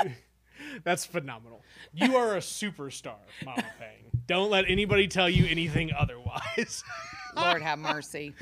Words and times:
That's 0.84 1.04
phenomenal. 1.04 1.62
You 1.94 2.16
are 2.16 2.34
a 2.36 2.40
superstar, 2.40 3.16
Mama 3.44 3.64
Pang. 3.78 4.10
Don't 4.26 4.50
let 4.50 4.64
anybody 4.68 5.06
tell 5.08 5.28
you 5.28 5.46
anything 5.46 5.92
otherwise. 5.96 6.82
Lord 7.36 7.62
have 7.62 7.78
mercy. 7.78 8.34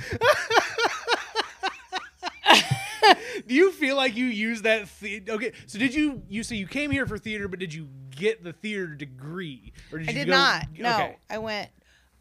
Do 3.46 3.54
you 3.54 3.72
feel 3.72 3.96
like 3.96 4.16
you 4.16 4.26
use 4.26 4.62
that? 4.62 4.88
The- 5.00 5.22
okay, 5.28 5.52
so 5.66 5.78
did 5.78 5.94
you? 5.94 6.22
You 6.28 6.42
say 6.42 6.56
you 6.56 6.66
came 6.66 6.90
here 6.90 7.04
for 7.06 7.18
theater, 7.18 7.48
but 7.48 7.58
did 7.58 7.74
you 7.74 7.88
get 8.10 8.42
the 8.42 8.52
theater 8.52 8.86
degree, 8.94 9.72
or 9.92 9.98
did 9.98 10.08
I 10.08 10.12
you 10.12 10.18
did 10.20 10.26
go- 10.28 10.32
not. 10.32 10.66
No, 10.78 10.94
Okay. 10.94 11.16
I 11.28 11.38
went 11.38 11.70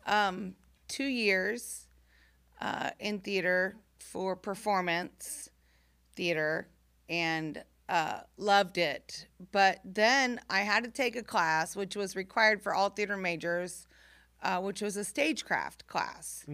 um, 0.05 0.55
two 0.89 1.05
years 1.05 1.85
uh, 2.59 2.89
in 2.99 3.19
theater 3.19 3.75
for 3.99 4.35
performance 4.35 5.49
theater 6.15 6.67
and 7.07 7.63
uh, 7.89 8.21
loved 8.37 8.77
it. 8.77 9.27
But 9.51 9.79
then 9.83 10.39
I 10.49 10.61
had 10.61 10.83
to 10.83 10.89
take 10.89 11.15
a 11.15 11.23
class, 11.23 11.75
which 11.75 11.95
was 11.95 12.15
required 12.15 12.61
for 12.61 12.73
all 12.73 12.89
theater 12.89 13.17
majors, 13.17 13.87
uh, 14.41 14.59
which 14.59 14.81
was 14.81 14.97
a 14.97 15.03
stagecraft 15.03 15.87
class, 15.87 16.45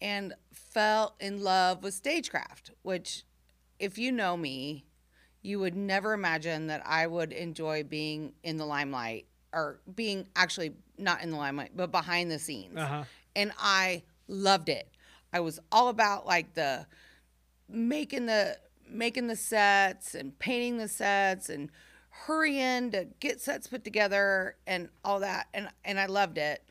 and 0.00 0.34
fell 0.52 1.16
in 1.20 1.42
love 1.42 1.82
with 1.82 1.94
stagecraft. 1.94 2.70
Which, 2.82 3.24
if 3.78 3.98
you 3.98 4.12
know 4.12 4.36
me, 4.36 4.84
you 5.42 5.60
would 5.60 5.76
never 5.76 6.12
imagine 6.12 6.66
that 6.66 6.82
I 6.84 7.06
would 7.06 7.32
enjoy 7.32 7.84
being 7.84 8.32
in 8.42 8.56
the 8.56 8.66
limelight 8.66 9.26
or 9.52 9.80
being 9.94 10.26
actually 10.34 10.72
not 10.98 11.22
in 11.22 11.30
the 11.30 11.36
limelight, 11.36 11.70
but 11.74 11.90
behind 11.92 12.30
the 12.30 12.38
scenes. 12.38 12.76
Uh-huh. 12.76 13.04
And 13.34 13.52
I 13.58 14.02
loved 14.28 14.68
it. 14.68 14.88
I 15.32 15.40
was 15.40 15.60
all 15.70 15.88
about 15.88 16.26
like 16.26 16.54
the 16.54 16.86
making 17.68 18.26
the 18.26 18.58
making 18.88 19.26
the 19.26 19.36
sets 19.36 20.14
and 20.14 20.38
painting 20.38 20.78
the 20.78 20.88
sets 20.88 21.48
and 21.48 21.70
hurrying 22.10 22.90
to 22.90 23.06
get 23.20 23.40
sets 23.40 23.66
put 23.66 23.84
together 23.84 24.56
and 24.66 24.88
all 25.04 25.20
that 25.20 25.48
and 25.52 25.68
and 25.84 26.00
I 26.00 26.06
loved 26.06 26.38
it 26.38 26.62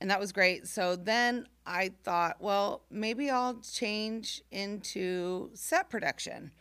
and 0.00 0.10
that 0.10 0.20
was 0.20 0.32
great. 0.32 0.66
So 0.66 0.96
then 0.96 1.46
I 1.66 1.92
thought 2.04 2.36
well 2.40 2.82
maybe 2.90 3.30
I'll 3.30 3.60
change 3.60 4.42
into 4.50 5.50
set 5.54 5.90
production 5.90 6.52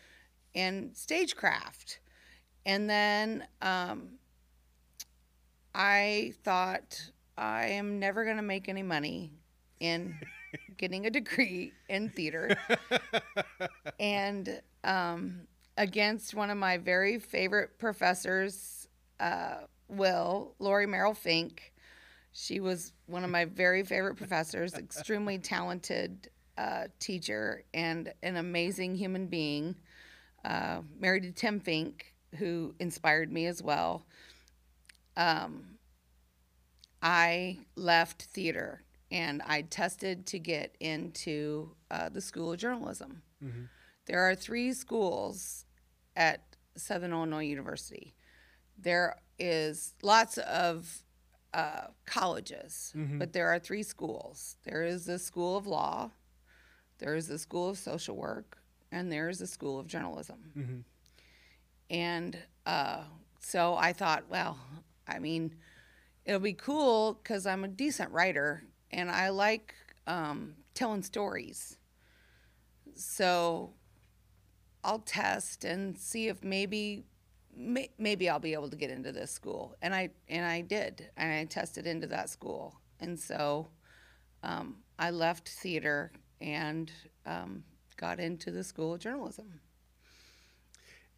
and 0.56 0.95
stagecraft. 0.95 2.00
And 2.66 2.90
then 2.90 3.48
um, 3.62 4.09
I 5.73 6.34
thought 6.44 7.12
I 7.38 7.68
am 7.68 8.00
never 8.00 8.23
going 8.23 8.38
to 8.38 8.44
make 8.44 8.70
any 8.70 8.84
money 8.84 9.34
in 9.80 10.16
getting 10.77 11.05
a 11.05 11.09
degree 11.09 11.73
in 11.89 12.09
theater 12.09 12.55
and 13.99 14.61
um, 14.83 15.47
against 15.77 16.33
one 16.33 16.49
of 16.49 16.57
my 16.57 16.77
very 16.77 17.19
favorite 17.19 17.77
professors, 17.77 18.88
uh, 19.19 19.57
Will, 19.88 20.55
Lori 20.59 20.85
Merrill 20.88 21.13
Fink. 21.13 21.73
She 22.33 22.59
was 22.59 22.94
one 23.07 23.23
of 23.23 23.29
my 23.29 23.45
very 23.45 23.83
favorite 23.83 24.16
professors, 24.16 24.73
extremely 24.73 25.38
talented 25.38 26.29
uh, 26.57 26.85
teacher 26.99 27.63
and 27.73 28.13
an 28.23 28.38
amazing 28.38 28.95
human 28.95 29.27
being. 29.27 29.75
Uh, 30.44 30.81
married 30.99 31.23
to 31.23 31.31
Tim 31.31 31.59
Fink, 31.59 32.13
who 32.38 32.73
inspired 32.79 33.31
me 33.31 33.45
as 33.45 33.61
well. 33.61 34.05
Um, 35.17 35.77
I 37.02 37.59
left 37.75 38.23
theater 38.23 38.83
and 39.12 39.42
I 39.45 39.64
tested 39.64 40.26
to 40.28 40.40
get 40.40 40.76
into 40.80 41.76
uh, 41.92 42.09
the 42.09 42.22
School 42.22 42.54
of 42.54 42.59
Journalism. 42.59 43.22
There 44.06 44.22
are 44.30 44.36
three 44.36 44.73
schools 44.73 45.66
at 46.16 46.42
Southern 46.76 47.12
Illinois 47.12 47.44
University. 47.45 48.16
There 48.78 49.18
is 49.38 49.94
lots 50.02 50.38
of 50.40 51.03
uh, 51.53 51.88
colleges, 52.06 52.94
but 53.20 53.34
there 53.34 53.48
are 53.50 53.59
three 53.59 53.84
schools. 53.84 54.58
There 54.64 54.84
is 54.84 55.06
the 55.06 55.20
School 55.20 55.58
of 55.58 55.68
Law, 55.68 56.12
there 57.00 57.16
is 57.16 57.28
the 57.28 57.38
School 57.40 57.69
of 57.69 57.78
Social 57.78 58.16
Work, 58.16 58.58
and 58.91 59.12
there 59.12 59.28
is 59.28 59.40
the 59.40 59.47
School 59.47 59.80
of 59.80 59.88
Journalism. 59.88 60.85
And 61.90 62.38
uh, 62.66 63.03
so 63.40 63.75
I 63.75 63.91
thought, 63.94 64.24
well, 64.30 64.58
I 65.08 65.19
mean, 65.19 65.56
it'll 66.25 66.40
be 66.40 66.53
cool 66.53 67.14
because 67.22 67.46
I'm 67.46 67.64
a 67.64 67.68
decent 67.68 68.12
writer 68.12 68.64
and 68.91 69.09
I 69.09 69.29
like 69.29 69.74
um, 70.07 70.56
telling 70.74 71.03
stories. 71.03 71.78
So 72.94 73.74
I'll 74.84 75.00
test 75.00 75.63
and 75.63 75.97
see 75.97 76.28
if 76.28 76.44
maybe 76.44 77.06
may, 77.56 77.90
maybe 77.97 78.29
I'll 78.29 78.40
be 78.40 78.53
able 78.53 78.69
to 78.69 78.75
get 78.75 78.90
into 78.90 79.12
this 79.12 79.31
school. 79.31 79.75
And 79.81 79.94
I 79.94 80.09
and 80.28 80.46
I 80.46 80.62
did. 80.62 81.09
And 81.18 81.31
I 81.31 81.46
tested 81.46 81.88
into 81.88 82.07
that 82.07 82.29
school. 82.29 82.75
And 83.00 83.19
so 83.19 83.68
um, 84.44 84.78
I 85.00 85.12
left 85.12 85.50
theater 85.50 86.12
and 86.40 86.91
um, 87.25 87.63
got 87.97 88.19
into 88.19 88.52
the 88.52 88.63
School 88.63 88.96
of 88.96 89.00
Journalism. 89.00 89.62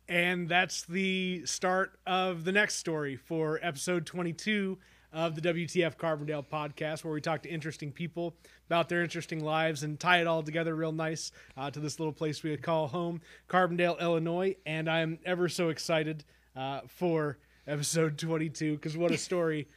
And 0.08 0.50
that's 0.50 0.84
the 0.84 1.46
start 1.46 1.98
of 2.06 2.44
the 2.44 2.52
next 2.52 2.76
story 2.76 3.16
for 3.16 3.60
episode 3.62 4.06
22 4.06 4.78
of 5.14 5.36
the 5.36 5.42
WTF 5.42 5.96
Carbondale 5.96 6.46
podcast, 6.46 7.04
where 7.04 7.14
we 7.14 7.22
talk 7.22 7.44
to 7.44 7.50
interesting 7.50 7.92
people 7.92 8.36
about 8.68 8.90
their 8.90 9.04
interesting 9.04 9.44
lives 9.44 9.84
and 9.84 10.00
tie 10.00 10.20
it 10.20 10.28
all 10.28 10.42
together 10.42 10.76
real 10.76 10.92
nice 10.92 11.32
uh, 11.56 11.70
to 11.70 11.80
this 11.80 12.00
little 12.00 12.12
place 12.12 12.42
we 12.42 12.58
call 12.58 12.88
home, 12.88 13.22
Carbondale, 13.48 14.00
Illinois. 14.00 14.56
And 14.66 14.90
I'm 14.90 15.20
ever 15.24 15.48
so 15.48 15.70
excited 15.70 16.24
uh, 16.56 16.82
for 16.88 17.38
episode 17.68 18.18
22 18.18 18.74
because 18.74 18.98
what 18.98 19.12
a 19.12 19.18
story 19.20 19.68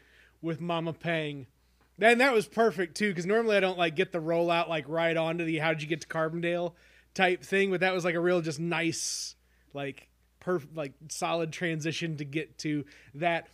with 0.40 0.60
Mama 0.60 0.94
Pang. 0.94 1.46
And 2.00 2.20
that 2.20 2.32
was 2.32 2.46
perfect 2.46 2.96
too, 2.96 3.10
because 3.10 3.26
normally 3.26 3.56
I 3.56 3.60
don't 3.60 3.78
like 3.78 3.94
get 3.94 4.12
the 4.12 4.20
rollout 4.20 4.68
like 4.68 4.88
right 4.88 5.16
onto 5.16 5.44
the 5.44 5.58
how'd 5.58 5.82
you 5.82 5.88
get 5.88 6.00
to 6.02 6.08
Carbondale 6.08 6.72
type 7.14 7.42
thing, 7.42 7.70
but 7.70 7.80
that 7.80 7.94
was 7.94 8.04
like 8.04 8.14
a 8.14 8.20
real 8.20 8.40
just 8.40 8.60
nice 8.60 9.34
like 9.72 10.08
perf- 10.40 10.74
like 10.74 10.92
solid 11.08 11.52
transition 11.52 12.16
to 12.16 12.24
get 12.24 12.58
to 12.58 12.84
that. 13.14 13.48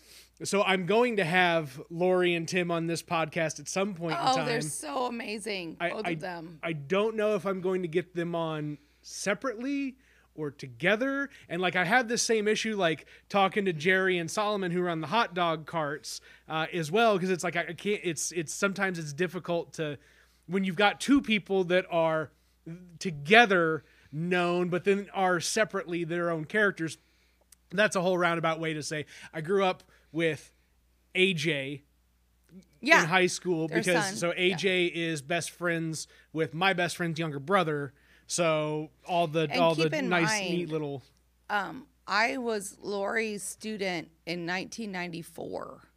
So 0.44 0.62
I'm 0.62 0.86
going 0.86 1.16
to 1.16 1.24
have 1.24 1.80
Lori 1.88 2.34
and 2.34 2.48
Tim 2.48 2.70
on 2.70 2.86
this 2.86 3.02
podcast 3.02 3.60
at 3.60 3.68
some 3.68 3.94
point 3.94 4.18
in 4.18 4.26
Oh, 4.26 4.36
time. 4.36 4.46
they're 4.46 4.60
so 4.60 5.06
amazing, 5.06 5.76
I- 5.80 5.90
both 5.90 6.06
I- 6.06 6.10
of 6.10 6.20
them. 6.20 6.58
I 6.62 6.72
don't 6.72 7.14
know 7.16 7.34
if 7.36 7.46
I'm 7.46 7.60
going 7.60 7.82
to 7.82 7.88
get 7.88 8.14
them 8.14 8.34
on 8.34 8.78
separately 9.02 9.96
or 10.34 10.50
together. 10.50 11.28
And 11.48 11.60
like 11.62 11.76
I 11.76 11.84
had 11.84 12.08
the 12.08 12.18
same 12.18 12.48
issue, 12.48 12.74
like 12.74 13.06
talking 13.28 13.66
to 13.66 13.72
Jerry 13.72 14.18
and 14.18 14.28
Solomon 14.30 14.72
who 14.72 14.80
run 14.80 15.00
the 15.00 15.06
hot 15.08 15.34
dog 15.34 15.66
carts 15.66 16.20
uh, 16.48 16.66
as 16.72 16.90
well, 16.90 17.14
because 17.14 17.30
it's 17.30 17.44
like 17.44 17.54
I, 17.54 17.66
I 17.68 17.72
can't. 17.74 18.00
It's 18.02 18.32
it's 18.32 18.52
sometimes 18.54 18.98
it's 18.98 19.12
difficult 19.12 19.74
to 19.74 19.98
when 20.46 20.64
you've 20.64 20.74
got 20.76 21.00
two 21.00 21.20
people 21.20 21.64
that 21.64 21.84
are 21.90 22.30
together 22.98 23.84
known, 24.10 24.68
but 24.70 24.84
then 24.84 25.08
are 25.14 25.38
separately 25.40 26.04
their 26.04 26.30
own 26.30 26.46
characters. 26.46 26.98
That's 27.70 27.94
a 27.96 28.00
whole 28.00 28.18
roundabout 28.18 28.58
way 28.58 28.72
to 28.74 28.82
say 28.82 29.06
I 29.32 29.40
grew 29.42 29.64
up 29.64 29.82
with 30.12 30.52
AJ 31.14 31.82
Yeah. 32.80 33.02
in 33.02 33.08
high 33.08 33.26
school 33.26 33.68
Their 33.68 33.78
because 33.78 34.04
son, 34.06 34.16
so 34.16 34.32
AJ 34.32 34.92
is 34.94 35.22
best 35.22 35.50
friends 35.50 36.06
with 36.32 36.54
my 36.54 36.72
best 36.72 36.96
friend's 36.96 37.18
younger 37.18 37.38
brother. 37.40 37.92
So 38.26 38.90
all 39.06 39.26
the 39.26 39.48
And 39.50 39.60
all 39.60 39.74
the 39.74 39.88
nice 40.02 40.28
mind- 40.28 40.50
neat 40.50 40.68
little 40.68 41.02
Um, 41.50 41.86
I 42.06 42.36
was 42.38 42.78
Lori's 42.80 43.42
student 43.42 44.10
in 44.26 44.46
1994. 44.46 45.88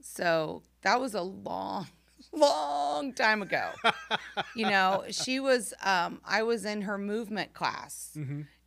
So 0.00 0.62
that 0.82 1.00
was 1.00 1.14
a 1.14 1.22
long, 1.22 1.86
long 2.32 3.12
time 3.12 3.42
ago. 3.42 3.70
you 4.56 4.68
know, 4.68 5.04
she 5.10 5.40
was, 5.40 5.74
um, 5.82 6.20
I 6.24 6.42
was 6.42 6.64
in 6.64 6.82
her 6.82 6.98
movement 6.98 7.52
class 7.54 8.16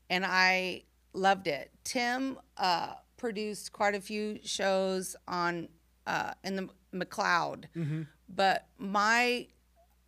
and 0.09 0.25
I 0.25 0.83
loved 1.13 1.47
it. 1.47 1.71
Tim 1.83 2.37
uh, 2.57 2.93
produced 3.25 3.71
quite 3.71 3.93
a 3.95 4.01
few 4.01 4.39
shows 4.43 5.15
on 5.27 5.69
uh, 6.07 6.33
in 6.43 6.55
the 6.55 6.67
McLeod, 6.93 7.65
but 8.27 8.65
my 8.79 9.47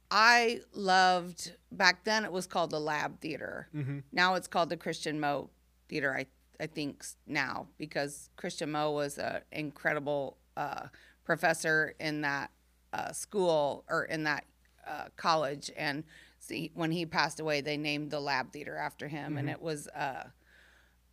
I 0.10 0.60
loved 0.74 1.54
back 1.72 2.04
then. 2.04 2.26
It 2.26 2.32
was 2.32 2.48
called 2.48 2.72
the 2.72 2.80
Lab 2.80 3.20
Theater. 3.22 3.70
Now 4.12 4.34
it's 4.34 4.48
called 4.48 4.70
the 4.70 4.78
Christian 4.78 5.20
Moe 5.20 5.50
Theater. 5.88 6.14
I 6.14 6.26
I 6.60 6.66
think 6.68 7.06
now 7.28 7.68
because 7.78 8.30
Christian 8.36 8.72
Moe 8.72 8.92
was 8.92 9.18
an 9.18 9.42
incredible 9.52 10.38
uh, 10.58 10.88
professor 11.24 11.94
in 12.00 12.22
that 12.22 12.50
uh, 12.92 13.12
school 13.12 13.86
or 13.90 14.06
in 14.06 14.24
that 14.24 14.46
uh, 14.88 15.06
college, 15.18 15.72
and 15.78 16.04
see 16.40 16.72
when 16.74 16.92
he 16.92 17.06
passed 17.06 17.40
away, 17.40 17.62
they 17.62 17.78
named 17.78 18.10
the 18.12 18.20
Lab 18.20 18.52
Theater 18.52 18.76
after 18.76 19.08
him, 19.08 19.38
and 19.38 19.50
it 19.50 19.62
was 19.62 19.88
uh, 19.90 20.24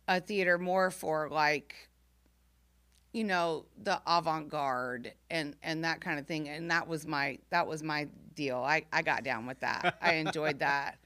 a 0.07 0.19
theater 0.19 0.57
more 0.57 0.89
for 0.91 1.29
like 1.29 1.89
you 3.13 3.23
know 3.23 3.65
the 3.83 4.01
avant-garde 4.07 5.13
and 5.29 5.55
and 5.61 5.83
that 5.83 5.99
kind 6.01 6.17
of 6.19 6.25
thing 6.25 6.47
and 6.49 6.71
that 6.71 6.87
was 6.87 7.05
my 7.05 7.37
that 7.49 7.67
was 7.67 7.83
my 7.83 8.07
deal 8.35 8.57
i 8.57 8.83
i 8.93 9.01
got 9.01 9.23
down 9.23 9.45
with 9.45 9.59
that 9.59 9.95
i 10.01 10.13
enjoyed 10.13 10.59
that 10.69 10.97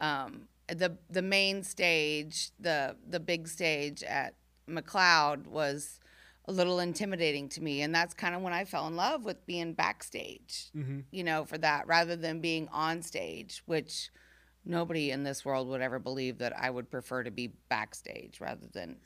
um 0.00 0.48
the 0.68 0.96
the 1.10 1.22
main 1.22 1.62
stage 1.62 2.50
the 2.58 2.96
the 3.08 3.20
big 3.20 3.46
stage 3.48 4.02
at 4.02 4.34
McLeod 4.68 5.46
was 5.46 6.00
a 6.46 6.52
little 6.52 6.78
intimidating 6.78 7.48
to 7.50 7.62
me. 7.62 7.82
And 7.82 7.94
that's 7.94 8.12
kind 8.14 8.34
of 8.34 8.40
when 8.42 8.52
I 8.52 8.64
fell 8.64 8.86
in 8.86 8.96
love 8.96 9.24
with 9.24 9.44
being 9.46 9.72
backstage, 9.74 10.70
Mm-hmm. 10.76 11.00
you 11.10 11.22
know, 11.24 11.44
for 11.44 11.58
that 11.58 11.86
rather 11.86 12.16
than 12.16 12.40
being 12.40 12.68
on 12.72 13.02
stage, 13.02 13.62
which 13.66 14.10
nobody 14.64 15.10
in 15.10 15.22
this 15.22 15.44
world 15.44 15.68
would 15.68 15.80
ever 15.82 15.98
believe 15.98 16.38
that 16.38 16.54
I 16.58 16.70
would 16.70 16.90
prefer 16.90 17.22
to 17.24 17.30
be 17.30 17.48
backstage 17.68 18.40
rather 18.40 18.66
than 18.72 18.96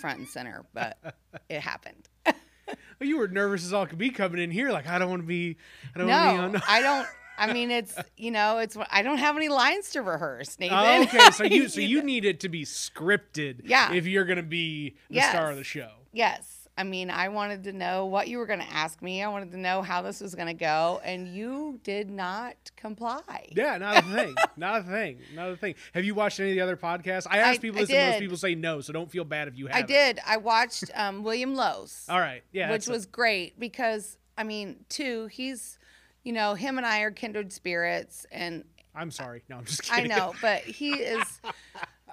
front 0.00 0.18
and 0.18 0.28
center. 0.28 0.64
But 0.74 0.98
it 1.48 1.60
happened. 1.60 2.08
Well, 2.26 3.08
you 3.08 3.16
were 3.18 3.28
nervous 3.28 3.64
as 3.64 3.72
all 3.72 3.86
could 3.86 3.98
be 3.98 4.10
coming 4.10 4.40
in 4.42 4.50
here. 4.50 4.70
Like 4.70 4.86
I 4.88 4.98
don't 4.98 5.08
want 5.10 5.22
to 5.22 5.26
be. 5.28 5.56
I 5.94 5.98
don't 5.98 6.06
No, 6.08 6.32
be 6.32 6.38
on. 6.56 6.62
I 6.68 6.80
don't. 6.82 7.06
I 7.40 7.52
mean, 7.52 7.70
it's 7.70 7.96
you 8.16 8.30
know, 8.32 8.58
it's 8.58 8.76
I 8.90 9.02
don't 9.02 9.18
have 9.18 9.36
any 9.36 9.48
lines 9.48 9.90
to 9.90 10.02
rehearse, 10.02 10.58
Nathan. 10.58 10.76
Oh, 10.76 11.02
okay, 11.04 11.30
so 11.30 11.44
you 11.44 11.68
so 11.68 11.80
you 11.80 12.02
need 12.02 12.24
it 12.24 12.40
to 12.40 12.48
be 12.48 12.64
scripted. 12.64 13.60
Yeah. 13.64 13.92
If 13.92 14.06
you're 14.06 14.24
gonna 14.24 14.42
be 14.42 14.96
the 15.08 15.20
star 15.20 15.50
of 15.50 15.56
the 15.56 15.64
show. 15.64 15.90
yes. 16.12 16.57
I 16.78 16.84
mean, 16.84 17.10
I 17.10 17.28
wanted 17.28 17.64
to 17.64 17.72
know 17.72 18.06
what 18.06 18.28
you 18.28 18.38
were 18.38 18.46
going 18.46 18.60
to 18.60 18.72
ask 18.72 19.02
me. 19.02 19.20
I 19.22 19.28
wanted 19.28 19.50
to 19.50 19.58
know 19.58 19.82
how 19.82 20.00
this 20.00 20.20
was 20.20 20.36
going 20.36 20.46
to 20.46 20.54
go, 20.54 21.00
and 21.04 21.26
you 21.26 21.80
did 21.82 22.08
not 22.08 22.54
comply. 22.76 23.48
Yeah, 23.50 23.76
not 23.78 23.98
a 23.98 24.02
thing. 24.02 24.34
not 24.56 24.80
a 24.80 24.84
thing. 24.84 25.18
Not 25.34 25.50
a 25.50 25.56
thing. 25.56 25.74
Have 25.92 26.04
you 26.04 26.14
watched 26.14 26.38
any 26.38 26.50
of 26.50 26.54
the 26.54 26.60
other 26.60 26.76
podcasts? 26.76 27.26
I 27.28 27.38
asked 27.38 27.58
I- 27.58 27.62
people 27.62 27.80
I 27.80 27.84
this, 27.84 27.90
and 27.90 28.10
most 28.12 28.20
people 28.20 28.36
say 28.36 28.54
no. 28.54 28.80
So 28.80 28.92
don't 28.92 29.10
feel 29.10 29.24
bad 29.24 29.48
if 29.48 29.58
you 29.58 29.66
have. 29.66 29.76
I 29.76 29.82
did. 29.82 30.20
I 30.24 30.36
watched 30.36 30.84
um, 30.94 31.24
William 31.24 31.56
Lowe's, 31.56 32.06
All 32.08 32.20
right. 32.20 32.42
Yeah. 32.52 32.70
which 32.70 32.82
that's 32.82 32.88
a- 32.88 32.92
was 32.92 33.06
great 33.06 33.58
because 33.58 34.16
I 34.36 34.44
mean, 34.44 34.84
too, 34.88 35.26
he's, 35.32 35.80
you 36.22 36.32
know, 36.32 36.54
him 36.54 36.78
and 36.78 36.86
I 36.86 37.00
are 37.00 37.10
kindred 37.10 37.52
spirits, 37.52 38.24
and 38.30 38.62
I'm 38.94 39.10
sorry. 39.10 39.42
No, 39.48 39.56
I'm 39.56 39.64
just 39.64 39.82
kidding. 39.82 40.12
I 40.12 40.16
know, 40.16 40.32
but 40.40 40.60
he 40.62 40.92
is. 40.92 41.40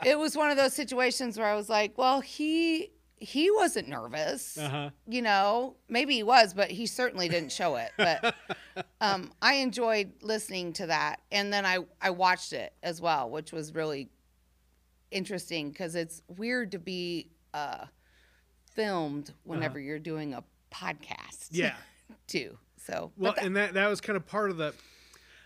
It 0.04 0.18
was 0.18 0.36
one 0.36 0.50
of 0.50 0.58
those 0.58 0.74
situations 0.74 1.38
where 1.38 1.48
I 1.48 1.54
was 1.56 1.70
like, 1.70 1.98
well, 2.00 2.20
he 2.20 2.90
he 3.18 3.50
wasn't 3.52 3.88
nervous. 3.88 4.58
Uh 4.58 4.70
huh. 4.70 4.90
You 5.08 5.22
know, 5.22 5.76
maybe 5.90 6.16
he 6.16 6.24
was, 6.24 6.54
but 6.54 6.70
he 6.70 6.86
certainly 6.86 7.30
didn't 7.30 7.52
show 7.52 7.76
it. 7.78 7.92
But 7.98 8.36
um, 9.02 9.32
I 9.42 9.56
enjoyed 9.56 10.12
listening 10.22 10.74
to 10.74 10.88
that, 10.88 11.22
and 11.32 11.52
then 11.52 11.66
I 11.66 11.80
I 12.02 12.10
watched 12.12 12.54
it 12.54 12.74
as 12.84 13.02
well, 13.02 13.30
which 13.30 13.52
was 13.52 13.74
really 13.74 14.10
interesting 15.12 15.70
because 15.70 15.96
it's 15.96 16.22
weird 16.28 16.72
to 16.74 16.80
be 16.80 17.30
uh, 17.54 17.86
filmed 18.74 19.32
whenever 19.44 19.80
you're 19.80 20.00
doing 20.00 20.34
a 20.34 20.44
podcast. 20.72 21.48
Yeah. 21.52 21.76
too. 22.28 22.58
So, 22.78 23.12
Well, 23.18 23.34
that- 23.34 23.46
and 23.46 23.56
that 23.56 23.74
that 23.74 23.88
was 23.90 24.02
kind 24.02 24.18
of 24.18 24.26
part 24.28 24.50
of 24.52 24.58
the 24.58 24.74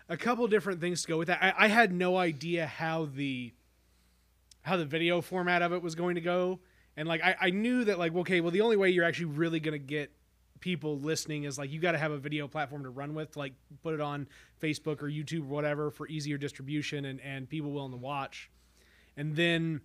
a 0.09 0.17
couple 0.17 0.47
different 0.47 0.81
things 0.81 1.03
to 1.03 1.07
go 1.07 1.17
with 1.19 1.27
that. 1.27 1.41
I, 1.41 1.65
I 1.65 1.67
had 1.67 1.93
no 1.93 2.17
idea 2.17 2.65
how 2.65 3.05
the 3.05 3.53
how 4.63 4.75
the 4.75 4.85
video 4.85 5.21
format 5.21 5.61
of 5.61 5.71
it 5.71 5.81
was 5.81 5.95
going 5.95 6.15
to 6.15 6.21
go, 6.21 6.59
and 6.99 7.07
like 7.07 7.23
I, 7.23 7.35
I 7.39 7.49
knew 7.51 7.85
that 7.85 7.97
like 7.97 8.13
okay, 8.13 8.41
well 8.41 8.51
the 8.51 8.59
only 8.59 8.75
way 8.75 8.89
you're 8.89 9.05
actually 9.05 9.27
really 9.27 9.61
gonna 9.61 9.77
get 9.77 10.11
people 10.59 10.99
listening 10.99 11.45
is 11.45 11.57
like 11.57 11.71
you 11.71 11.79
got 11.79 11.93
to 11.93 11.97
have 11.97 12.11
a 12.11 12.17
video 12.17 12.45
platform 12.45 12.83
to 12.83 12.89
run 12.89 13.13
with, 13.13 13.31
to, 13.31 13.39
like 13.39 13.53
put 13.81 13.93
it 13.93 14.01
on 14.01 14.27
Facebook 14.61 15.01
or 15.01 15.07
YouTube 15.07 15.43
or 15.43 15.45
whatever 15.45 15.91
for 15.91 16.09
easier 16.09 16.37
distribution 16.37 17.05
and 17.05 17.21
and 17.21 17.47
people 17.47 17.71
willing 17.71 17.91
to 17.91 17.97
watch, 17.97 18.51
and 19.15 19.33
then 19.33 19.79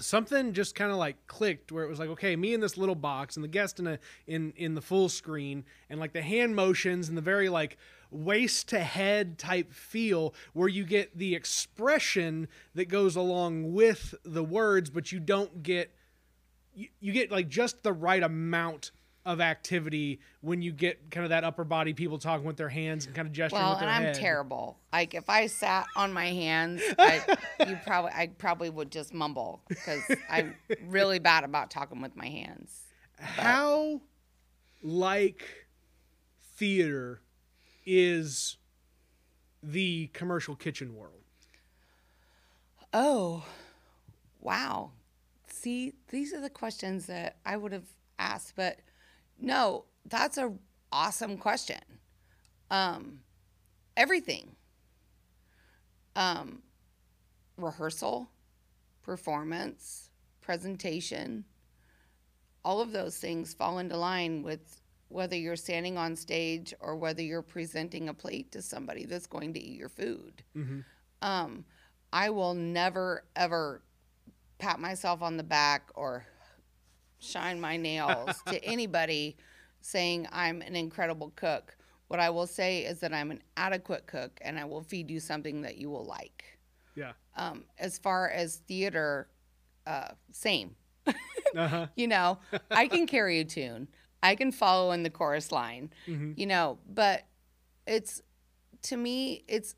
something 0.00 0.52
just 0.52 0.74
kind 0.74 0.90
of 0.90 0.96
like 0.96 1.28
clicked 1.28 1.70
where 1.70 1.84
it 1.84 1.88
was 1.88 2.00
like 2.00 2.08
okay 2.08 2.34
me 2.34 2.52
in 2.52 2.60
this 2.60 2.76
little 2.76 2.96
box 2.96 3.36
and 3.36 3.44
the 3.44 3.48
guest 3.48 3.78
in 3.78 3.86
a 3.86 3.98
in 4.26 4.52
in 4.56 4.74
the 4.74 4.82
full 4.82 5.08
screen 5.08 5.64
and 5.88 6.00
like 6.00 6.12
the 6.12 6.20
hand 6.20 6.56
motions 6.56 7.08
and 7.08 7.16
the 7.16 7.22
very 7.22 7.48
like 7.48 7.78
waist 8.10 8.68
to 8.68 8.80
head 8.80 9.38
type 9.38 9.72
feel 9.72 10.34
where 10.52 10.68
you 10.68 10.84
get 10.84 11.16
the 11.16 11.34
expression 11.34 12.46
that 12.74 12.86
goes 12.86 13.16
along 13.16 13.72
with 13.72 14.14
the 14.22 14.44
words 14.44 14.90
but 14.90 15.12
you 15.12 15.18
don't 15.18 15.62
get 15.62 15.95
you, 16.76 16.88
you 17.00 17.12
get 17.12 17.30
like 17.32 17.48
just 17.48 17.82
the 17.82 17.92
right 17.92 18.22
amount 18.22 18.92
of 19.24 19.40
activity 19.40 20.20
when 20.40 20.62
you 20.62 20.70
get 20.70 21.10
kind 21.10 21.24
of 21.24 21.30
that 21.30 21.42
upper 21.42 21.64
body 21.64 21.92
people 21.92 22.16
talking 22.18 22.46
with 22.46 22.56
their 22.56 22.68
hands 22.68 23.06
and 23.06 23.14
kind 23.14 23.26
of 23.26 23.32
gesturing 23.32 23.60
well, 23.60 23.70
with 23.72 23.80
their 23.80 23.88
and 23.88 23.96
I'm 23.96 24.02
head. 24.04 24.14
terrible. 24.14 24.78
Like 24.92 25.14
if 25.14 25.28
I 25.28 25.46
sat 25.46 25.88
on 25.96 26.12
my 26.12 26.26
hands, 26.26 26.80
I, 26.98 27.20
you 27.66 27.76
probably 27.84 28.12
I 28.14 28.28
probably 28.28 28.70
would 28.70 28.92
just 28.92 29.12
mumble 29.12 29.62
because 29.68 30.02
I'm 30.30 30.54
really 30.86 31.18
bad 31.18 31.42
about 31.42 31.70
talking 31.72 32.00
with 32.00 32.14
my 32.14 32.28
hands. 32.28 32.82
how 33.18 34.00
like 34.82 35.66
theater 36.56 37.20
is 37.84 38.58
the 39.62 40.06
commercial 40.12 40.54
kitchen 40.54 40.94
world 40.94 41.12
Oh, 42.92 43.44
wow. 44.40 44.92
See, 45.56 45.94
these 46.10 46.34
are 46.34 46.40
the 46.40 46.50
questions 46.50 47.06
that 47.06 47.38
I 47.46 47.56
would 47.56 47.72
have 47.72 47.88
asked, 48.18 48.52
but 48.56 48.78
no, 49.40 49.86
that's 50.04 50.36
a 50.36 50.52
awesome 50.92 51.38
question. 51.38 51.80
Um, 52.70 53.20
everything. 53.96 54.54
Um, 56.14 56.62
rehearsal, 57.56 58.28
performance, 59.02 60.10
presentation, 60.42 61.44
all 62.62 62.80
of 62.80 62.92
those 62.92 63.16
things 63.16 63.54
fall 63.54 63.78
into 63.78 63.96
line 63.96 64.42
with 64.42 64.80
whether 65.08 65.36
you're 65.36 65.56
standing 65.56 65.96
on 65.96 66.16
stage 66.16 66.74
or 66.80 66.96
whether 66.96 67.22
you're 67.22 67.40
presenting 67.40 68.08
a 68.10 68.14
plate 68.14 68.52
to 68.52 68.60
somebody 68.60 69.06
that's 69.06 69.26
going 69.26 69.54
to 69.54 69.60
eat 69.60 69.78
your 69.78 69.88
food. 69.88 70.42
Um, 71.22 71.64
I 72.12 72.28
will 72.30 72.54
never 72.54 73.24
ever 73.34 73.82
pat 74.58 74.80
myself 74.80 75.22
on 75.22 75.36
the 75.36 75.42
back 75.42 75.90
or 75.94 76.26
shine 77.18 77.60
my 77.60 77.76
nails 77.76 78.42
to 78.46 78.62
anybody 78.64 79.36
saying 79.80 80.28
I'm 80.32 80.62
an 80.62 80.76
incredible 80.76 81.32
cook. 81.36 81.76
What 82.08 82.20
I 82.20 82.30
will 82.30 82.46
say 82.46 82.80
is 82.84 83.00
that 83.00 83.12
I'm 83.12 83.30
an 83.30 83.42
adequate 83.56 84.06
cook 84.06 84.38
and 84.42 84.58
I 84.58 84.64
will 84.64 84.82
feed 84.82 85.10
you 85.10 85.20
something 85.20 85.62
that 85.62 85.76
you 85.76 85.90
will 85.90 86.04
like. 86.04 86.58
yeah 86.94 87.12
Um, 87.36 87.64
as 87.78 87.98
far 87.98 88.30
as 88.30 88.56
theater, 88.68 89.28
uh, 89.86 90.08
same. 90.32 90.76
uh-huh 91.56 91.86
You 91.96 92.08
know, 92.08 92.38
I 92.70 92.88
can 92.88 93.06
carry 93.06 93.40
a 93.40 93.44
tune. 93.44 93.88
I 94.22 94.34
can 94.34 94.50
follow 94.50 94.92
in 94.92 95.02
the 95.02 95.10
chorus 95.10 95.52
line. 95.52 95.90
You 96.36 96.46
know, 96.46 96.78
but 96.88 97.24
it's 97.86 98.22
to 98.82 98.96
me, 98.96 99.44
it's 99.48 99.74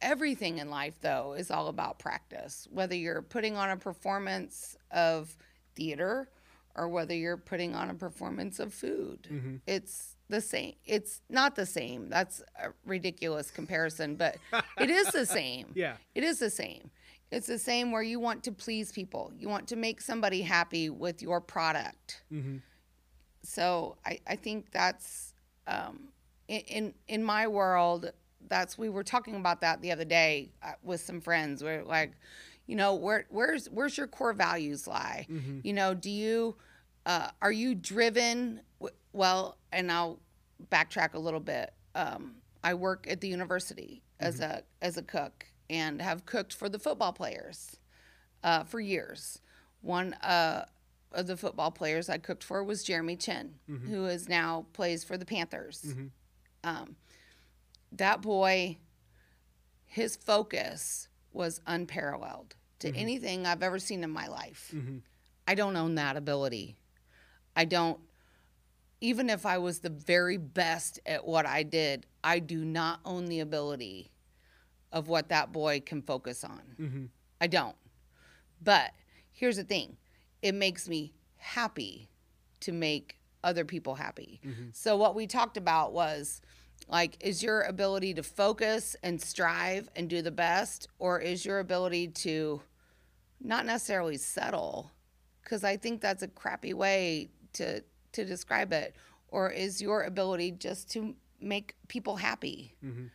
everything 0.00 0.58
in 0.58 0.70
life 0.70 0.94
though 1.00 1.34
is 1.34 1.50
all 1.50 1.68
about 1.68 1.98
practice. 1.98 2.66
Whether 2.70 2.94
you're 2.94 3.22
putting 3.22 3.56
on 3.56 3.70
a 3.70 3.76
performance 3.76 4.76
of 4.90 5.36
theater 5.74 6.28
or 6.74 6.88
whether 6.88 7.14
you're 7.14 7.36
putting 7.38 7.74
on 7.74 7.88
a 7.90 7.94
performance 7.94 8.58
of 8.60 8.72
food. 8.74 9.60
It's 9.66 10.14
the 10.28 10.40
same. 10.40 10.74
It's 10.84 11.22
not 11.30 11.54
the 11.56 11.64
same. 11.66 12.10
That's 12.10 12.42
a 12.62 12.68
ridiculous 12.84 13.50
comparison, 13.50 14.16
but 14.16 14.36
it 14.78 14.90
is 14.90 15.08
the 15.08 15.24
same. 15.24 15.68
yeah 15.74 15.96
It 16.14 16.22
is 16.24 16.38
the 16.38 16.50
same. 16.50 16.90
It's 17.30 17.46
the 17.46 17.58
same 17.58 17.92
where 17.92 18.02
you 18.02 18.20
want 18.20 18.44
to 18.44 18.52
please 18.52 18.92
people. 18.92 19.32
You 19.36 19.48
want 19.48 19.68
to 19.68 19.76
make 19.76 20.00
somebody 20.00 20.42
happy 20.42 20.90
with 20.90 21.22
your 21.22 21.40
product. 21.40 22.22
Mhm. 22.32 22.60
So 23.42 23.96
I, 24.04 24.20
I 24.26 24.36
think 24.36 24.70
that's 24.72 25.32
um, 25.66 26.08
in, 26.48 26.60
in 26.60 26.94
in 27.08 27.24
my 27.24 27.46
world. 27.48 28.12
That's 28.48 28.78
we 28.78 28.88
were 28.88 29.02
talking 29.04 29.34
about 29.36 29.60
that 29.62 29.80
the 29.82 29.92
other 29.92 30.04
day 30.04 30.50
uh, 30.62 30.72
with 30.82 31.00
some 31.00 31.20
friends. 31.20 31.62
We're 31.64 31.82
like, 31.82 32.12
you 32.66 32.76
know, 32.76 32.94
where 32.94 33.26
where's 33.28 33.66
where's 33.70 33.96
your 33.96 34.06
core 34.06 34.32
values 34.32 34.86
lie? 34.86 35.26
You 35.64 35.72
know, 35.72 35.94
do 35.94 36.10
you 36.10 36.56
uh, 37.04 37.30
are 37.42 37.52
you 37.52 37.74
driven? 37.74 38.60
w- 38.80 38.94
Well, 39.12 39.56
and 39.72 39.90
I'll 39.90 40.20
backtrack 40.70 41.14
a 41.14 41.18
little 41.18 41.40
bit. 41.40 41.72
Um, 41.94 42.36
I 42.62 42.74
work 42.74 43.06
at 43.08 43.20
the 43.20 43.28
university 43.28 44.02
as 44.20 44.40
a 44.40 44.62
as 44.80 44.96
a 44.96 45.02
cook 45.02 45.46
and 45.68 46.00
have 46.00 46.24
cooked 46.26 46.54
for 46.54 46.68
the 46.68 46.78
football 46.78 47.12
players 47.12 47.76
uh, 48.44 48.64
for 48.64 48.78
years. 48.80 49.40
One 49.82 50.14
uh, 50.14 50.64
of 51.12 51.26
the 51.26 51.36
football 51.36 51.70
players 51.70 52.08
I 52.08 52.18
cooked 52.18 52.44
for 52.44 52.62
was 52.64 52.82
Jeremy 52.84 53.16
Chinn, 53.16 53.54
who 53.88 54.06
is 54.06 54.28
now 54.28 54.66
plays 54.72 55.02
for 55.04 55.16
the 55.16 55.24
Panthers. 55.26 55.84
Um, 56.64 56.96
that 57.98 58.22
boy, 58.22 58.78
his 59.84 60.16
focus 60.16 61.08
was 61.32 61.60
unparalleled 61.66 62.54
to 62.80 62.88
mm-hmm. 62.88 62.98
anything 62.98 63.46
I've 63.46 63.62
ever 63.62 63.78
seen 63.78 64.04
in 64.04 64.10
my 64.10 64.26
life. 64.26 64.72
Mm-hmm. 64.74 64.98
I 65.46 65.54
don't 65.54 65.76
own 65.76 65.94
that 65.96 66.16
ability. 66.16 66.76
I 67.54 67.64
don't. 67.64 68.00
Even 69.00 69.28
if 69.28 69.44
I 69.44 69.58
was 69.58 69.80
the 69.80 69.90
very 69.90 70.38
best 70.38 70.98
at 71.04 71.26
what 71.26 71.46
I 71.46 71.62
did, 71.62 72.06
I 72.24 72.38
do 72.38 72.64
not 72.64 73.00
own 73.04 73.26
the 73.26 73.40
ability 73.40 74.10
of 74.90 75.08
what 75.08 75.28
that 75.28 75.52
boy 75.52 75.80
can 75.84 76.00
focus 76.02 76.42
on. 76.42 76.62
Mm-hmm. 76.80 77.04
I 77.40 77.46
don't. 77.46 77.76
But 78.62 78.92
here's 79.32 79.56
the 79.56 79.64
thing 79.64 79.96
it 80.42 80.54
makes 80.54 80.88
me 80.88 81.12
happy 81.36 82.08
to 82.60 82.72
make 82.72 83.18
other 83.44 83.64
people 83.64 83.94
happy. 83.94 84.40
So, 84.72 84.96
what 84.96 85.14
we 85.14 85.26
talked 85.26 85.56
about 85.56 85.92
was 85.92 86.40
like, 86.88 87.16
is 87.20 87.42
your 87.42 87.62
ability 87.62 88.14
to 88.14 88.22
focus 88.22 88.96
and 89.02 89.20
strive 89.20 89.88
and 89.96 90.08
do 90.08 90.22
the 90.22 90.30
best, 90.30 90.88
or 90.98 91.20
is 91.20 91.44
your 91.44 91.58
ability 91.58 92.08
to 92.08 92.62
not 93.40 93.66
necessarily 93.66 94.16
settle, 94.16 94.90
because 95.42 95.64
I 95.64 95.76
think 95.76 96.00
that's 96.00 96.22
a 96.22 96.28
crappy 96.28 96.74
way 96.74 97.30
to 97.54 97.82
to 98.12 98.24
describe 98.24 98.72
it. 98.72 98.96
Or 99.28 99.50
is 99.50 99.82
your 99.82 100.04
ability 100.04 100.52
just 100.52 100.90
to 100.92 101.14
make 101.40 101.74
people 101.88 102.16
happy? 102.16 102.76
Mhm. 102.82 103.10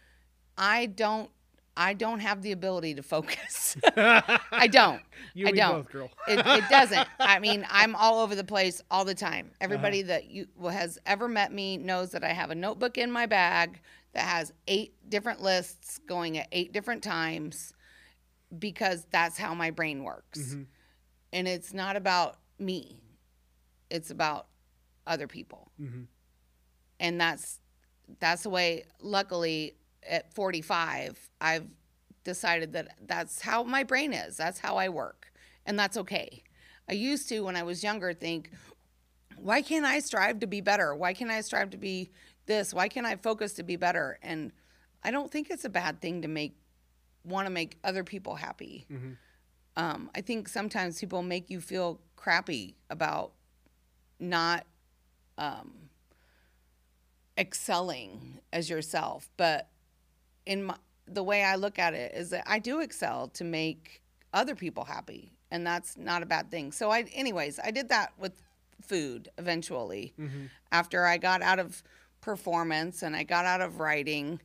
I 0.57 0.85
don't. 0.85 1.31
I 1.77 1.93
don't 1.93 2.19
have 2.19 2.41
the 2.41 2.51
ability 2.51 2.95
to 2.95 3.03
focus. 3.03 3.77
I 3.95 4.67
don't. 4.71 5.01
You 5.33 5.47
I 5.47 5.51
don't. 5.51 5.83
both, 5.83 5.91
girl. 5.91 6.09
It, 6.27 6.39
it 6.45 6.69
doesn't. 6.69 7.07
I 7.19 7.39
mean, 7.39 7.65
I'm 7.69 7.95
all 7.95 8.19
over 8.19 8.35
the 8.35 8.43
place 8.43 8.81
all 8.91 9.05
the 9.05 9.15
time. 9.15 9.51
Everybody 9.61 10.01
that 10.03 10.29
you 10.29 10.47
has 10.69 10.99
ever 11.05 11.27
met 11.29 11.53
me 11.53 11.77
knows 11.77 12.11
that 12.11 12.23
I 12.23 12.33
have 12.33 12.51
a 12.51 12.55
notebook 12.55 12.97
in 12.97 13.11
my 13.11 13.25
bag 13.25 13.79
that 14.13 14.23
has 14.23 14.51
eight 14.67 14.93
different 15.09 15.41
lists 15.41 15.99
going 16.07 16.37
at 16.37 16.47
eight 16.51 16.73
different 16.73 17.01
times 17.03 17.73
because 18.59 19.07
that's 19.11 19.37
how 19.37 19.53
my 19.53 19.71
brain 19.71 20.03
works. 20.03 20.39
Mhm. 20.39 20.65
And 21.31 21.47
it's 21.47 21.73
not 21.73 21.95
about 21.95 22.37
me. 22.59 22.99
It's 23.89 24.11
about 24.11 24.47
other 25.07 25.27
people. 25.27 25.71
Mhm. 25.81 26.07
And 26.99 27.19
that's 27.21 27.59
that's 28.19 28.43
the 28.43 28.49
way 28.49 28.83
luckily 28.99 29.75
at 30.07 30.33
45 30.33 31.29
I've 31.39 31.67
decided 32.23 32.73
that 32.73 32.95
that's 33.07 33.41
how 33.41 33.63
my 33.63 33.83
brain 33.83 34.13
is. 34.13 34.37
That's 34.37 34.59
how 34.59 34.77
I 34.77 34.89
work. 34.89 35.31
And 35.65 35.77
that's 35.77 35.97
okay. 35.97 36.43
I 36.89 36.93
used 36.93 37.29
to 37.29 37.41
when 37.41 37.55
I 37.55 37.63
was 37.63 37.83
younger 37.83 38.13
think 38.13 38.51
why 39.37 39.61
can't 39.63 39.85
I 39.85 39.99
strive 39.99 40.39
to 40.41 40.47
be 40.47 40.61
better? 40.61 40.93
Why 40.93 41.13
can't 41.13 41.31
I 41.31 41.41
strive 41.41 41.71
to 41.71 41.77
be 41.77 42.11
this? 42.45 42.73
Why 42.73 42.87
can't 42.87 43.07
I 43.07 43.15
focus 43.15 43.53
to 43.53 43.63
be 43.63 43.75
better? 43.75 44.19
And 44.21 44.51
I 45.03 45.09
don't 45.09 45.31
think 45.31 45.49
it's 45.49 45.65
a 45.65 45.69
bad 45.69 45.99
thing 45.99 46.21
to 46.21 46.27
make 46.27 46.57
want 47.23 47.47
to 47.47 47.51
make 47.51 47.77
other 47.83 48.03
people 48.03 48.35
happy. 48.35 48.85
Mhm. 48.89 49.17
Um, 49.77 50.11
I 50.13 50.21
think 50.21 50.47
sometimes 50.47 50.99
people 50.99 51.23
make 51.23 51.49
you 51.49 51.61
feel 51.61 52.01
crappy 52.15 52.75
about 52.89 53.33
not 54.19 54.67
um, 55.37 55.89
excelling 57.37 58.41
as 58.53 58.69
yourself. 58.69 59.29
But 59.37 59.70
in 60.51 60.65
my, 60.65 60.75
the 61.07 61.23
way 61.23 61.43
I 61.43 61.55
look 61.55 61.79
at 61.79 61.93
it 61.93 62.13
is 62.13 62.29
that 62.31 62.43
I 62.45 62.59
do 62.59 62.81
excel 62.81 63.29
to 63.29 63.43
make 63.43 64.01
other 64.33 64.53
people 64.55 64.83
happy, 64.83 65.31
and 65.49 65.65
that's 65.65 65.97
not 65.97 66.21
a 66.23 66.25
bad 66.25 66.51
thing. 66.51 66.71
So 66.73 66.91
I, 66.91 67.05
anyways, 67.13 67.59
I 67.63 67.71
did 67.71 67.87
that 67.89 68.11
with 68.19 68.33
food 68.81 69.29
eventually 69.37 70.13
Mhm. 70.19 70.49
after 70.71 71.05
I 71.05 71.17
got 71.17 71.41
out 71.41 71.59
of 71.59 71.81
performance 72.19 73.01
and 73.03 73.15
I 73.15 73.23
got 73.23 73.45
out 73.45 73.61
of 73.61 73.79
writing, 73.79 74.41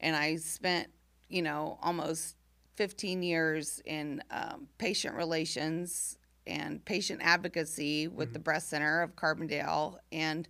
and 0.00 0.14
I 0.14 0.36
spent, 0.36 0.88
you 1.28 1.42
know, 1.42 1.78
almost 1.82 2.36
15 2.76 3.22
years 3.22 3.82
in 3.84 4.22
um, 4.30 4.68
patient 4.78 5.14
relations 5.16 6.16
and 6.46 6.84
patient 6.84 7.20
advocacy 7.22 8.06
with 8.08 8.32
the 8.32 8.38
Breast 8.38 8.68
Center 8.70 9.02
of 9.02 9.16
Carbondale. 9.16 9.98
And 10.12 10.48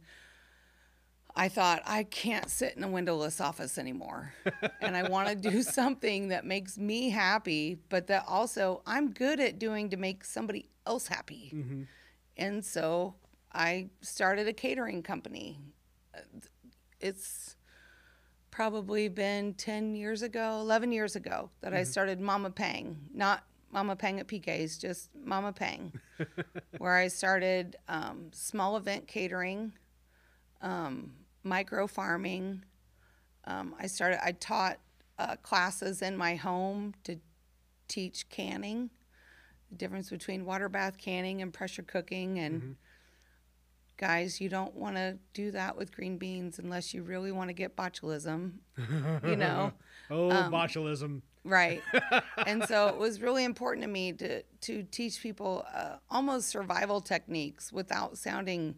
I 1.39 1.49
thought, 1.49 1.83
I 1.87 2.03
can't 2.03 2.51
sit 2.51 2.77
in 2.77 2.83
a 2.83 2.89
windowless 2.89 3.41
office 3.41 3.79
anymore. 3.79 4.35
and 4.81 4.97
I 4.97 5.09
want 5.09 5.29
to 5.29 5.35
do 5.37 5.63
something 5.79 6.29
that 6.29 6.45
makes 6.45 6.77
me 6.77 7.11
happy, 7.11 7.79
but 7.89 8.09
that 8.09 8.25
also 8.27 8.83
I'm 8.87 9.13
good 9.13 9.39
at 9.39 9.59
doing 9.59 9.89
to 9.91 9.97
make 9.97 10.25
somebody 10.25 10.69
else 10.87 11.07
happy. 11.07 11.53
Mhm. 11.55 11.87
And 12.37 12.65
so 12.65 13.15
I 13.53 13.91
started 14.01 14.49
a 14.49 14.53
catering 14.53 15.03
company. 15.03 15.59
It's 17.01 17.57
probably 18.51 19.09
been 19.09 19.55
10 19.55 19.95
years 19.95 20.23
ago, 20.23 20.59
11 20.61 20.91
years 20.91 21.15
ago 21.15 21.51
that 21.61 21.73
I 21.73 21.85
started 21.85 22.21
Mama 22.21 22.51
Pang. 22.51 22.97
Not 23.15 23.45
Mama 23.71 23.95
Pang 23.95 24.19
at 24.19 24.27
PK's, 24.27 24.79
just 24.79 25.11
Mama 25.15 25.53
Pang, 25.53 25.93
where 26.79 26.97
I 26.97 27.07
started 27.09 27.77
um, 27.87 28.31
small 28.33 28.77
event 28.77 29.07
catering, 29.07 29.73
um, 30.63 31.13
micro 31.49 31.87
farming. 31.87 32.65
Um, 33.45 33.75
I 33.79 33.87
started, 33.87 34.25
I 34.25 34.33
taught 34.33 34.79
uh, 35.19 35.37
classes 35.37 36.03
in 36.03 36.17
my 36.17 36.35
home 36.37 36.95
to 37.05 37.17
teach 37.89 38.29
canning 38.29 38.91
the 39.71 39.77
difference 39.77 40.11
between 40.11 40.45
water 40.45 40.69
bath 40.69 40.99
canning 40.99 41.41
and 41.43 41.53
pressure 41.53 41.83
cooking 41.83 42.39
and 42.39 42.77
guys 43.97 44.41
you 44.41 44.49
don't 44.49 44.75
want 44.75 44.97
to 44.97 45.19
do 45.33 45.51
that 45.51 45.77
with 45.77 45.91
green 45.95 46.19
beans 46.19 46.59
unless 46.59 46.95
you 46.95 47.03
really 47.03 47.33
want 47.33 47.49
to 47.49 47.55
get 47.55 47.77
botulism 47.77 48.53
you 49.25 49.37
know 49.37 49.73
Oh, 50.11 50.31
Um, 50.31 50.53
botulism. 50.53 51.21
right 51.45 51.83
and 52.47 52.65
so 52.65 52.89
it 52.89 52.97
was 52.97 53.21
really 53.21 53.45
important 53.45 53.83
to 53.85 53.89
me 53.91 54.13
to 54.15 54.43
to 54.43 54.83
teach 54.85 55.21
people 55.23 55.67
uh, 55.75 55.97
almost 56.11 56.49
survival 56.49 57.01
techniques 57.01 57.73
without 57.73 58.17
sounding 58.17 58.77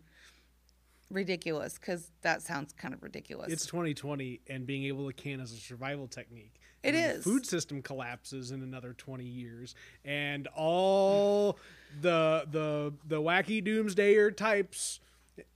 ridiculous 1.10 1.74
because 1.78 2.10
that 2.22 2.42
sounds 2.42 2.72
kind 2.72 2.94
of 2.94 3.02
ridiculous 3.02 3.52
It's 3.52 3.66
2020, 3.66 4.40
and 4.48 4.66
being 4.66 4.84
able 4.84 5.06
to 5.06 5.12
can 5.12 5.40
is 5.40 5.52
a 5.52 5.56
survival 5.56 6.06
technique. 6.08 6.54
It 6.82 6.94
It 6.94 6.98
is. 6.98 7.16
is. 7.18 7.24
food 7.24 7.44
system 7.46 7.82
collapses 7.82 8.50
in 8.52 8.62
another 8.62 8.94
20 8.94 9.24
years, 9.24 9.74
and 10.04 10.46
all 10.54 11.58
the 12.00 12.46
the 12.50 12.94
the 13.06 13.20
wacky 13.20 13.62
doomsdayer 13.64 14.34
types 14.36 15.00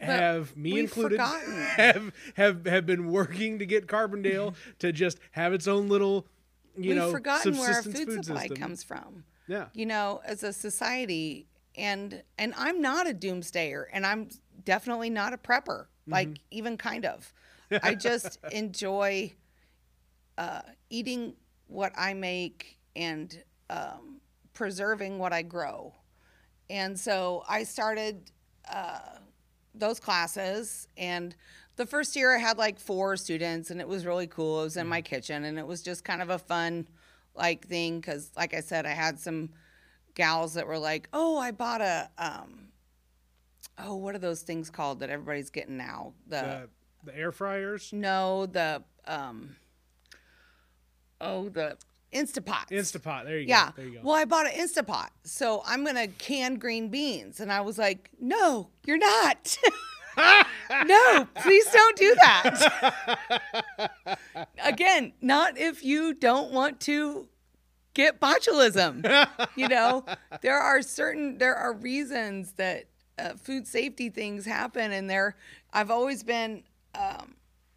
have 0.00 0.56
me 0.56 0.78
included 0.80 1.16
forgotten. 1.18 1.52
have 1.76 2.12
have 2.34 2.66
have 2.66 2.86
been 2.86 3.10
working 3.10 3.58
to 3.58 3.66
get 3.66 3.86
Carbondale 3.86 4.54
to 4.80 4.92
just 4.92 5.18
have 5.32 5.52
its 5.52 5.66
own 5.68 5.88
little 5.88 6.26
you 6.76 6.88
we've 6.88 6.96
know 6.96 7.10
forgotten 7.10 7.56
where 7.56 7.68
our 7.68 7.82
subsistence 7.82 8.14
food, 8.16 8.24
supply 8.24 8.40
system. 8.42 8.56
comes 8.56 8.82
from 8.82 9.24
Yeah. 9.46 9.66
you 9.74 9.86
know 9.86 10.20
as 10.24 10.42
a 10.42 10.52
society 10.52 11.46
and 11.76 12.22
and 12.38 12.54
i'm 12.56 12.80
not 12.80 13.08
a 13.08 13.12
doomsdayer 13.14 13.84
and 13.92 14.04
i'm 14.06 14.28
definitely 14.64 15.10
not 15.10 15.32
a 15.32 15.38
prepper 15.38 15.86
like 16.06 16.38
even 16.50 16.76
kind 16.76 17.04
of. 17.04 17.32
I 17.82 17.94
just 17.94 18.38
enjoy 18.52 19.32
uh, 20.36 20.62
eating 20.90 21.34
what 21.66 21.92
i 21.96 22.12
make 22.12 22.78
and 22.94 23.42
um, 23.70 24.20
preserving 24.52 25.18
what 25.18 25.32
i 25.32 25.42
grow. 25.42 25.94
And 26.70 26.98
so 26.98 27.42
i 27.48 27.64
started 27.64 28.30
uh, 28.70 29.18
those 29.74 29.98
classes 29.98 30.88
and 30.96 31.34
the 31.76 31.86
first 31.86 32.14
year 32.14 32.36
i 32.36 32.38
had 32.38 32.58
like 32.58 32.78
four 32.78 33.16
students 33.16 33.70
and 33.70 33.80
it 33.80 33.88
was 33.88 34.06
really 34.06 34.26
cool. 34.26 34.60
It 34.60 34.64
was 34.64 34.76
in 34.76 34.86
my 34.86 35.00
kitchen 35.00 35.44
and 35.44 35.58
it 35.58 35.66
was 35.66 35.82
just 35.82 36.04
kind 36.04 36.22
of 36.22 36.30
a 36.30 36.38
fun 36.38 36.86
like 37.34 37.66
thing 37.66 37.98
because 37.98 38.30
like 38.36 38.54
i 38.54 38.60
said 38.60 38.86
i 38.86 38.90
had 38.90 39.18
some 39.18 39.50
gals 40.14 40.54
that 40.54 40.68
were 40.68 40.78
like 40.78 41.08
oh 41.12 41.36
i 41.36 41.50
bought 41.50 41.80
a 41.80 42.08
um 42.16 42.68
oh 43.78 43.94
what 43.96 44.14
are 44.14 44.18
those 44.18 44.42
things 44.42 44.70
called 44.70 45.00
that 45.00 45.10
everybody's 45.10 45.50
getting 45.50 45.76
now 45.76 46.12
the, 46.26 46.68
The, 47.04 47.10
the 47.12 47.18
air 47.18 47.32
fryers, 47.32 47.92
no 47.92 48.46
the 48.46 48.82
um 49.06 49.56
oh 51.20 51.48
the 51.48 51.76
instapots 52.12 52.68
Instapot. 52.70 53.24
There 53.24 53.38
you 53.38 53.48
yeah. 53.48 53.66
go. 53.66 53.72
There 53.76 53.86
you 53.86 53.94
go. 53.94 54.00
Well, 54.04 54.14
I 54.14 54.24
bought 54.24 54.46
an 54.46 54.52
Instapot. 54.52 55.08
So 55.24 55.62
I'm 55.66 55.82
going 55.82 55.96
to 55.96 56.06
can 56.06 56.54
green 56.56 56.88
beans. 56.88 57.40
And 57.40 57.52
I 57.52 57.60
was 57.60 57.76
like, 57.76 58.10
no, 58.20 58.68
you're 58.86 58.98
not. 58.98 59.58
no, 60.86 61.26
please 61.42 61.66
don't 61.72 61.96
do 61.96 62.14
that. 62.20 63.28
Again, 64.64 65.12
not 65.20 65.58
if 65.58 65.84
you 65.84 66.14
don't 66.14 66.52
want 66.52 66.80
to 66.82 67.28
get 67.94 68.20
botulism. 68.20 69.28
you 69.56 69.68
know, 69.68 70.04
there 70.42 70.58
are 70.58 70.82
certain, 70.82 71.38
there 71.38 71.54
are 71.54 71.72
reasons 71.72 72.52
that 72.52 72.84
uh, 73.18 73.34
food 73.34 73.66
safety 73.66 74.10
things 74.10 74.44
happen. 74.46 74.92
And 74.92 75.08
there, 75.08 75.36
I've 75.72 75.90
always 75.90 76.22
been 76.22 76.64
um, 76.94 77.34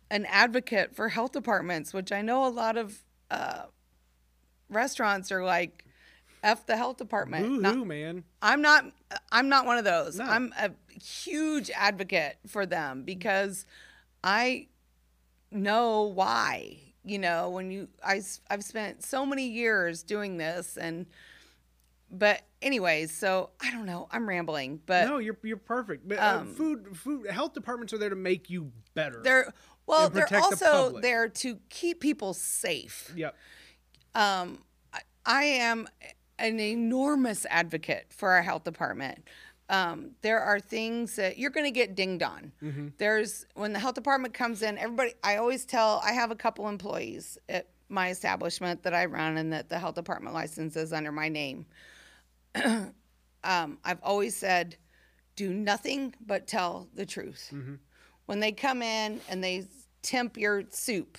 an 0.10 0.26
advocate 0.26 0.96
for 0.96 1.10
health 1.10 1.32
departments, 1.32 1.94
which 1.94 2.12
I 2.12 2.22
know 2.22 2.46
a 2.46 2.50
lot 2.50 2.78
of 2.78 3.00
uh, 3.30 3.64
restaurants 4.70 5.32
are 5.32 5.44
like, 5.44 5.84
F 6.44 6.66
the 6.66 6.78
health 6.78 6.98
department. 6.98 7.50
Woo 7.50 7.60
Not- 7.60 7.76
hoo, 7.76 7.86
man. 7.86 8.24
I'm 8.42 8.62
not 8.62 8.86
I'm 9.32 9.50
not 9.50 9.66
one 9.66 9.78
of 9.78 9.86
those. 9.86 10.18
No. 10.18 10.26
I'm 10.26 10.54
a 10.58 10.72
huge 11.02 11.72
advocate 11.72 12.38
for 12.46 12.66
them 12.66 13.04
because 13.04 13.66
I 14.24 14.68
know 15.52 16.04
why. 16.04 16.78
You 17.04 17.20
know, 17.20 17.50
when 17.50 17.72
you 17.72 17.88
I 18.06 18.22
have 18.50 18.64
spent 18.64 19.04
so 19.04 19.26
many 19.26 19.48
years 19.48 20.04
doing 20.04 20.38
this 20.38 20.78
and 20.78 21.08
but 22.12 22.42
anyways, 22.62 23.12
so 23.12 23.50
I 23.62 23.72
don't 23.72 23.86
know. 23.86 24.08
I'm 24.12 24.28
rambling, 24.28 24.82
but 24.86 25.06
no, 25.08 25.18
you're 25.18 25.38
you're 25.44 25.58
perfect. 25.58 26.08
But, 26.08 26.20
uh, 26.20 26.38
um, 26.42 26.54
food 26.56 26.96
food 26.98 27.30
health 27.30 27.54
departments 27.54 27.94
are 27.94 27.98
there 27.98 28.10
to 28.10 28.16
make 28.16 28.50
you 28.50 28.72
better. 28.94 29.22
they're 29.24 29.52
well, 29.86 30.10
they're 30.10 30.24
protect 30.26 30.60
the 30.60 30.70
also 30.70 31.00
there 31.00 31.28
to 31.30 31.60
keep 31.70 32.00
people 32.00 32.34
safe. 32.34 33.14
Yep. 33.16 33.36
um, 34.16 34.64
I- 34.94 35.02
I 35.26 35.44
am 35.44 35.88
an 36.40 36.60
enormous 36.60 37.46
advocate 37.50 38.08
for 38.10 38.30
our 38.32 38.42
health 38.42 38.64
department. 38.64 39.28
Um, 39.70 40.12
there 40.22 40.40
are 40.40 40.60
things 40.62 41.18
that 41.18 41.38
you're 41.38 41.50
going 41.50 41.66
to 41.66 41.72
get 41.72 41.94
dinged 41.96 42.24
on. 42.24 42.54
There's 42.98 43.46
when 43.56 43.74
the 43.74 43.80
health 43.80 43.96
department 43.96 44.34
comes 44.34 44.62
in, 44.62 44.78
everybody. 44.78 45.14
I 45.24 45.36
always 45.38 45.66
tell. 45.66 46.02
I 46.06 46.14
have 46.14 46.32
a 46.32 46.36
couple 46.36 46.70
employees 46.70 47.38
at 47.50 47.68
my 47.90 48.10
establishment 48.10 48.84
that 48.84 48.94
I 48.94 49.06
run, 49.06 49.38
and 49.38 49.52
that 49.52 49.68
the 49.70 49.78
health 49.80 49.96
department 49.96 50.34
license 50.34 50.76
is 50.78 50.94
under 50.94 51.12
my 51.12 51.28
name. 51.28 51.66
um, 53.44 53.78
I've 53.84 54.02
always 54.04 54.36
said, 54.36 54.76
do 55.36 55.54
nothing 55.54 56.16
but 56.26 56.48
tell 56.48 56.88
the 56.94 57.06
truth. 57.06 57.50
When 58.26 58.40
they 58.40 58.52
come 58.52 58.82
in 58.82 59.22
and 59.30 59.44
they 59.44 59.66
temp 60.02 60.38
your 60.38 60.64
soup, 60.70 61.18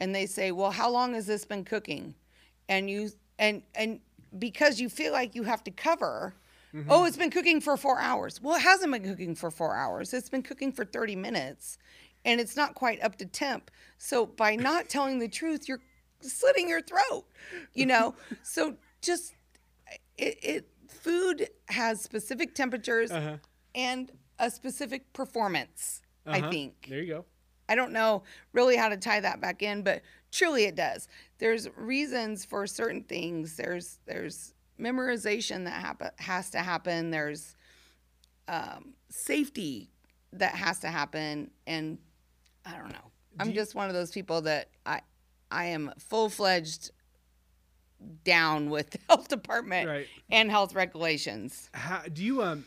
and 0.00 0.14
they 0.14 0.26
say, 0.26 0.52
"Well, 0.52 0.70
how 0.70 0.90
long 0.90 1.14
has 1.14 1.26
this 1.26 1.44
been 1.44 1.64
cooking?" 1.64 2.14
and 2.68 2.88
you 2.88 3.10
and 3.38 3.62
and 3.74 4.00
because 4.38 4.80
you 4.80 4.88
feel 4.88 5.12
like 5.12 5.34
you 5.34 5.42
have 5.42 5.64
to 5.64 5.70
cover. 5.70 6.34
Oh, 6.90 7.04
it's 7.06 7.16
been 7.16 7.30
cooking 7.30 7.62
for 7.62 7.78
four 7.78 7.98
hours. 7.98 8.42
Well, 8.42 8.56
it 8.56 8.62
hasn't 8.62 8.92
been 8.92 9.02
cooking 9.02 9.34
for 9.34 9.50
four 9.50 9.74
hours. 9.74 10.12
It's 10.12 10.28
been 10.28 10.42
cooking 10.42 10.70
for 10.70 10.84
30 10.84 11.16
minutes 11.16 11.78
and 12.26 12.40
it's 12.40 12.56
not 12.56 12.74
quite 12.74 13.02
up 13.02 13.16
to 13.16 13.24
temp. 13.24 13.70
So 13.96 14.26
by 14.26 14.54
not 14.54 14.88
telling 14.88 15.18
the 15.18 15.28
truth, 15.28 15.66
you're 15.66 15.80
slitting 16.20 16.68
your 16.68 16.82
throat, 16.82 17.24
you 17.72 17.86
know? 17.86 18.14
so 18.42 18.76
just 19.00 19.34
it, 20.18 20.38
it 20.42 20.68
food 20.88 21.48
has 21.68 22.00
specific 22.00 22.54
temperatures 22.54 23.10
Uh-huh. 23.10 23.36
and 23.74 24.10
a 24.38 24.50
specific 24.50 25.12
performance, 25.12 26.02
I 26.26 26.40
Uh-huh. 26.40 26.50
think. 26.50 26.86
There 26.88 27.00
you 27.02 27.06
go. 27.14 27.24
I 27.68 27.74
don't 27.74 27.92
know 27.92 28.22
really 28.52 28.76
how 28.76 28.88
to 28.88 28.96
tie 28.96 29.20
that 29.20 29.40
back 29.40 29.62
in, 29.62 29.82
but 29.82 30.02
truly 30.32 30.64
it 30.64 30.74
does. 30.74 31.06
There's 31.38 31.68
reasons 31.76 32.44
for 32.44 32.66
certain 32.66 33.02
things. 33.04 33.56
There's 33.56 33.98
there's 34.06 34.54
memorization 34.80 35.64
that 35.64 35.80
happen, 35.82 36.10
has 36.18 36.50
to 36.50 36.58
happen. 36.60 37.10
There's 37.10 37.56
um, 38.48 38.94
safety 39.10 39.90
that 40.32 40.54
has 40.54 40.78
to 40.80 40.88
happen, 40.88 41.50
and 41.66 41.98
I 42.64 42.76
don't 42.76 42.88
know. 42.92 43.10
I'm 43.38 43.48
you- 43.48 43.54
just 43.54 43.74
one 43.74 43.88
of 43.88 43.94
those 43.94 44.10
people 44.10 44.40
that 44.42 44.70
I 44.86 45.00
I 45.50 45.66
am 45.66 45.92
full 45.98 46.28
fledged 46.30 46.90
down 48.24 48.70
with 48.70 48.90
the 48.90 48.98
health 49.08 49.28
department 49.28 49.88
Right. 49.88 50.06
and 50.30 50.50
health 50.50 50.74
regulations. 50.74 51.68
How, 51.74 52.02
do 52.12 52.22
you 52.24 52.42
um? 52.42 52.64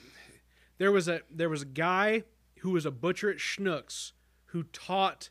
There 0.78 0.92
was 0.92 1.08
a 1.08 1.22
there 1.30 1.50
was 1.50 1.62
a 1.62 1.66
guy 1.68 2.24
who 2.60 2.72
was 2.72 2.86
a 2.86 2.92
butcher 2.92 3.30
at 3.30 3.38
Schnucks 3.38 4.12
who 4.48 4.64
taught 4.64 5.30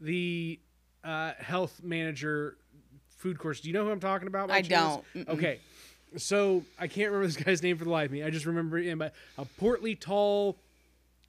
the 0.00 0.60
uh, 1.04 1.32
health 1.38 1.80
manager 1.82 2.56
food 3.16 3.38
course. 3.38 3.60
Do 3.60 3.68
you 3.68 3.74
know 3.74 3.84
who 3.84 3.90
I'm 3.90 4.00
talking 4.00 4.28
about? 4.28 4.50
I 4.50 4.62
chance? 4.62 5.02
don't. 5.14 5.26
Mm-mm. 5.26 5.34
Okay, 5.34 5.60
so 6.16 6.62
I 6.78 6.86
can't 6.88 7.10
remember 7.10 7.26
this 7.32 7.36
guy's 7.42 7.62
name 7.62 7.78
for 7.78 7.84
the 7.84 7.90
life 7.90 8.06
of 8.06 8.12
me. 8.12 8.22
I 8.22 8.30
just 8.30 8.46
remember 8.46 8.78
him, 8.78 9.00
a 9.02 9.12
a 9.38 9.44
portly, 9.58 9.94
tall, 9.94 10.58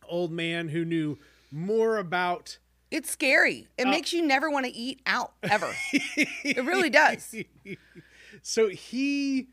old 0.07 0.31
man 0.31 0.67
who 0.69 0.83
knew 0.85 1.17
more 1.51 1.97
about. 1.97 2.57
It's 2.93 3.09
scary. 3.09 3.67
It 3.77 3.87
Uh, 3.87 3.89
makes 3.89 4.13
you 4.13 4.21
never 4.21 4.49
want 4.51 4.67
to 4.67 4.71
eat 4.71 5.01
out 5.07 5.33
ever. 5.41 5.73
it 5.93 6.63
really 6.63 6.91
does. 6.91 7.33
So 8.43 8.69
he, 8.69 9.47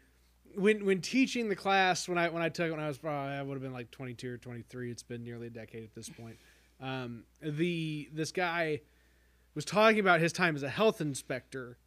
when 0.54 0.84
when 0.84 1.00
teaching 1.00 1.48
the 1.48 1.56
class, 1.56 2.06
when 2.06 2.18
I 2.18 2.28
when 2.28 2.42
I 2.42 2.50
took 2.50 2.68
it 2.68 2.70
when 2.72 2.80
I 2.80 2.86
was 2.88 2.98
probably 2.98 3.32
I 3.32 3.42
would 3.42 3.54
have 3.54 3.62
been 3.62 3.72
like 3.72 3.90
22 3.90 4.34
or 4.34 4.36
23. 4.36 4.90
It's 4.90 5.02
been 5.02 5.24
nearly 5.24 5.46
a 5.46 5.50
decade 5.50 5.84
at 5.84 5.94
this 5.94 6.10
point. 6.10 6.36
Um, 6.80 7.24
the 7.40 8.10
this 8.12 8.30
guy 8.30 8.80
was 9.54 9.64
talking 9.64 10.00
about 10.00 10.20
his 10.20 10.32
time 10.34 10.54
as 10.54 10.62
a 10.62 10.68
health 10.68 11.00
inspector 11.00 11.78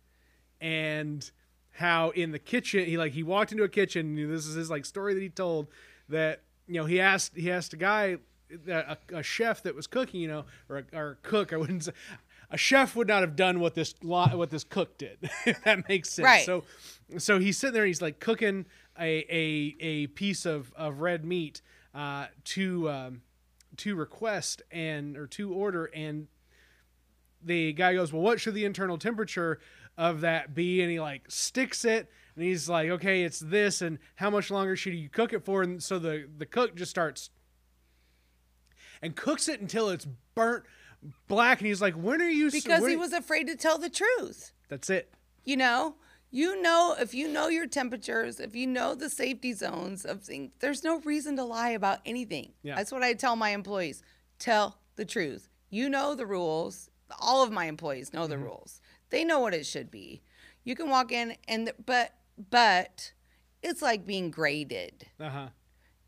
and 0.59 1.29
how 1.71 2.09
in 2.11 2.31
the 2.31 2.39
kitchen 2.39 2.85
he 2.85 2.97
like 2.97 3.11
he 3.13 3.21
walked 3.21 3.51
into 3.51 3.63
a 3.63 3.69
kitchen. 3.69 4.17
and 4.17 4.31
This 4.31 4.47
is 4.47 4.55
his 4.55 4.69
like 4.71 4.85
story 4.85 5.13
that 5.13 5.21
he 5.21 5.29
told 5.29 5.67
that 6.09 6.41
you 6.67 6.75
know 6.79 6.85
he 6.85 6.99
asked 6.99 7.35
he 7.35 7.51
asked 7.51 7.73
a 7.73 7.77
guy 7.77 8.17
a, 8.67 8.97
a 9.13 9.23
chef 9.23 9.63
that 9.63 9.75
was 9.75 9.87
cooking 9.87 10.21
you 10.21 10.27
know 10.27 10.45
or 10.69 10.79
a, 10.79 10.97
or 10.97 11.11
a 11.11 11.15
cook 11.27 11.53
I 11.53 11.57
wouldn't 11.57 11.85
say 11.85 11.91
a 12.51 12.57
chef 12.57 12.95
would 12.95 13.07
not 13.07 13.21
have 13.21 13.35
done 13.35 13.59
what 13.59 13.73
this 13.73 13.95
what 14.01 14.49
this 14.49 14.63
cook 14.63 14.97
did 14.97 15.17
if 15.45 15.63
that 15.63 15.87
makes 15.89 16.09
sense 16.09 16.25
Right. 16.25 16.45
so 16.45 16.63
so 17.17 17.39
he's 17.39 17.57
sitting 17.57 17.73
there 17.73 17.83
and 17.83 17.87
he's 17.89 18.01
like 18.01 18.19
cooking 18.19 18.65
a 18.99 19.25
a, 19.29 19.75
a 19.79 20.07
piece 20.07 20.45
of, 20.45 20.71
of 20.75 21.01
red 21.01 21.25
meat 21.25 21.61
uh, 21.95 22.27
to 22.43 22.89
um, 22.89 23.21
to 23.77 23.95
request 23.95 24.61
and 24.71 25.17
or 25.17 25.27
to 25.27 25.53
order 25.53 25.85
and 25.85 26.27
the 27.45 27.73
guy 27.73 27.93
goes, 27.93 28.13
"Well, 28.13 28.21
what 28.21 28.39
should 28.39 28.53
the 28.53 28.65
internal 28.65 28.97
temperature 28.97 29.59
of 29.97 30.21
that 30.21 30.55
be?" 30.55 30.81
And 30.81 30.89
he 30.91 30.99
like 30.99 31.23
sticks 31.29 31.83
it, 31.85 32.09
and 32.35 32.45
he's 32.45 32.69
like, 32.69 32.89
"Okay, 32.89 33.23
it's 33.23 33.39
this, 33.39 33.81
and 33.81 33.99
how 34.15 34.29
much 34.29 34.49
longer 34.49 34.75
should 34.75 34.93
you 34.93 35.09
cook 35.09 35.33
it 35.33 35.43
for?" 35.43 35.61
And 35.61 35.83
so 35.83 35.99
the 35.99 36.27
the 36.37 36.45
cook 36.45 36.75
just 36.75 36.89
starts 36.91 37.29
and 39.03 39.15
cooks 39.15 39.47
it 39.47 39.59
until 39.61 39.89
it's 39.89 40.07
burnt 40.35 40.63
black, 41.27 41.59
and 41.59 41.67
he's 41.67 41.81
like, 41.81 41.93
"When 41.93 42.21
are 42.21 42.29
you?" 42.29 42.49
Because 42.49 42.81
when- 42.81 42.91
he 42.91 42.97
was 42.97 43.13
afraid 43.13 43.47
to 43.47 43.55
tell 43.55 43.77
the 43.77 43.89
truth. 43.89 44.51
That's 44.69 44.89
it. 44.89 45.13
You 45.43 45.57
know, 45.57 45.95
you 46.31 46.61
know, 46.61 46.95
if 46.99 47.13
you 47.13 47.27
know 47.27 47.47
your 47.49 47.67
temperatures, 47.67 48.39
if 48.39 48.55
you 48.55 48.65
know 48.65 48.95
the 48.95 49.09
safety 49.09 49.53
zones 49.53 50.05
of 50.05 50.23
things, 50.23 50.51
there's 50.59 50.83
no 50.83 50.99
reason 51.01 51.35
to 51.35 51.43
lie 51.43 51.69
about 51.69 51.99
anything. 52.05 52.53
Yeah. 52.63 52.75
That's 52.75 52.91
what 52.91 53.03
I 53.03 53.13
tell 53.13 53.35
my 53.35 53.49
employees. 53.49 54.01
Tell 54.39 54.79
the 54.95 55.05
truth. 55.05 55.49
You 55.69 55.89
know 55.89 56.15
the 56.15 56.25
rules. 56.25 56.89
All 57.19 57.43
of 57.43 57.51
my 57.51 57.65
employees 57.65 58.13
know 58.13 58.25
the 58.25 58.37
rules. 58.39 58.81
They 59.09 59.23
know 59.23 59.39
what 59.39 59.53
it 59.53 59.65
should 59.65 59.91
be. 59.91 60.23
You 60.63 60.75
can 60.75 60.89
walk 60.89 61.11
in 61.11 61.35
and 61.47 61.71
but 61.85 62.13
but 62.49 63.11
it's 63.61 63.81
like 63.81 64.05
being 64.07 64.31
graded. 64.31 65.07
Uh 65.19 65.29
huh. 65.29 65.47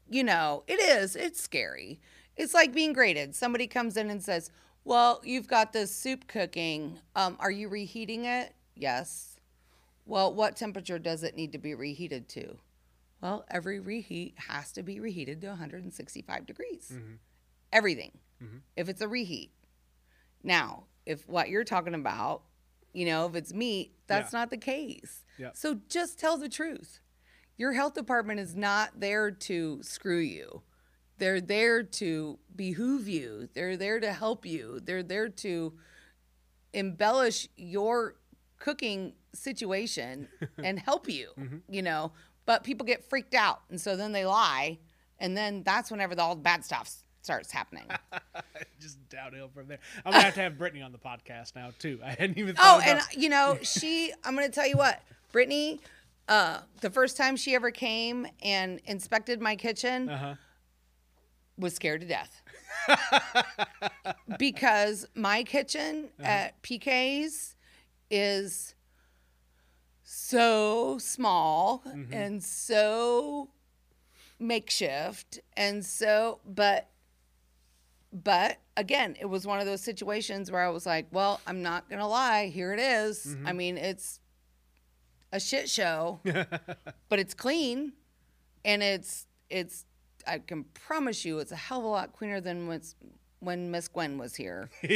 you 0.10 0.24
know, 0.24 0.64
it 0.68 0.80
is. 0.80 1.16
It's 1.16 1.42
scary. 1.42 2.00
It's 2.36 2.54
like 2.54 2.74
being 2.74 2.94
graded. 2.94 3.36
Somebody 3.36 3.68
comes 3.68 3.98
in 3.98 4.10
and 4.10 4.22
says, 4.24 4.52
"Well, 4.84 5.22
you've 5.24 5.48
got 5.48 5.74
this 5.74 5.96
soup 5.96 6.28
cooking. 6.28 7.00
Um, 7.16 7.38
are 7.40 7.52
you 7.52 7.70
reheating 7.70 8.26
it?" 8.26 8.54
Yes. 8.76 9.40
Well, 10.06 10.34
what 10.34 10.56
temperature 10.56 11.00
does 11.00 11.24
it 11.24 11.36
need 11.36 11.52
to 11.54 11.58
be 11.58 11.74
reheated 11.74 12.28
to? 12.30 12.58
Well, 13.22 13.46
every 13.50 13.80
reheat 13.80 14.36
has 14.48 14.72
to 14.74 14.84
be 14.84 15.00
reheated 15.00 15.42
to 15.42 15.48
165 15.48 16.46
degrees. 16.46 16.94
Everything. 17.72 18.20
If 18.76 18.90
it's 18.90 19.02
a 19.02 19.08
reheat. 19.08 19.52
Now, 20.44 20.86
if 21.08 21.28
what 21.28 21.50
you're 21.50 21.64
talking 21.64 21.96
about, 21.96 22.44
you 22.94 23.06
know, 23.06 23.26
if 23.26 23.34
it's 23.36 23.52
meat, 23.54 23.96
that's 24.06 24.32
Yeah. 24.34 24.40
not 24.40 24.50
the 24.52 24.58
case. 24.58 25.24
Yeah. 25.40 25.52
So 25.54 25.76
just 25.90 26.20
tell 26.20 26.38
the 26.38 26.50
truth. 26.50 27.00
Your 27.58 27.74
health 27.74 27.94
department 27.96 28.40
is 28.40 28.56
not 28.56 29.00
there 29.00 29.32
to 29.32 29.82
screw 29.82 30.20
you. 30.20 30.62
They're 31.18 31.42
there 31.42 31.84
to 31.84 32.40
behoove 32.56 33.08
you. 33.08 33.48
They're 33.54 33.78
there 33.78 34.00
to 34.00 34.12
help 34.12 34.46
you. 34.46 34.82
They're 34.84 35.04
there 35.04 35.30
to 35.30 35.74
embellish 36.74 37.48
your 37.56 38.16
cooking 38.60 39.14
situation 39.34 40.28
and 40.58 40.80
help 40.80 41.10
you, 41.10 41.30
you 41.70 41.82
know. 41.82 42.12
But 42.46 42.64
people 42.64 42.86
get 42.86 43.04
freaked 43.10 43.34
out. 43.34 43.62
And 43.70 43.80
so 43.80 43.96
then 43.96 44.12
they 44.12 44.26
lie. 44.26 44.78
And 45.20 45.36
then 45.36 45.64
that's 45.64 45.90
whenever 45.90 46.16
the, 46.16 46.22
all 46.22 46.36
the 46.36 46.42
bad 46.42 46.66
stuff 46.66 46.94
starts 47.22 47.52
happening. 47.52 47.86
Just 48.80 48.98
downhill 49.10 49.50
from 49.54 49.68
there. 49.68 49.80
I'm 50.06 50.12
gonna 50.12 50.24
have 50.26 50.36
to 50.36 50.42
have 50.42 50.58
Brittany 50.58 50.82
on 50.82 50.92
the 50.92 50.98
podcast 50.98 51.56
now 51.56 51.72
too. 51.80 52.00
I 52.04 52.10
hadn't 52.10 52.38
even. 52.38 52.56
Thought 52.56 52.82
of 52.82 52.82
it. 52.82 52.88
Oh, 52.88 52.90
and 52.92 53.00
about- 53.00 53.18
you 53.18 53.30
know, 53.30 53.58
she, 53.62 54.14
I'm 54.24 54.36
going 54.36 54.48
to 54.48 54.54
tell 54.54 54.68
you 54.68 54.78
what, 54.78 55.02
Brittany, 55.32 55.80
uh, 56.28 56.60
the 56.82 56.90
first 56.90 57.18
time 57.18 57.36
she 57.36 57.56
ever 57.56 57.72
came 57.72 58.28
and 58.44 58.80
inspected 58.86 59.42
my 59.42 59.56
kitchen 59.56 60.10
uh-huh. 60.10 60.36
Was 61.58 61.74
scared 61.74 62.02
to 62.02 62.08
death. 62.08 62.42
because 64.38 65.08
my 65.16 65.44
kitchen 65.44 66.10
uh-huh. 66.20 66.30
at 66.30 66.62
PK's 66.64 67.56
is 68.10 68.76
so 70.04 70.98
small 71.00 71.84
mm-hmm. 71.88 72.14
and 72.14 72.44
so 72.44 73.50
makeshift 74.40 75.40
and 75.58 75.84
so 75.84 76.40
but 76.46 76.90
but 78.14 78.58
again 78.78 79.16
it 79.20 79.26
was 79.26 79.48
one 79.48 79.60
of 79.60 79.66
those 79.66 79.82
situations 79.82 80.52
where 80.52 80.62
i 80.62 80.70
was 80.70 80.86
like 80.86 81.08
well 81.12 81.42
i'm 81.48 81.64
not 81.64 81.90
gonna 81.90 82.08
lie 82.08 82.48
here 82.48 82.74
it 82.74 82.80
is. 82.80 83.26
i 83.26 83.30
mm-hmm. 83.30 83.58
mean 83.58 83.78
it's 83.78 84.20
a 85.32 85.40
shit 85.40 85.70
show 85.70 86.20
but 87.10 87.20
it's 87.20 87.34
clean 87.34 87.94
and 88.64 88.84
it's 88.84 89.26
it's 89.50 89.86
i 90.28 90.40
can 90.40 90.64
promise 90.74 91.26
you 91.26 91.40
it's 91.40 91.52
a 91.52 91.56
hell 91.56 91.80
of 91.80 91.86
a 91.86 91.88
lot 91.88 92.14
cleaner 92.14 92.42
than 92.42 92.68
what's 92.68 92.96
when 93.40 93.70
miss 93.70 93.88
gwen 93.88 94.18
was 94.18 94.36
here. 94.36 94.70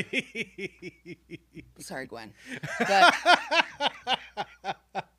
Sorry 1.79 2.07
gwen. 2.07 2.33
But 2.79 3.15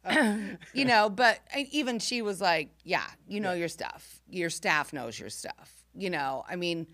you 0.75 0.85
know 0.85 1.09
but 1.09 1.39
even 1.71 1.99
she 1.99 2.23
was 2.23 2.41
like 2.41 2.71
yeah 2.83 3.07
you 3.29 3.41
know 3.41 3.53
your 3.53 3.69
stuff. 3.69 4.21
Your 4.29 4.51
staff 4.51 4.93
knows 4.93 5.19
your 5.19 5.31
stuff. 5.31 5.85
You 5.95 6.11
know 6.11 6.45
i 6.49 6.57
mean 6.57 6.87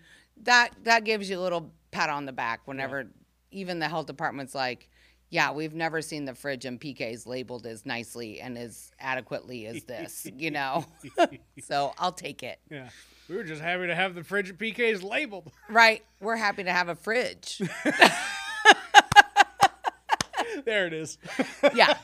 that 0.43 0.71
that 0.83 1.03
gives 1.03 1.29
you 1.29 1.39
a 1.39 1.41
little 1.41 1.71
pat 1.91 2.09
on 2.09 2.25
the 2.25 2.33
back 2.33 2.61
whenever 2.65 3.07
even 3.51 3.79
the 3.79 3.87
health 3.87 4.05
department's 4.07 4.53
like 4.53 4.89
yeah 5.29 5.51
we've 5.51 5.73
never 5.73 6.01
seen 6.01 6.25
the 6.25 6.33
fridge 6.33 6.65
and 6.65 6.79
pk's 6.79 7.25
labeled 7.25 7.65
as 7.65 7.85
nicely 7.85 8.39
and 8.39 8.57
as 8.57 8.91
adequately 8.99 9.65
as 9.65 9.83
this 9.83 10.27
you 10.37 10.51
know 10.51 10.85
so 11.63 11.93
i'll 11.97 12.11
take 12.11 12.43
it 12.43 12.59
yeah, 12.69 12.89
we 13.29 13.35
were 13.35 13.43
just 13.43 13.61
happy 13.61 13.87
to 13.87 13.95
have 13.95 14.15
the 14.15 14.23
fridge 14.23 14.49
and 14.49 14.57
PK's 14.57 15.03
labeled. 15.03 15.51
right 15.69 16.03
we're 16.21 16.35
happy 16.37 16.63
to 16.63 16.71
have 16.71 16.87
a 16.89 16.95
fridge 16.95 17.61
there 20.65 20.87
it 20.87 20.93
is. 20.93 21.17
yeah 21.75 21.97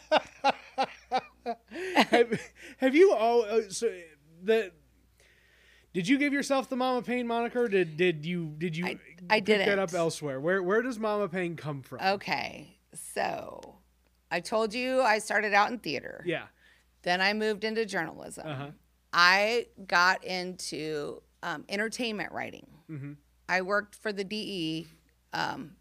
have, 2.11 2.39
have 2.77 2.95
you 2.95 3.13
all 3.13 3.43
uh, 3.43 3.61
so 3.69 3.89
the 4.43 4.71
Did 5.93 6.07
you 6.07 6.17
give 6.17 6.33
yourself 6.33 6.69
the 6.69 6.75
Mama 6.75 7.01
Pang 7.01 7.27
moniker? 7.27 7.67
Did 7.67 7.97
did 7.97 8.25
you 8.25 8.53
did 8.57 8.75
you 8.77 8.85
I- 8.85 8.99
I 9.29 9.41
pick 9.41 9.65
that 9.65 9.79
up 9.79 9.93
elsewhere? 9.93 10.39
Where 10.39 10.61
where 10.61 10.81
does 10.81 10.99
Mama 10.99 11.27
Pang 11.29 11.55
come 11.55 11.81
from? 11.81 11.99
Okay, 12.01 12.77
so 12.93 13.75
I 14.31 14.39
told 14.39 14.73
you 14.73 15.01
I 15.01 15.19
started 15.19 15.53
out 15.53 15.71
in 15.71 15.79
theater. 15.79 16.23
yeah. 16.25 16.43
Then 17.03 17.19
I 17.19 17.33
moved 17.33 17.65
into 17.65 17.85
journalism. 17.85 18.47
Uh 18.47 18.55
huh. 18.55 18.67
I 19.11 19.67
got 19.87 20.23
into 20.23 21.21
um, 21.43 21.65
entertainment 21.67 22.31
writing. 22.31 22.65
Mm-hmm. 22.89 23.13
I 23.49 23.61
worked 23.61 23.95
for 23.95 24.13
the 24.13 24.23
DE 24.23 24.87
um, 25.33 25.71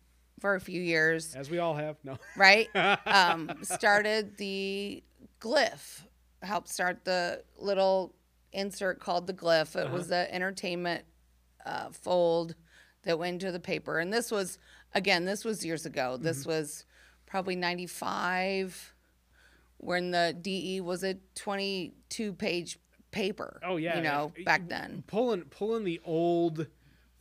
for 0.40 0.56
a 0.56 0.60
few 0.60 0.82
years, 0.82 1.34
As 1.36 1.48
we 1.48 1.58
all 1.58 1.74
have. 1.74 1.96
No. 2.02 2.18
right? 2.36 2.68
um, 3.06 3.50
started 3.62 4.36
the 4.36 5.02
Glyph, 5.40 6.02
helped 6.42 6.68
start 6.68 7.04
the 7.04 7.42
little 7.56 8.14
insert 8.52 8.98
called 9.00 9.26
the 9.26 9.32
Glyph. 9.34 9.76
It 9.76 9.90
was 9.90 10.08
the 10.08 10.32
entertainment 10.34 11.04
uh, 11.64 11.90
fold 11.90 12.56
that 13.04 13.18
went 13.18 13.34
into 13.34 13.52
the 13.52 13.60
paper. 13.60 14.00
And 14.00 14.12
this 14.12 14.30
was, 14.30 14.58
again, 14.94 15.24
this 15.24 15.44
was 15.44 15.64
years 15.64 15.86
ago. 15.86 16.16
This 16.20 16.44
was 16.44 16.84
probably 17.32 17.56
95 17.56 18.92
when 19.78 20.10
the 20.10 20.36
DE 20.38 20.82
was 20.82 21.02
a 21.02 21.14
22 21.34 22.34
page 22.34 22.78
paper. 23.10 23.58
Oh, 23.64 23.76
yeah, 23.78 23.96
You 23.96 24.02
know, 24.02 24.32
yeah. 24.36 24.44
back 24.44 24.68
then. 24.68 25.02
pulling 25.06 25.44
pulling 25.44 25.84
the 25.84 25.98
old 26.04 26.66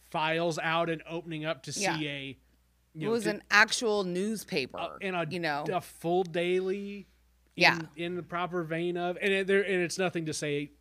files 0.10 0.60
out 0.62 0.90
and 0.90 1.02
opening 1.10 1.46
up 1.46 1.64
to 1.64 1.72
Yeah. 1.72 1.98
see 1.98 2.08
a 2.10 2.38
you 2.94 3.04
It 3.04 3.06
know, 3.06 3.12
was 3.12 3.24
to- 3.24 3.30
an 3.30 3.44
actual 3.50 4.04
newspaper. 4.04 4.78
uh, 4.78 4.98
in 5.00 5.16
a 5.16 5.26
you 5.30 5.40
know, 5.40 5.64
a 5.72 5.80
full 5.80 6.24
daily 6.24 7.08
in, 7.56 7.64
Yeah. 7.64 7.80
in 7.96 8.16
the 8.18 8.24
proper 8.24 8.64
vein 8.64 8.98
of 8.98 9.18
and 9.22 9.32
it, 9.32 9.48
there 9.48 9.62
and 9.64 9.82
it's 9.82 9.98
nothing 9.98 10.26
to 10.26 10.34
say 10.34 10.72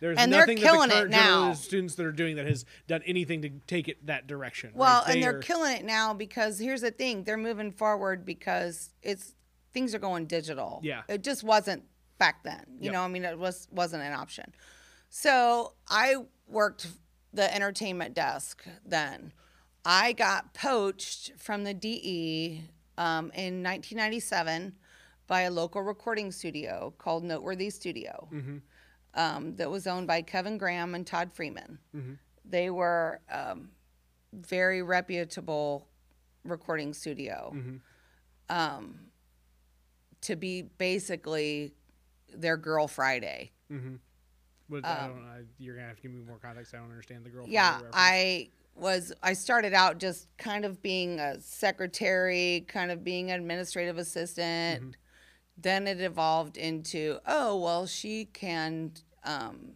there's 0.00 0.18
And 0.18 0.32
they're 0.32 0.40
nothing 0.40 0.56
that 0.58 0.62
killing 0.62 0.88
the 0.90 1.02
it 1.02 1.10
now. 1.10 1.52
students 1.54 1.94
that 1.96 2.06
are 2.06 2.12
doing 2.12 2.36
that 2.36 2.46
has 2.46 2.64
done 2.86 3.02
anything 3.06 3.42
to 3.42 3.50
take 3.66 3.88
it 3.88 4.06
that 4.06 4.26
direction 4.26 4.70
right? 4.70 4.76
Well, 4.78 5.04
They 5.06 5.14
and 5.14 5.22
they're 5.22 5.36
are- 5.38 5.40
killing 5.40 5.76
it 5.76 5.84
now 5.84 6.12
because 6.14 6.58
here's 6.58 6.82
the 6.82 6.90
thing: 6.90 7.24
they're 7.24 7.36
moving 7.36 7.72
forward 7.72 8.24
because 8.24 8.90
it's 9.02 9.34
things 9.72 9.94
are 9.94 9.98
going 9.98 10.26
digital. 10.26 10.80
Yeah. 10.82 11.02
it 11.08 11.22
just 11.22 11.42
wasn't 11.44 11.84
back 12.18 12.42
then. 12.44 12.64
You 12.78 12.84
Yep. 12.86 12.92
know, 12.94 13.02
I 13.02 13.08
mean, 13.08 13.24
it 13.24 13.38
was 13.38 13.68
wasn't 13.70 14.02
an 14.02 14.12
option. 14.12 14.52
So 15.10 15.74
I 15.88 16.16
worked 16.46 16.86
the 17.32 17.52
entertainment 17.54 18.14
desk 18.14 18.64
then. 18.84 19.32
I 19.84 20.12
got 20.12 20.52
poached 20.54 21.32
from 21.38 21.64
the 21.64 21.74
DE 21.74 22.64
um, 22.98 23.30
in 23.34 23.62
1997 23.62 24.74
by 25.26 25.42
a 25.42 25.50
local 25.50 25.82
recording 25.82 26.32
studio 26.32 26.94
called 26.98 27.22
Noteworthy 27.24 27.68
Studio 27.70 28.28
Mhm. 28.32 28.62
Um, 29.16 29.56
that 29.56 29.70
was 29.70 29.86
owned 29.86 30.06
by 30.06 30.22
Kevin 30.22 30.58
Graham 30.58 30.94
and 30.94 31.06
Todd 31.06 31.32
Freeman. 31.32 31.78
Mhm. 31.94 32.18
They 32.44 32.70
were 32.70 33.20
um, 33.30 33.70
very 34.32 34.82
reputable 34.82 35.88
recording 36.44 36.92
studio 36.94 37.52
Mhm. 37.54 37.80
um, 38.48 39.10
to 40.20 40.36
be 40.36 40.62
basically 40.62 41.72
their 42.32 42.56
Girl 42.56 42.86
Friday. 42.86 43.50
Mhm. 43.70 43.98
But 44.68 44.84
I 44.84 45.06
don't, 45.08 45.24
I, 45.24 45.42
you're 45.58 45.74
gonna 45.76 45.86
have 45.88 45.96
to 45.96 46.02
give 46.02 46.10
me 46.12 46.22
more 46.22 46.38
context. 46.38 46.74
I 46.74 46.78
don't 46.78 46.90
understand 46.90 47.24
the 47.24 47.30
girl. 47.30 47.44
Um, 47.44 47.50
Yeah, 47.50 47.74
reference. 47.74 47.94
I 47.96 48.50
was. 48.74 49.12
I 49.22 49.32
started 49.32 49.72
out 49.74 49.98
just 49.98 50.28
kind 50.38 50.64
of 50.64 50.82
being 50.82 51.20
a 51.20 51.40
secretary, 51.40 52.64
kind 52.68 52.90
of 52.90 53.02
being 53.04 53.30
an 53.30 53.40
administrative 53.40 53.96
assistant. 53.96 54.80
Mm-hmm. 54.82 54.90
Then 55.58 55.86
it 55.86 56.00
evolved 56.00 56.56
into, 56.56 57.18
oh 57.26 57.56
well, 57.58 57.86
she 57.86 58.24
can 58.26 58.92
um, 59.26 59.72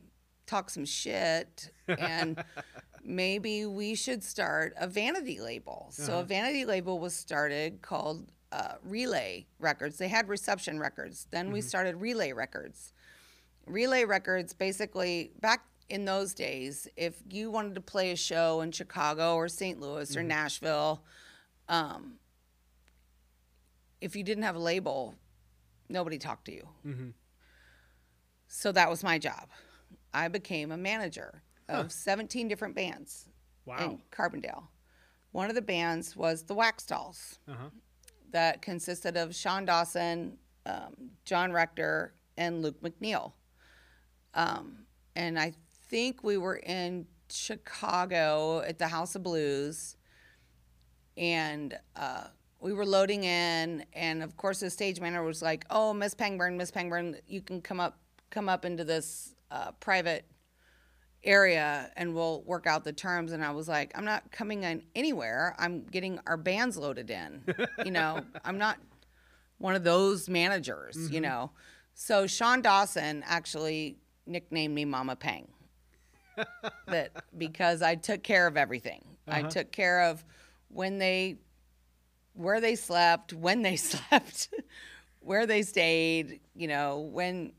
talk 0.47 0.71
some 0.71 0.85
shit, 0.87 1.71
and 1.87 2.43
maybe 3.05 3.67
we 3.67 3.95
should 3.95 4.23
start 4.25 4.75
a 4.79 4.87
vanity 4.87 5.41
label. 5.41 5.89
So 5.91 6.13
Uh-huh. 6.15 6.23
a 6.23 6.25
vanity 6.25 6.65
label 6.65 6.99
was 6.99 7.15
started 7.15 7.83
called 7.83 8.33
uh, 8.53 8.75
Relay 8.83 9.47
Records. 9.59 9.97
They 9.99 10.09
had 10.09 10.29
Reception 10.29 10.79
Records. 10.81 11.27
Then 11.31 11.47
Mm-hmm. 11.47 11.53
we 11.55 11.61
started 11.61 11.97
Relay 12.01 12.33
Records. 12.33 12.93
Relay 13.67 14.05
Records 14.05 14.53
basically 14.55 15.31
back 15.41 15.67
in 15.89 16.05
those 16.05 16.35
days, 16.35 16.89
if 16.97 17.15
you 17.31 17.51
wanted 17.51 17.75
to 17.75 17.81
play 17.81 18.13
a 18.13 18.17
show 18.17 18.61
in 18.61 18.71
Chicago 18.73 19.35
or 19.35 19.49
St. 19.49 19.81
Louis 19.81 20.09
Mm-hmm. 20.11 20.21
or 20.21 20.23
Nashville, 20.23 21.03
um, 21.69 22.15
if 24.01 24.17
you 24.17 24.23
didn't 24.25 24.45
have 24.45 24.57
a 24.57 24.61
label, 24.61 25.15
nobody 25.89 26.19
talked 26.19 26.45
to 26.47 26.53
you. 26.53 26.69
Mhm. 26.87 27.13
So 28.53 28.73
that 28.73 28.91
was 28.91 29.05
my 29.05 29.17
job. 29.17 29.49
I 30.13 30.27
became 30.27 30.73
a 30.73 30.77
manager 30.77 31.43
of 31.69 31.85
Huh. 31.85 31.89
17 31.89 32.49
different 32.49 32.75
bands 32.75 33.29
Wow. 33.65 33.77
in 33.79 34.03
Carbondale. 34.11 34.67
One 35.31 35.49
of 35.49 35.55
the 35.55 35.63
bands 35.63 36.17
was 36.17 36.43
the 36.43 36.55
Wax 36.55 36.85
Dolls 36.85 37.39
Uh 37.47 37.55
huh. 37.55 37.71
that 38.33 38.61
consisted 38.61 39.17
of 39.17 39.37
Sean 39.37 39.65
Dawson, 39.67 40.37
um, 40.67 41.13
John 41.25 41.53
Rector, 41.53 42.13
and 42.37 42.61
Luke 42.61 42.81
McNeil. 42.83 43.35
Um, 44.35 44.85
and 45.15 45.39
I 45.39 45.53
think 45.89 46.25
we 46.25 46.37
were 46.37 46.57
in 46.57 47.07
Chicago 47.29 48.63
at 48.63 48.79
the 48.81 48.89
House 48.89 49.15
of 49.15 49.23
Blues, 49.23 49.97
and 51.17 51.79
uh, 51.95 52.27
we 52.59 52.73
were 52.73 52.85
loading 52.87 53.23
in, 53.23 53.85
and 53.93 54.25
of 54.25 54.37
course 54.37 54.59
the 54.59 54.71
stage 54.71 55.01
manager 55.01 55.23
was 55.23 55.41
like, 55.41 55.65
"Oh, 55.71 55.93
Miss 55.93 56.15
Pangburn, 56.15 56.57
Miss 56.57 56.73
Pangburn, 56.73 57.21
you 57.29 57.41
can 57.43 57.61
come 57.63 57.79
up, 57.81 57.99
come 58.31 58.49
up 58.49 58.65
into 58.65 58.85
this 58.85 59.35
uh, 59.51 59.73
private." 59.81 60.25
area 61.23 61.91
and 61.99 62.15
we'll 62.15 62.41
work 62.45 62.67
out 62.67 62.83
the 62.83 62.95
terms. 62.95 63.33
And 63.33 63.45
i 63.45 63.51
was 63.51 63.69
like 63.69 63.93
i'm 63.95 64.07
not 64.07 64.31
coming 64.33 64.63
in 64.63 64.83
anywhere. 64.95 65.55
I'm 65.59 65.85
getting 65.85 66.19
our 66.27 66.39
bands 66.39 66.79
loaded 66.79 67.11
in 67.11 67.43
you 67.85 67.91
know? 67.91 68.25
I'm 68.45 68.57
not 68.57 68.79
one 69.59 69.75
of 69.75 69.85
those 69.85 70.31
managers 70.31 71.11
you 71.11 71.21
know? 71.21 71.51
So 71.93 72.27
sean 72.27 72.63
dawson 72.63 73.23
actually 73.27 73.99
nicknamed 74.27 74.75
me 74.75 74.87
mama 74.87 75.15
pang. 75.15 75.47
That 76.87 77.11
because 77.37 77.83
i 77.83 77.97
took 77.97 78.23
care 78.23 78.47
of 78.47 78.57
everything. 78.57 79.05
I 79.29 79.41
Uh-huh. 79.41 79.51
took 79.51 79.73
care 79.73 80.01
of 80.05 80.25
when 80.69 80.97
they 80.97 81.37
where 82.33 82.63
they 82.63 82.77
slept 82.77 83.35
when 83.35 83.61
they 83.61 83.77
slept 83.93 84.49
where 85.21 85.45
they 85.45 85.61
stayed 85.61 86.41
you 86.57 86.67
know 86.69 87.01
when 87.01 87.53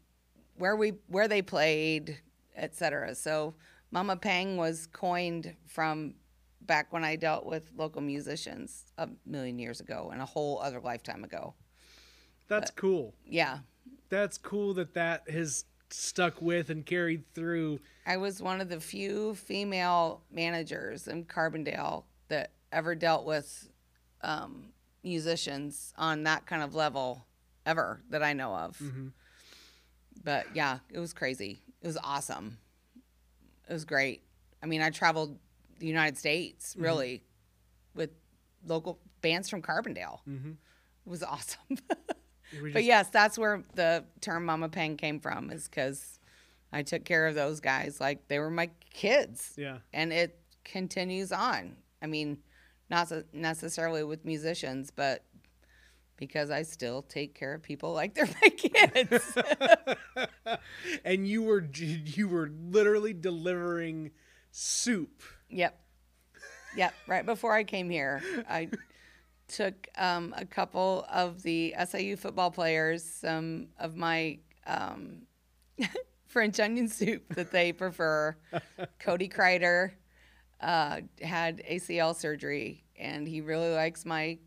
where 0.62 0.76
we 0.76 0.94
where 1.08 1.28
they 1.28 1.42
played 1.42 2.20
etc 2.56 3.16
so 3.16 3.56
mama 3.90 4.16
pang 4.16 4.58
was 4.58 4.88
coined 4.94 5.56
from 5.68 6.14
back 6.62 6.94
when 6.94 7.04
i 7.04 7.16
dealt 7.16 7.46
with 7.48 7.64
local 7.76 8.02
musicians 8.02 8.86
a 9.00 9.10
million 9.26 9.58
years 9.58 9.80
ago 9.82 10.10
and 10.14 10.22
a 10.22 10.26
whole 10.26 10.60
other 10.60 10.80
lifetime 10.80 11.24
ago 11.24 11.56
That's 12.48 12.70
cool. 12.72 13.16
yeah 13.26 13.60
That's 14.10 14.38
cool 14.38 14.74
that 14.76 14.94
that 14.94 15.28
has 15.30 15.66
stuck 15.90 16.42
with 16.42 16.70
and 16.70 16.86
carried 16.86 17.24
through. 17.34 17.80
i 18.06 18.16
was 18.18 18.40
one 18.42 18.62
of 18.62 18.70
the 18.70 18.80
few 18.80 19.34
female 19.36 20.22
managers 20.32 21.08
in 21.08 21.26
carbondale 21.26 22.04
that 22.30 22.52
ever 22.72 22.94
dealt 22.96 23.26
with 23.26 23.68
um, 24.22 24.68
musicians 25.04 25.94
on 25.98 26.24
that 26.24 26.46
kind 26.46 26.62
of 26.62 26.76
level 26.76 27.26
ever 27.66 28.02
that 28.12 28.22
i 28.22 28.32
know 28.34 28.54
of 28.56 28.78
Mhm. 28.78 29.12
But 30.24 30.46
yeah, 30.56 30.80
it 30.90 31.00
was 31.00 31.14
crazy. 31.14 31.62
It 31.82 31.88
was 31.88 31.98
awesome. 32.04 32.58
It 33.70 33.74
was 33.74 33.86
great. 33.86 34.24
I 34.62 34.66
mean, 34.66 34.82
I 34.82 34.90
traveled 34.90 35.38
the 35.80 35.88
United 35.88 36.18
States 36.18 36.74
Mm-hmm. 36.74 36.84
really 36.84 37.24
with 37.96 38.12
local 38.66 39.00
bands 39.22 39.50
from 39.50 39.62
Carbondale. 39.62 40.20
Mhm. 40.30 40.52
It 41.06 41.10
was 41.10 41.24
awesome. 41.34 41.78
We 42.62 42.72
but 42.74 42.84
yes, 42.84 43.10
that's 43.10 43.38
where 43.38 43.64
the 43.76 44.04
term 44.20 44.46
Mama 44.46 44.70
Pang 44.70 44.98
came 44.98 45.20
from, 45.20 45.52
is 45.52 45.68
because 45.70 46.20
I 46.74 46.84
took 46.84 47.06
care 47.06 47.28
of 47.28 47.36
those 47.36 47.60
guys 47.62 48.00
like 48.02 48.28
they 48.28 48.40
were 48.40 48.50
my 48.50 48.70
kids, 48.94 49.54
Yeah. 49.58 49.78
and 49.94 50.12
it 50.14 50.38
continues 50.66 51.32
on. 51.32 51.78
I 52.02 52.08
mean, 52.08 52.40
not 52.90 53.12
necessarily 53.34 54.04
with 54.04 54.26
musicians, 54.26 54.92
but 54.92 55.24
because 56.22 56.52
I 56.52 56.62
still 56.62 57.02
take 57.02 57.34
care 57.34 57.56
of 57.56 57.64
people 57.64 57.94
like 57.94 58.14
they're 58.14 58.30
my 58.44 58.50
kids. 58.50 59.38
and 61.04 61.28
you 61.28 61.42
were 61.42 61.68
you 61.74 62.30
were 62.30 62.52
literally 62.70 63.12
delivering 63.12 64.12
soup. 64.52 65.24
Yep. 65.50 65.82
Yep. 66.78 66.94
Right 67.08 67.26
before 67.26 67.56
I 67.56 67.64
came 67.64 67.90
here, 67.90 68.22
I 68.48 68.70
took 69.48 69.88
um, 69.98 70.36
a 70.38 70.46
couple 70.46 71.08
of 71.12 71.42
the 71.42 71.74
SIU 71.88 72.16
football 72.16 72.52
players, 72.52 73.04
some 73.04 73.70
of 73.80 73.98
my 73.98 74.38
um, 74.68 75.24
French 76.28 76.60
onion 76.60 76.88
soup 76.88 77.34
that 77.34 77.52
they 77.52 77.74
prefer. 77.74 78.38
Cody 79.00 79.28
Kreider 79.28 79.94
uh, 80.62 81.02
had 81.20 81.64
ACL 81.68 82.16
surgery, 82.16 82.84
and 82.96 83.28
he 83.28 83.42
really 83.42 83.74
likes 83.74 84.06
my 84.06 84.38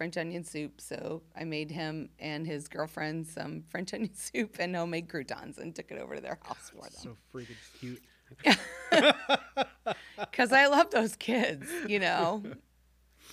French 0.00 0.16
onion 0.16 0.42
soup. 0.42 0.80
So 0.80 1.20
I 1.38 1.44
made 1.44 1.70
him 1.70 2.08
and 2.18 2.46
his 2.46 2.68
girlfriend 2.68 3.26
some 3.26 3.62
French 3.68 3.92
onion 3.94 4.14
soup 4.14 4.56
and 4.58 4.74
homemade 4.74 5.10
croutons 5.10 5.58
and 5.58 5.74
took 5.76 5.90
it 5.90 5.98
over 5.98 6.14
to 6.14 6.22
their 6.22 6.38
house 6.42 6.70
for 6.74 6.84
them. 6.84 6.90
So 6.92 7.16
freaking 7.34 7.56
cute. 7.78 8.02
Because 10.16 10.52
I 10.52 10.66
love 10.66 10.90
those 10.90 11.16
kids, 11.16 11.66
you 11.86 11.98
know. 11.98 12.42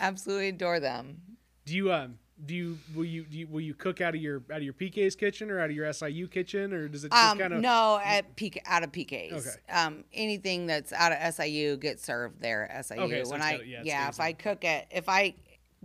Absolutely 0.01 0.49
adore 0.49 0.80
them. 0.80 1.21
Do 1.65 1.75
you 1.75 1.91
um 1.93 2.17
do 2.45 2.53
you 2.56 2.77
will 2.95 3.06
you, 3.06 3.23
do 3.23 3.38
you 3.38 3.47
will 3.47 3.62
you 3.62 3.73
cook 3.73 3.99
out 4.01 4.13
of 4.15 4.21
your 4.21 4.43
out 4.51 4.58
of 4.58 4.63
your 4.63 4.73
PK's 4.73 5.15
kitchen 5.15 5.49
or 5.51 5.60
out 5.60 5.69
of 5.69 5.75
your 5.75 5.91
SIU 5.93 6.27
kitchen 6.27 6.71
or 6.73 6.88
does 6.88 7.03
it 7.03 7.12
just 7.12 7.23
Um, 7.32 7.38
kind 7.38 7.53
of 7.53 7.62
no, 7.62 7.99
at 8.03 8.36
PK, 8.36 8.58
out 8.65 8.84
of 8.84 8.91
PKs. 8.91 9.34
Okay. 9.34 9.49
Um, 9.71 10.03
anything 10.13 10.65
that's 10.67 10.91
out 10.93 11.12
of 11.13 11.34
SIU 11.34 11.77
gets 11.77 12.03
served 12.03 12.41
there 12.41 12.69
at 12.71 12.86
SIU. 12.86 13.01
Okay, 13.01 13.23
so 13.23 13.32
when 13.32 13.39
it's 13.39 13.45
I 13.47 13.51
gotta- 13.53 13.67
yeah, 13.67 13.82
yeah, 13.84 14.10
if 14.10 14.19
I 14.19 14.34
cook 14.34 14.63
it, 14.65 14.88
if 14.91 15.08
I 15.10 15.36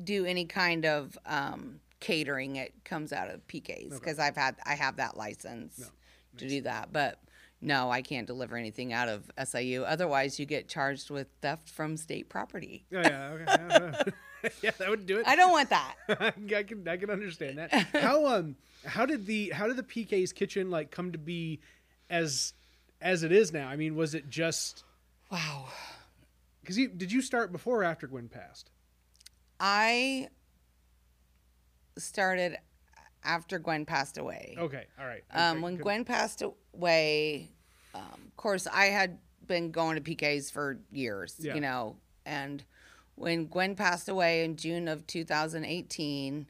do 0.03 0.25
any 0.25 0.45
kind 0.45 0.85
of 0.85 1.19
um, 1.27 1.81
catering, 2.01 2.57
it 2.57 2.73
comes 2.85 3.13
out 3.13 3.31
of 3.31 3.47
PKs 3.47 3.91
because 3.91 4.19
I've 4.19 4.37
had 4.37 4.57
I 4.65 4.75
have 4.75 4.97
that 4.97 5.17
license 5.17 5.91
to 6.37 6.49
do 6.49 6.63
that. 6.63 6.93
But 6.93 7.19
no, 7.61 7.91
I 7.91 8.03
can't 8.03 8.27
deliver 8.27 8.57
anything 8.57 8.93
out 8.93 9.09
of 9.09 9.31
SIU. 9.43 9.85
Otherwise, 9.85 10.39
you 10.39 10.47
get 10.47 10.69
charged 10.69 11.11
with 11.11 11.29
theft 11.41 11.69
from 11.69 11.97
state 11.97 12.29
property. 12.29 12.85
Oh, 12.93 12.99
yeah, 12.99 13.31
okay. 13.35 13.45
yeah, 13.47 14.03
yeah. 14.43 14.51
yeah, 14.63 14.71
that 14.79 14.91
would 14.91 15.07
do 15.07 15.21
it. 15.21 15.29
I 15.29 15.37
don't 15.37 15.53
want 15.53 15.71
that. 15.71 15.95
I 16.09 16.63
can 16.65 16.87
I 16.89 16.97
can 16.97 17.11
understand 17.11 17.59
that. 17.59 17.73
How 17.73 18.27
um 18.27 18.57
how 18.85 19.07
did 19.07 19.27
the 19.27 19.51
how 19.51 19.69
did 19.69 19.77
the 19.77 19.85
PK's 19.85 20.33
kitchen 20.33 20.71
like 20.71 20.91
come 20.91 21.13
to 21.13 21.19
be 21.19 21.61
as 22.11 22.53
as 23.01 23.23
it 23.23 23.33
is 23.33 23.53
now? 23.53 23.69
I 23.69 23.77
mean, 23.77 23.95
was 23.95 24.15
it 24.15 24.29
just 24.29 24.83
wow. 25.31 25.67
because 26.61 26.77
you 26.77 26.89
did 26.89 27.13
you 27.13 27.23
start 27.23 27.53
before 27.53 27.83
or 27.83 27.85
after 27.85 28.07
Gwen 28.07 28.29
passed? 28.29 28.71
I 29.65 30.29
started 31.97 32.59
after 33.25 33.59
Gwen 33.61 33.87
passed 33.87 34.19
away. 34.19 34.57
Okay, 34.59 34.87
all 34.99 35.07
right. 35.07 35.23
Um, 35.31 35.53
Okay, 35.59 35.61
when 35.63 35.77
good. 35.77 35.83
Gwen 35.85 36.05
passed 36.05 36.43
away, 36.43 37.53
um, 37.95 38.03
of 38.27 38.37
course, 38.37 38.67
I 38.67 38.87
had 38.87 39.19
been 39.47 39.71
going 39.71 39.95
to 39.97 40.03
PKs 40.03 40.51
for 40.51 40.81
years, 40.91 41.37
Yeah. 41.39 41.55
you 41.55 41.61
know. 41.61 41.97
And 42.27 42.65
when 43.15 43.47
Gwen 43.47 43.77
passed 43.77 44.09
away 44.09 44.45
in 44.45 44.57
June 44.57 44.89
of 44.89 45.07
2018, 45.07 46.49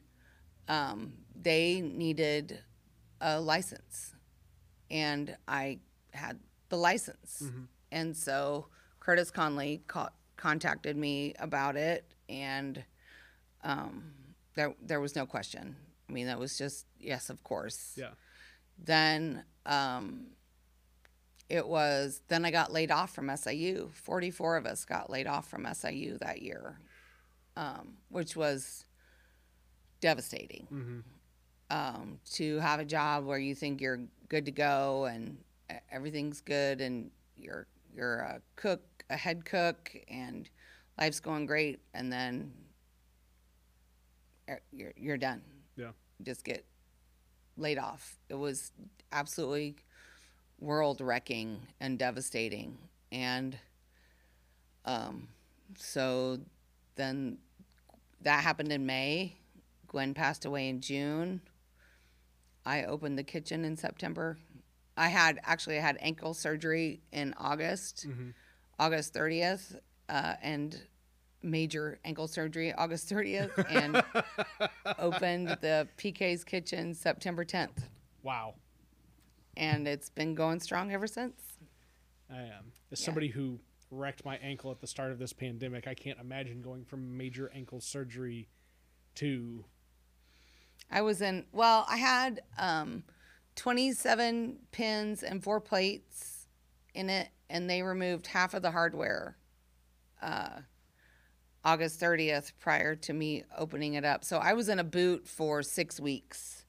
um, 0.67 1.13
they 1.35 1.81
needed 1.81 2.59
a 3.21 3.39
license. 3.39 4.15
And 4.89 5.37
I 5.47 5.79
had 6.13 6.39
the 6.69 6.77
license. 6.77 7.43
Mm-hmm. 7.43 7.63
And 7.91 8.17
so 8.17 8.69
Curtis 8.99 9.29
Conley 9.29 9.83
co- 9.87 10.09
contacted 10.37 10.97
me 10.97 11.35
about 11.37 11.75
it. 11.75 12.11
And 12.29 12.83
um, 13.63 14.03
there, 14.55 14.73
there 14.81 14.99
was 14.99 15.15
no 15.15 15.25
question. 15.25 15.75
I 16.09 16.11
mean, 16.13 16.27
that 16.27 16.39
was 16.39 16.57
just, 16.57 16.85
yes, 16.99 17.29
of 17.29 17.43
course 17.43 17.93
yeah. 17.97 18.09
then 18.77 19.43
um, 19.65 20.27
it 21.49 21.67
was 21.67 22.21
then 22.27 22.45
I 22.45 22.51
got 22.51 22.71
laid 22.71 22.91
off 22.91 23.13
from 23.13 23.35
SIU. 23.35 23.91
Forty 23.93 24.31
four 24.31 24.57
of 24.57 24.65
us 24.65 24.85
got 24.85 25.09
laid 25.09 25.27
off 25.27 25.47
from 25.47 25.67
SIU 25.71 26.17
that 26.19 26.41
year, 26.41 26.79
um, 27.55 27.95
which 28.09 28.35
was 28.35 28.85
devastating. 30.01 30.67
Mm-hmm. 30.71 30.99
Um, 31.69 32.19
to 32.33 32.59
have 32.59 32.79
a 32.79 32.85
job 32.85 33.25
where 33.25 33.39
you 33.39 33.55
think 33.55 33.81
you're 33.81 34.01
good 34.29 34.45
to 34.45 34.51
go 34.51 35.05
and 35.05 35.37
everything's 35.91 36.41
good 36.41 36.81
and 36.81 37.09
you're 37.37 37.67
you're 37.95 38.19
a 38.19 38.41
cook, 38.55 38.81
a 39.09 39.17
head 39.17 39.45
cook, 39.45 39.95
and 40.07 40.49
life's 40.99 41.19
going 41.19 41.45
great, 41.45 41.79
and 41.93 42.11
then 42.11 42.51
er- 44.49 44.61
you're 44.71 44.93
you're 44.95 45.17
done 45.17 45.41
Yeah. 45.75 45.91
just 46.21 46.43
get 46.43 46.65
laid 47.57 47.77
off. 47.77 48.17
It 48.29 48.35
was 48.35 48.71
absolutely 49.11 49.75
world 50.59 51.01
wrecking 51.01 51.59
and 51.79 51.99
devastating. 51.99 52.77
And 53.11 53.57
um, 54.85 55.27
so 55.77 56.39
then 56.95 57.37
that 58.21 58.43
happened 58.43 58.71
in 58.71 58.85
May. 58.85 59.35
Gwen 59.87 60.13
passed 60.13 60.45
away 60.45 60.69
in 60.69 60.81
June. 60.81 61.41
I 62.65 62.83
opened 62.85 63.17
the 63.19 63.23
kitchen 63.23 63.65
in 63.65 63.75
September. 63.77 64.37
I 64.97 65.07
had 65.09 65.39
actually 65.43 65.77
I 65.77 65.81
had 65.81 65.97
ankle 65.99 66.33
surgery 66.33 67.01
in 67.11 67.33
August, 67.37 68.05
Mm-hmm. 68.07 68.29
August 68.79 69.13
30th, 69.13 69.79
uh, 70.09 70.33
and 70.41 70.81
major 71.43 71.99
ankle 72.05 72.27
surgery 72.27 72.73
August 72.73 73.09
30th, 73.09 73.51
and 73.69 74.01
opened 74.97 75.49
the 75.61 75.87
PK's 75.97 76.43
Kitchen 76.43 76.93
September 76.93 77.45
10th, 77.45 77.83
Wow. 78.23 78.55
and 79.57 79.87
it's 79.87 80.09
been 80.09 80.33
going 80.35 80.59
strong 80.59 80.91
ever 80.91 81.07
since. 81.07 81.41
I 82.29 82.41
am. 82.43 82.71
As 82.91 82.99
somebody 82.99 83.27
who 83.27 83.59
wrecked 83.91 84.25
my 84.25 84.37
ankle 84.37 84.71
at 84.71 84.79
the 84.81 84.87
start 84.87 85.11
of 85.11 85.19
this 85.19 85.33
pandemic, 85.33 85.87
I 85.87 85.93
can't 85.93 86.19
imagine 86.19 86.61
going 86.61 86.85
from 86.85 87.15
major 87.17 87.51
ankle 87.53 87.79
surgery 87.81 88.49
to 89.15 89.65
I 90.91 91.01
was 91.01 91.21
in, 91.21 91.45
well, 91.51 91.85
I 91.89 91.97
had 91.97 92.41
um, 92.57 93.03
27 93.55 94.59
pins 94.71 95.23
and 95.23 95.43
four 95.43 95.59
plates 95.59 96.45
in 96.93 97.09
it, 97.09 97.29
and 97.49 97.69
they 97.69 97.81
removed 97.81 98.27
half 98.27 98.53
of 98.53 98.61
the 98.61 98.71
hardware 98.71 99.37
uh, 100.21 100.59
August 101.65 101.99
30th 102.01 102.51
prior 102.59 102.95
to 102.95 103.13
me 103.13 103.43
opening 103.57 103.93
it 103.93 104.03
up. 104.03 104.25
So 104.25 104.37
I 104.37 104.53
was 104.53 104.67
in 104.69 104.79
a 104.79 104.83
boot 104.83 105.27
for 105.27 105.63
six 105.63 105.99
weeks 105.99 106.65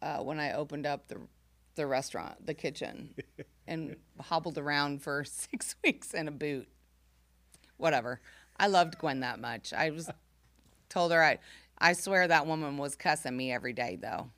uh, 0.00 0.18
when 0.18 0.40
I 0.40 0.52
opened 0.52 0.86
up 0.86 1.08
the, 1.08 1.18
the 1.74 1.86
restaurant, 1.86 2.46
the 2.46 2.54
kitchen, 2.54 3.14
and 3.66 3.96
hobbled 4.20 4.58
around 4.58 5.02
for 5.02 5.24
six 5.26 5.76
weeks 5.84 6.14
in 6.14 6.28
a 6.28 6.32
boot. 6.32 6.68
Whatever. 7.76 8.20
I 8.56 8.68
loved 8.68 8.98
Gwen 8.98 9.20
that 9.20 9.40
much. 9.40 9.72
I 9.72 9.90
was 9.90 10.08
told 10.88 11.12
her 11.12 11.22
I 11.22 11.38
I 11.76 11.92
swear 11.92 12.28
that 12.28 12.46
woman 12.46 12.78
was 12.78 12.94
cussing 12.94 13.36
me 13.36 13.52
every 13.52 13.72
day 13.72 13.98
though. 14.00 14.30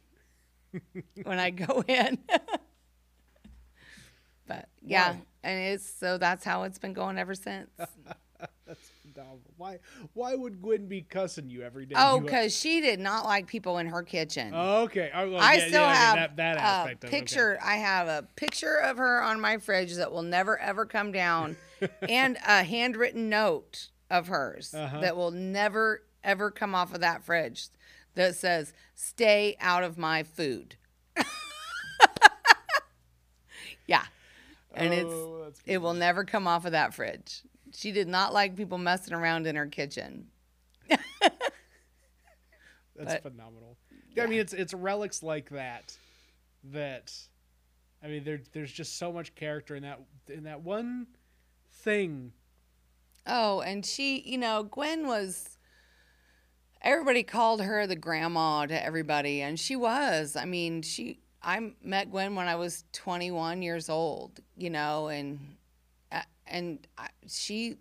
when 1.22 1.38
I 1.38 1.50
go 1.50 1.84
in. 1.86 2.18
but 4.46 4.68
yeah, 4.82 5.12
Why? 5.12 5.22
and 5.44 5.60
it's 5.74 5.88
so 5.88 6.18
that's 6.18 6.44
how 6.44 6.62
it's 6.62 6.78
been 6.78 6.94
going 6.94 7.18
ever 7.18 7.34
since. 7.34 7.70
Phenomenal. 9.16 9.40
Why 9.56 9.78
why 10.14 10.34
would 10.34 10.60
Gwen 10.62 10.86
be 10.86 11.02
cussing 11.02 11.48
you 11.50 11.62
every 11.62 11.86
day? 11.86 11.94
oh, 11.98 12.20
because 12.20 12.56
she 12.56 12.80
did 12.80 13.00
not 13.00 13.24
like 13.24 13.46
people 13.46 13.78
in 13.78 13.86
her 13.88 14.02
kitchen. 14.02 14.52
Oh, 14.54 14.82
okay. 14.84 15.10
Oh, 15.14 15.30
well, 15.30 15.40
I 15.40 15.54
yeah, 15.54 15.68
still 15.68 15.82
yeah, 15.82 15.94
have 15.94 16.14
that, 16.16 16.36
that 16.36 16.56
a 16.56 16.60
aspect 16.60 17.04
of 17.04 17.08
it, 17.08 17.12
okay. 17.12 17.20
picture. 17.20 17.58
I 17.62 17.76
have 17.76 18.08
a 18.08 18.26
picture 18.36 18.76
of 18.76 18.98
her 18.98 19.22
on 19.22 19.40
my 19.40 19.58
fridge 19.58 19.94
that 19.94 20.12
will 20.12 20.22
never 20.22 20.58
ever 20.58 20.86
come 20.86 21.12
down, 21.12 21.56
and 22.08 22.36
a 22.46 22.62
handwritten 22.64 23.28
note 23.28 23.88
of 24.10 24.28
hers 24.28 24.72
Uh-huh. 24.74 25.00
that 25.00 25.16
will 25.16 25.30
never 25.32 26.02
ever 26.22 26.50
come 26.50 26.74
off 26.74 26.92
of 26.94 27.00
that 27.00 27.24
fridge 27.24 27.68
that 28.14 28.34
says 28.34 28.72
"Stay 28.94 29.56
out 29.60 29.82
of 29.82 29.96
my 29.98 30.22
food." 30.22 30.76
yeah, 33.86 34.04
and 34.74 34.92
Oh, 34.94 35.44
it's 35.48 35.60
it 35.66 35.78
will 35.78 35.94
never 35.94 36.24
come 36.24 36.46
off 36.46 36.64
of 36.64 36.72
that 36.72 36.94
fridge. 36.94 37.42
She 37.76 37.92
did 37.92 38.08
not 38.08 38.32
like 38.32 38.56
people 38.56 38.78
messing 38.78 39.12
around 39.12 39.46
in 39.46 39.54
her 39.54 39.66
kitchen. 39.66 40.28
That's 40.88 41.02
But- 42.96 43.22
phenomenal. 43.22 43.76
Yeah, 44.14 44.22
I 44.24 44.26
mean, 44.28 44.38
it's 44.40 44.54
it's 44.54 44.72
relics 44.72 45.22
like 45.22 45.50
that 45.50 45.94
that, 46.72 47.12
I 48.02 48.06
mean, 48.08 48.24
there 48.24 48.40
there's 48.52 48.72
just 48.72 48.96
so 48.96 49.12
much 49.12 49.34
character 49.34 49.76
in 49.76 49.82
that 49.82 50.00
in 50.28 50.44
that 50.44 50.62
one 50.62 51.06
thing. 51.70 52.32
Oh, 53.26 53.60
and 53.60 53.84
she, 53.84 54.20
you 54.20 54.38
know, 54.38 54.62
Gwen 54.62 55.06
was. 55.06 55.58
Everybody 56.80 57.22
called 57.24 57.60
her 57.62 57.86
the 57.86 57.96
grandma 57.96 58.64
to 58.66 58.82
everybody, 58.84 59.42
and 59.42 59.60
she 59.60 59.76
was. 59.76 60.34
I 60.34 60.46
mean, 60.46 60.80
she. 60.80 61.20
I 61.42 61.72
met 61.82 62.10
Gwen 62.10 62.34
when 62.34 62.48
I 62.48 62.54
was 62.56 62.84
21 62.92 63.60
years 63.60 63.90
old, 63.90 64.40
you 64.56 64.70
know, 64.70 65.08
and 65.08 65.55
and 66.46 66.86
I, 66.98 67.08
she 67.28 67.76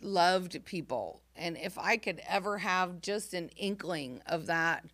loved 0.00 0.64
people. 0.64 1.22
And 1.36 1.56
if 1.56 1.78
I 1.78 1.96
could 1.96 2.20
ever 2.28 2.58
have 2.58 3.00
just 3.00 3.34
an 3.34 3.50
inkling 3.56 4.20
of 4.26 4.46
that 4.46 4.84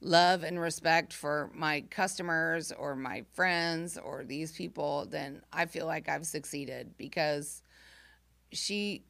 love 0.00 0.44
and 0.44 0.60
respect 0.60 1.12
for 1.12 1.50
my 1.54 1.80
customers 1.90 2.70
or 2.72 2.94
my 2.94 3.24
friends 3.32 3.98
or 3.98 4.24
these 4.24 4.52
people, 4.52 5.06
then 5.10 5.42
I 5.52 5.66
feel 5.66 5.86
like 5.86 6.08
I've 6.08 6.26
succeeded 6.26 6.96
because 6.96 7.62
she 8.52 9.02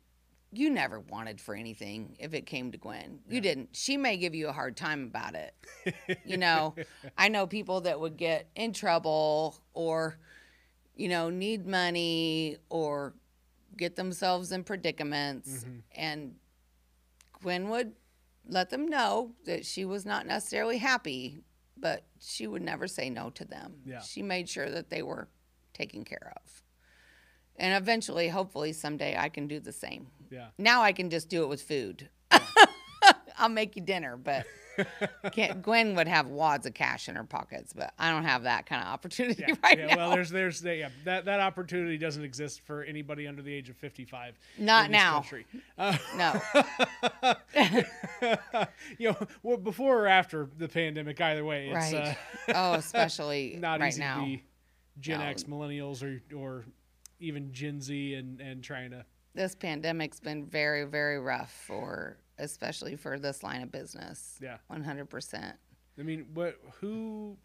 you 0.50 0.70
never 0.70 1.00
wanted 1.00 1.40
for 1.40 1.54
anything 1.54 2.16
if 2.18 2.32
it 2.32 2.46
came 2.46 2.72
to 2.72 2.78
Gwen. 2.78 3.20
You 3.28 3.40
didn't. 3.40 3.70
She 3.72 3.96
may 3.96 4.16
give 4.16 4.34
you 4.34 4.48
a 4.48 4.52
hard 4.52 4.76
time 4.76 5.04
about 5.04 5.34
it. 5.34 6.18
you 6.24 6.38
know, 6.38 6.74
I 7.18 7.28
know 7.28 7.46
people 7.46 7.82
that 7.82 8.00
would 8.00 8.16
get 8.16 8.48
in 8.54 8.72
trouble 8.72 9.60
or, 9.74 10.18
you 10.96 11.08
know, 11.08 11.28
need 11.28 11.66
money 11.66 12.56
or 12.70 13.12
get 13.78 13.96
themselves 13.96 14.52
in 14.52 14.64
predicaments. 14.64 15.48
Mm-hmm. 15.48 15.78
And 15.96 16.34
Gwen 17.40 17.68
would 17.70 17.92
let 18.46 18.70
them 18.70 18.86
know 18.86 19.32
that 19.46 19.64
she 19.64 19.84
was 19.84 20.04
not 20.04 20.26
necessarily 20.26 20.78
happy, 20.78 21.38
but 21.76 22.04
she 22.20 22.46
would 22.46 22.62
never 22.62 22.86
say 22.86 23.08
no 23.08 23.30
to 23.30 23.44
them. 23.44 23.76
Yeah. 23.84 24.00
She 24.00 24.22
made 24.22 24.48
sure 24.48 24.68
that 24.68 24.90
they 24.90 25.02
were 25.02 25.28
taken 25.72 26.04
care 26.04 26.32
of. 26.36 26.62
And 27.56 27.80
eventually, 27.80 28.28
hopefully, 28.28 28.72
someday 28.72 29.16
I 29.18 29.28
can 29.28 29.48
do 29.48 29.58
the 29.60 29.72
same. 29.72 30.08
Yeah. 30.30 30.48
Now 30.58 30.82
I 30.82 30.92
can 30.92 31.10
just 31.10 31.28
do 31.28 31.42
it 31.42 31.48
with 31.48 31.62
food. 31.62 32.08
I'll 33.38 33.48
make 33.48 33.76
you 33.76 33.82
dinner, 33.82 34.16
but 34.16 34.46
Gwen 35.62 35.94
would 35.96 36.08
have 36.08 36.28
wads 36.28 36.66
of 36.66 36.74
cash 36.74 37.08
in 37.08 37.14
her 37.14 37.24
pockets, 37.24 37.72
but 37.72 37.92
I 37.98 38.10
don't 38.10 38.24
have 38.24 38.44
that 38.44 38.66
kind 38.66 38.82
of 38.82 38.88
opportunity 38.88 39.44
Yeah, 39.46 39.54
right 39.62 39.78
yeah, 39.78 39.86
now. 39.86 39.96
well, 39.96 40.10
there's 40.10 40.30
there's 40.30 40.62
yeah, 40.62 40.88
that 41.04 41.24
that 41.26 41.40
opportunity 41.40 41.98
doesn't 41.98 42.22
exist 42.24 42.60
for 42.62 42.82
anybody 42.84 43.26
under 43.26 43.42
the 43.42 43.52
age 43.52 43.68
of 43.70 43.76
55. 43.76 44.38
Not 44.58 44.86
in 44.86 44.92
now. 44.92 45.14
country. 45.20 45.46
Uh, 45.76 45.96
no, 46.16 46.40
you 48.98 49.08
know, 49.10 49.16
well, 49.42 49.56
before 49.56 50.04
or 50.04 50.06
after 50.06 50.48
the 50.58 50.68
pandemic, 50.68 51.20
either 51.20 51.44
way, 51.44 51.68
it's 51.68 51.92
right? 51.92 52.16
uh, 52.48 52.52
oh, 52.54 52.74
especially 52.74 53.56
not 53.58 53.80
right 53.80 53.88
easy 53.88 54.00
now. 54.00 54.20
to 54.20 54.24
be 54.26 54.44
Gen 55.00 55.20
No. 55.20 55.26
X, 55.26 55.44
millennials, 55.44 56.02
or 56.02 56.20
or 56.36 56.64
even 57.20 57.52
Gen 57.52 57.80
Z, 57.80 58.14
and 58.14 58.40
and 58.40 58.62
trying 58.62 58.90
to 58.90 59.04
This 59.34 59.54
pandemic's 59.54 60.20
been 60.20 60.44
very, 60.46 60.84
very 60.84 61.18
rough 61.20 61.52
for, 61.66 62.16
especially 62.38 62.96
for 62.96 63.18
this 63.18 63.42
line 63.42 63.62
of 63.62 63.70
business. 63.72 64.38
yeah. 64.42 64.58
One 64.68 64.82
hundred 64.84 65.10
percent. 65.10 65.56
I 65.98 66.02
mean, 66.02 66.26
what 66.34 66.58
who? 66.80 67.36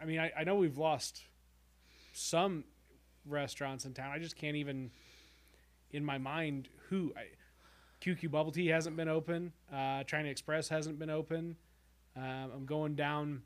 I 0.00 0.04
mean, 0.04 0.18
I, 0.20 0.30
I 0.38 0.44
know 0.44 0.56
we've 0.56 0.78
lost 0.78 1.22
some 2.12 2.64
restaurants 3.26 3.84
in 3.86 3.94
town. 3.94 4.10
I 4.12 4.18
just 4.18 4.36
can't 4.36 4.56
even, 4.56 4.90
in 5.90 6.04
my 6.04 6.18
mind, 6.18 6.68
who. 6.88 7.12
I, 7.16 7.22
QQ 8.04 8.30
Bubble 8.30 8.50
Tea 8.50 8.68
hasn't 8.68 8.96
been 8.96 9.08
open. 9.08 9.52
Uh, 9.70 10.04
China 10.04 10.28
Express 10.30 10.70
hasn't 10.70 10.98
been 10.98 11.10
open. 11.10 11.54
Um, 12.16 12.50
I'm 12.54 12.64
going 12.64 12.94
down 12.94 13.42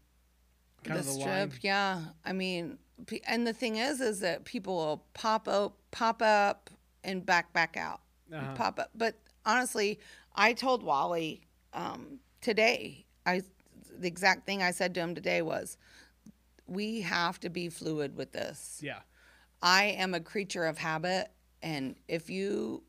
kind 0.85 0.97
the 0.97 1.01
of 1.01 1.07
the 1.07 1.13
strip, 1.13 1.27
line. 1.27 1.51
yeah. 1.63 2.01
I 2.25 2.33
mean, 2.33 2.79
and 3.27 3.45
the 3.45 3.53
thing 3.53 3.79
is, 3.79 4.01
is 4.01 4.21
that 4.21 4.45
people 4.45 4.77
will 4.77 5.05
pop 5.13 5.49
up, 5.49 5.77
pop 5.91 6.23
up, 6.23 6.71
and 7.03 7.27
back 7.27 7.53
back 7.53 7.77
out, 7.77 8.03
Uh-huh. 8.33 8.55
pop 8.55 8.79
up. 8.79 8.91
But 8.95 9.17
honestly, 9.47 9.99
I 10.35 10.53
told 10.53 10.83
Wally 10.83 11.43
um, 11.73 12.19
today. 12.41 13.07
I 13.27 13.43
the 13.99 14.09
exact 14.09 14.45
thing 14.45 14.63
I 14.63 14.73
said 14.73 14.95
to 14.95 15.01
him 15.01 15.15
today 15.15 15.41
was, 15.41 15.77
we 16.67 17.03
have 17.03 17.39
to 17.41 17.49
be 17.49 17.69
fluid 17.69 18.17
with 18.17 18.33
this. 18.33 18.81
Yeah. 18.83 19.01
I 19.63 19.85
am 19.85 20.15
a 20.15 20.21
creature 20.21 20.67
of 20.67 20.79
habit, 20.79 21.31
and 21.63 21.95
if 22.09 22.29
you 22.29 22.83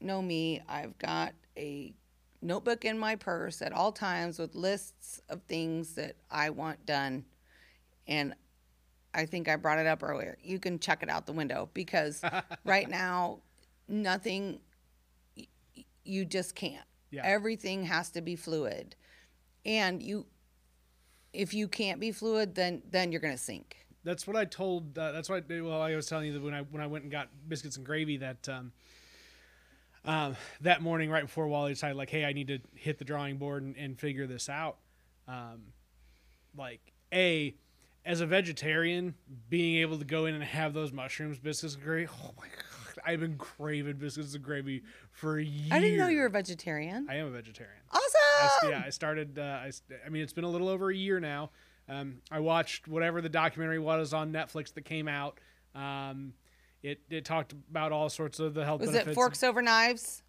know 0.00 0.22
me, 0.22 0.60
I've 0.68 0.96
got 0.98 1.34
a 1.56 1.92
notebook 2.40 2.84
in 2.84 2.98
my 2.98 3.16
purse 3.16 3.62
at 3.62 3.72
all 3.72 3.92
times 3.92 4.38
with 4.38 4.54
lists 4.54 5.20
of 5.28 5.42
things 5.42 5.94
that 5.94 6.16
I 6.30 6.50
want 6.50 6.84
done. 6.86 7.24
And 8.08 8.34
I 9.14 9.26
think 9.26 9.48
I 9.48 9.56
brought 9.56 9.78
it 9.78 9.86
up 9.86 10.02
earlier. 10.02 10.38
You 10.42 10.58
can 10.58 10.78
chuck 10.78 11.02
it 11.02 11.08
out 11.08 11.26
the 11.26 11.32
window 11.32 11.70
because 11.72 12.22
right 12.64 12.88
now, 12.88 13.40
nothing, 13.88 14.58
you 16.04 16.24
just 16.24 16.54
can't. 16.54 16.84
Yeah. 17.10 17.22
Everything 17.24 17.84
has 17.84 18.10
to 18.10 18.20
be 18.20 18.36
fluid. 18.36 18.96
And 19.64 20.02
you, 20.02 20.26
if 21.32 21.54
you 21.54 21.68
can't 21.68 22.00
be 22.00 22.10
fluid, 22.12 22.54
then 22.54 22.82
then 22.90 23.12
you're 23.12 23.20
gonna 23.20 23.38
sink. 23.38 23.76
That's 24.04 24.26
what 24.26 24.36
I 24.36 24.44
told. 24.44 24.98
Uh, 24.98 25.12
that's 25.12 25.28
what 25.28 25.44
I, 25.48 25.60
well, 25.60 25.80
I 25.80 25.94
was 25.94 26.06
telling 26.06 26.26
you 26.26 26.32
that 26.32 26.42
when 26.42 26.54
I 26.54 26.62
when 26.62 26.82
I 26.82 26.86
went 26.86 27.04
and 27.04 27.12
got 27.12 27.28
biscuits 27.48 27.76
and 27.76 27.86
gravy 27.86 28.16
that 28.18 28.48
um, 28.48 28.72
um, 30.04 30.36
that 30.62 30.82
morning 30.82 31.10
right 31.10 31.22
before 31.22 31.46
Wally 31.46 31.72
decided 31.72 31.96
like, 31.96 32.10
hey, 32.10 32.24
I 32.24 32.32
need 32.32 32.48
to 32.48 32.58
hit 32.74 32.98
the 32.98 33.04
drawing 33.04 33.36
board 33.36 33.62
and, 33.62 33.76
and 33.76 33.98
figure 33.98 34.26
this 34.26 34.48
out. 34.48 34.78
Um, 35.28 35.72
like 36.56 36.80
a 37.12 37.54
as 38.04 38.20
a 38.20 38.26
vegetarian, 38.26 39.14
being 39.48 39.80
able 39.80 39.98
to 39.98 40.04
go 40.04 40.26
in 40.26 40.34
and 40.34 40.42
have 40.42 40.74
those 40.74 40.92
mushrooms 40.92 41.38
biscuits 41.38 41.74
and 41.74 41.84
gravy. 41.84 42.10
Oh 42.24 42.32
my 42.36 42.46
god, 42.46 42.71
I've 43.04 43.20
been 43.20 43.36
craving 43.36 43.96
biscuits 43.96 44.34
and 44.34 44.42
gravy 44.44 44.82
for 45.10 45.38
years. 45.38 45.70
I 45.72 45.80
didn't 45.80 45.98
know 45.98 46.08
you 46.08 46.18
were 46.20 46.26
a 46.26 46.30
vegetarian. 46.30 47.06
I 47.10 47.16
am 47.16 47.26
a 47.26 47.30
vegetarian. 47.30 47.82
I, 47.90 47.98
Awesome. 48.44 48.70
yeah, 48.70 48.82
I 48.84 48.90
started. 48.90 49.38
Uh, 49.38 49.42
I, 49.42 49.70
I 50.04 50.08
mean, 50.08 50.22
it's 50.22 50.32
been 50.32 50.44
a 50.44 50.48
little 50.48 50.68
over 50.68 50.90
a 50.90 50.94
year 50.94 51.20
now. 51.20 51.50
Um, 51.88 52.18
I 52.30 52.40
watched 52.40 52.88
whatever 52.88 53.20
the 53.20 53.28
documentary 53.28 53.78
was 53.78 54.12
on 54.12 54.32
Netflix 54.32 54.72
that 54.74 54.84
came 54.84 55.06
out. 55.08 55.38
Um, 55.74 56.32
it 56.82 57.00
it 57.10 57.24
talked 57.24 57.52
about 57.70 57.92
all 57.92 58.08
sorts 58.08 58.40
of 58.40 58.54
the 58.54 58.64
health 58.64 58.80
Was 58.80 58.90
benefits. 58.90 59.12
it 59.12 59.14
forks 59.14 59.42
over 59.42 59.62
knives? 59.62 60.22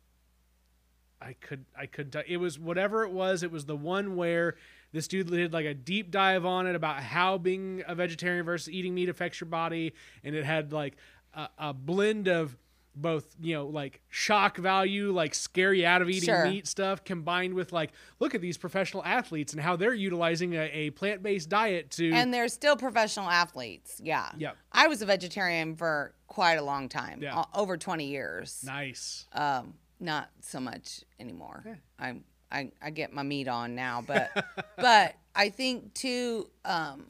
I 1.22 1.34
could 1.34 1.66
I 1.78 1.86
could 1.86 2.12
t- 2.12 2.20
it 2.28 2.38
was 2.38 2.60
whatever 2.60 3.04
it 3.04 3.12
was. 3.12 3.44
It 3.44 3.52
was 3.52 3.66
the 3.66 3.76
one 3.76 4.16
where 4.16 4.56
this 4.92 5.08
dude 5.08 5.28
did 5.32 5.54
like 5.54 5.66
a 5.66 5.74
deep 5.74 6.12
dive 6.12 6.46
on 6.46 6.68
it 6.68 6.76
about 6.76 7.02
how 7.02 7.38
being 7.38 7.82
a 7.88 7.96
vegetarian 7.96 8.46
versus 8.46 8.70
eating 8.72 8.94
meat 8.94 9.10
affects 9.10 9.40
your 9.40 9.48
body, 9.50 9.94
and 10.24 10.36
it 10.36 10.44
had 10.46 10.74
like 10.74 10.98
a, 11.34 11.50
a 11.58 11.74
blend 11.74 12.28
of 12.28 12.58
both 12.96 13.36
you 13.42 13.56
know 13.56 13.66
like 13.66 14.02
shock 14.10 14.56
value 14.58 15.12
like 15.12 15.34
scare 15.34 15.74
you 15.74 15.84
out 15.84 16.04
of 16.04 16.10
eating 16.12 16.28
Sure. 16.28 16.46
meat 16.46 16.68
stuff 16.68 17.04
combined 17.04 17.56
with 17.56 17.72
like 17.74 17.92
look 18.20 18.36
at 18.36 18.42
these 18.42 18.56
professional 18.56 19.04
athletes 19.04 19.52
and 19.52 19.60
how 19.62 19.76
they're 19.76 19.96
utilizing 19.96 20.54
a, 20.54 20.70
a 20.72 20.90
plant-based 20.92 21.50
diet 21.50 21.90
to 21.92 22.12
And 22.12 22.32
they're 22.32 22.48
still 22.48 22.76
professional 22.76 23.28
athletes. 23.32 24.00
Yeah. 24.04 24.30
yeah 24.38 24.52
I 24.72 24.86
was 24.88 25.02
a 25.02 25.08
vegetarian 25.08 25.76
for 25.76 26.14
quite 26.28 26.56
a 26.56 26.62
long 26.62 26.88
time, 26.88 27.20
Yeah. 27.20 27.44
over 27.56 27.78
20 27.78 28.06
years. 28.06 28.64
nice 28.64 29.26
Um, 29.34 29.74
not 30.00 30.30
so 30.42 30.60
much 30.60 31.04
anymore. 31.20 31.64
Yeah. 31.66 31.76
I'm 31.98 32.24
I, 32.52 32.70
I 32.80 32.92
get 32.92 33.12
my 33.12 33.24
meat 33.24 33.48
on 33.48 33.74
now, 33.74 34.04
but 34.06 34.30
but 34.78 35.16
I 35.34 35.50
think 35.50 35.96
too, 35.96 36.52
um, 36.64 37.08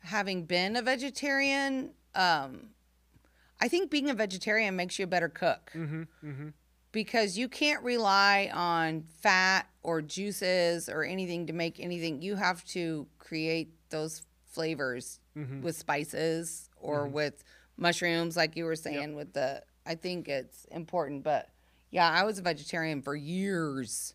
having 0.00 0.44
been 0.46 0.74
a 0.74 0.82
vegetarian, 0.82 1.90
um, 2.16 2.70
I 3.60 3.68
think 3.68 3.90
being 3.90 4.10
a 4.10 4.14
vegetarian 4.14 4.76
makes 4.76 4.98
you 4.98 5.04
a 5.04 5.08
better 5.08 5.28
cook 5.28 5.70
mm-hmm, 5.74 6.02
mm-hmm. 6.24 6.48
because 6.92 7.38
you 7.38 7.48
can't 7.48 7.82
rely 7.82 8.50
on 8.52 9.02
fat 9.02 9.66
or 9.82 10.02
juices 10.02 10.88
or 10.88 11.04
anything 11.04 11.46
to 11.46 11.52
make 11.52 11.80
anything. 11.80 12.20
You 12.22 12.36
have 12.36 12.64
to 12.66 13.06
create 13.18 13.70
those 13.90 14.22
flavors 14.44 15.20
Mhm. 15.36 15.62
with 15.62 15.76
spices 15.76 16.70
or 16.76 17.06
with 17.06 17.44
mushrooms, 17.76 18.36
like 18.36 18.56
you 18.56 18.64
were 18.64 18.76
saying. 18.76 19.14
With 19.14 19.32
the, 19.34 19.62
I 19.84 19.94
think 19.94 20.28
it's 20.28 20.64
important. 20.66 21.22
But 21.24 21.50
yeah, 21.90 22.10
I 22.10 22.24
was 22.24 22.38
a 22.38 22.42
vegetarian 22.42 23.02
for 23.02 23.14
years, 23.14 24.14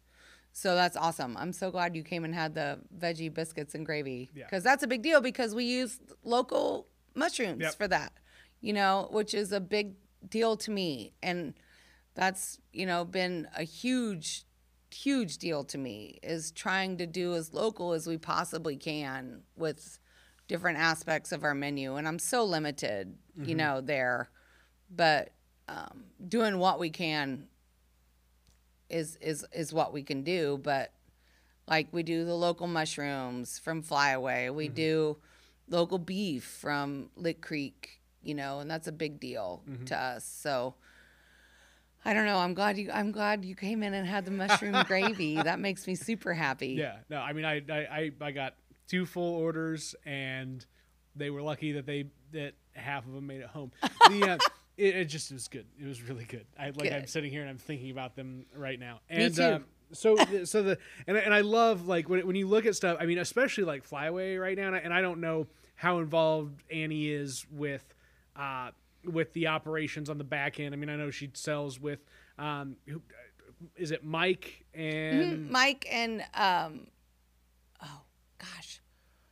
so 0.52 0.76
that's 0.76 0.98
awesome. 0.98 1.38
I'm 1.38 1.54
so 1.54 1.70
glad 1.72 1.96
you 1.96 2.04
came 2.04 2.26
and 2.26 2.34
had 2.34 2.56
the 2.56 2.80
veggie 2.98 3.34
biscuits 3.34 3.76
and 3.76 3.86
gravy 3.86 4.30
Yeah. 4.34 4.46
because 4.46 4.64
that's 4.64 4.84
a 4.84 4.88
big 4.88 5.02
deal 5.04 5.22
because 5.22 5.54
we 5.56 5.64
use 5.66 6.00
local 6.24 6.88
mushrooms 7.16 7.62
Yep. 7.62 7.74
for 7.76 7.88
that, 7.88 8.14
you 8.62 8.74
know, 8.74 9.08
which 9.12 9.34
is 9.34 9.52
a 9.52 9.60
big 9.60 9.96
deal 10.28 10.56
to 10.58 10.72
me. 10.72 11.14
And 11.22 11.54
that's 12.14 12.60
you 12.72 12.86
know 12.86 13.06
been 13.06 13.48
a 13.58 13.64
huge 13.64 14.46
huge 14.94 15.38
deal 15.38 15.64
to 15.64 15.78
me 15.78 16.20
is 16.22 16.52
trying 16.52 16.98
to 16.98 17.06
do 17.06 17.34
as 17.34 17.54
local 17.54 17.94
as 17.94 18.08
we 18.08 18.18
possibly 18.18 18.76
can 18.76 19.42
with 19.56 20.00
different 20.50 20.78
aspects 20.78 21.32
of 21.32 21.44
our 21.44 21.56
menu. 21.56 21.96
And 21.96 22.08
i'm 22.08 22.20
so 22.20 22.44
limited 22.44 23.16
you 23.44 23.56
know 23.56 23.82
there. 23.82 24.30
But 24.94 25.32
um, 25.68 26.04
doing 26.28 26.58
what 26.58 26.80
we 26.80 26.90
can 26.90 27.48
is 28.90 29.18
is 29.22 29.46
is 29.54 29.74
what 29.74 29.94
we 29.94 30.04
can 30.04 30.24
do. 30.24 30.60
But 30.62 30.92
like 31.68 31.88
we 31.92 32.04
do 32.04 32.26
the 32.26 32.36
local 32.36 32.68
mushrooms 32.68 33.58
from 33.60 33.82
flyaway. 33.82 34.50
We 34.50 34.68
do 34.68 35.18
local 35.70 35.98
beef 35.98 36.44
from 36.44 37.10
lick 37.16 37.42
creek 37.42 38.01
you 38.24 38.34
know 38.36 38.60
and 38.60 38.70
that's 38.70 38.88
a 38.88 38.92
big 38.92 39.20
deal 39.20 39.64
to 39.86 39.98
us 39.98 40.24
so 40.26 40.76
I 42.04 42.14
don't 42.16 42.26
know. 42.26 42.38
I'm 42.38 42.56
glad 42.56 42.80
you. 42.80 42.90
I'm 42.92 43.12
glad 43.12 43.46
you 43.46 43.54
came 43.54 43.84
in 43.84 43.94
and 43.94 44.08
had 44.08 44.26
the 44.26 44.32
mushroom 44.32 44.76
gravy. 44.88 45.36
That 45.36 45.60
makes 45.60 45.86
me 45.86 45.94
super 45.94 46.34
happy. 46.34 46.70
Yeah, 46.70 46.96
no, 47.12 47.18
I 47.20 47.32
mean, 47.34 47.46
I, 47.46 47.62
I, 47.70 47.78
I, 47.78 48.12
I 48.22 48.32
got 48.32 48.56
two 48.88 49.06
full 49.06 49.36
orders, 49.36 49.94
and 50.04 50.66
they 51.16 51.30
were 51.30 51.44
lucky 51.44 51.74
that 51.74 51.86
they 51.86 52.06
that 52.32 52.54
half 52.74 53.06
of 53.06 53.14
them 53.14 53.28
made 53.28 53.42
it 53.42 53.48
home. 53.48 53.72
The, 54.10 54.32
uh, 54.32 54.38
it, 54.78 54.96
it 54.96 55.06
just 55.06 55.32
was 55.32 55.48
good. 55.48 55.68
It 55.80 55.86
was 55.86 56.02
really 56.02 56.26
good. 56.26 56.48
I 56.60 56.72
like 56.72 56.92
I'm 56.92 57.06
sitting 57.06 57.30
here 57.30 57.42
and 57.42 57.50
I'm 57.52 57.60
thinking 57.60 57.92
about 57.92 58.16
them 58.16 58.48
right 58.56 58.80
now. 58.80 59.02
Me 59.12 59.26
And 59.26 59.36
too. 59.36 59.44
um, 59.44 59.66
so 59.92 60.16
so 60.46 60.64
the 60.64 60.80
and 61.06 61.18
and 61.18 61.36
I 61.36 61.42
love 61.42 61.88
like 61.88 62.10
when 62.10 62.26
when 62.26 62.36
you 62.36 62.48
look 62.48 62.66
at 62.66 62.76
stuff. 62.76 62.98
I 63.00 63.06
mean, 63.06 63.20
especially 63.20 63.66
like 63.66 63.84
Flyaway 63.84 64.38
right 64.38 64.58
now, 64.58 64.66
and 64.68 64.76
I, 64.76 64.80
and 64.80 64.92
I 64.92 65.02
don't 65.02 65.22
know 65.22 65.46
how 65.76 66.00
involved 66.00 66.64
Annie 66.72 67.10
is 67.10 67.46
with. 67.52 67.94
Uh, 68.36 68.72
with 69.04 69.34
the 69.34 69.48
operations 69.48 70.10
on 70.10 70.18
the 70.18 70.24
back 70.24 70.60
end, 70.60 70.74
I 70.74 70.78
mean, 70.78 70.90
I 70.90 70.96
know 70.96 71.10
she 71.10 71.32
sells 71.34 71.80
with, 71.80 72.00
um, 72.38 72.76
who, 72.88 73.02
is 73.76 73.92
it 73.92 74.04
Mike 74.04 74.64
and 74.74 75.48
Mhm. 75.48 75.50
Mike 75.50 75.88
and 75.92 76.24
um, 76.36 76.88
oh 77.84 78.02
gosh, 78.38 78.80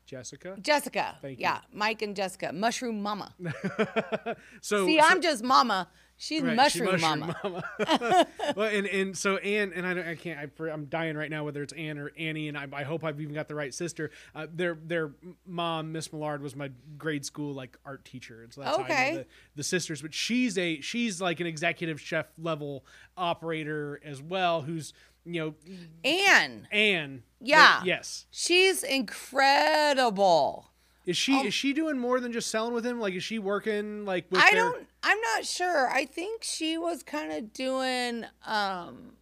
Jessica? 0.06 0.58
Jessica. 0.62 1.18
Thank 1.22 1.38
you. 1.40 1.44
yeah, 1.44 1.62
Mike 1.72 2.02
and 2.02 2.16
Jessica, 2.16 2.52
Mushroom 2.52 3.02
Mama. 3.02 3.34
so 4.62 4.86
See, 4.86 5.00
so- 5.00 5.06
I'm 5.08 5.22
just 5.22 5.44
Mama 5.44 5.88
She's 6.22 6.42
Right, 6.42 6.52
she 6.70 6.82
mushroom, 6.82 7.00
mama. 7.00 7.36
mama. 7.44 7.64
well, 8.58 8.68
and 8.70 8.86
and 8.86 9.18
so 9.18 9.38
Anne 9.38 9.72
and 9.74 9.88
I 9.88 10.12
I 10.12 10.16
can't 10.16 10.52
I, 10.60 10.64
I'm 10.70 10.86
dying 10.86 11.16
right 11.16 11.30
now 11.30 11.46
whether 11.46 11.64
it's 11.64 11.72
Anne 11.72 11.98
or 11.98 12.12
Annie 12.20 12.50
and 12.50 12.58
I, 12.58 12.68
I 12.74 12.84
hope 12.84 13.06
I've 13.06 13.22
even 13.22 13.34
got 13.34 13.48
the 13.48 13.56
right 13.56 13.74
sister. 13.74 14.12
Uh, 14.36 14.46
their 14.54 14.76
their 14.84 15.12
mom 15.48 15.94
Miss 15.94 16.12
Millard 16.12 16.42
was 16.42 16.58
my 16.58 16.72
grade 16.98 17.26
school 17.26 17.54
like 17.54 17.78
art 17.86 18.04
teacher, 18.04 18.44
and 18.44 18.54
so 18.54 18.60
that's 18.62 18.76
how 18.76 18.84
I 18.84 18.86
Okay. 18.86 19.12
know 19.12 19.18
the, 19.20 19.26
the 19.56 19.64
sisters. 19.64 20.02
But 20.02 20.14
she's 20.14 20.58
a 20.58 20.82
she's 20.82 21.22
like 21.22 21.40
an 21.40 21.48
executive 21.48 22.02
chef 22.02 22.26
level 22.38 22.84
operator 23.16 24.02
as 24.04 24.22
well, 24.22 24.62
who's 24.64 24.92
you 25.26 25.40
know 25.42 25.56
Anne, 26.04 26.68
Anne. 26.70 27.24
Yeah. 27.40 27.80
the- 27.80 27.88
yes. 27.88 28.26
she's 28.30 28.84
incredible. 28.84 30.66
Is 31.06 31.16
she 31.18 31.34
is 31.48 31.54
she 31.54 31.74
doing 31.74 31.98
more 31.98 32.20
than 32.20 32.32
just 32.34 32.52
selling 32.52 32.74
with 32.74 32.86
him? 32.86 33.00
Like 33.00 33.14
is 33.16 33.24
she 33.24 33.40
working 33.40 34.04
like 34.06 34.26
with 34.30 34.42
I 34.42 34.52
their- 34.52 34.60
don't. 34.72 34.88
I'm 35.02 35.20
not 35.34 35.46
sure. 35.46 35.90
I 35.90 36.06
think 36.06 36.44
she 36.44 36.78
was 36.78 37.04
kind 37.04 37.32
of 37.32 37.54
doing 37.54 38.26
um, 38.46 39.14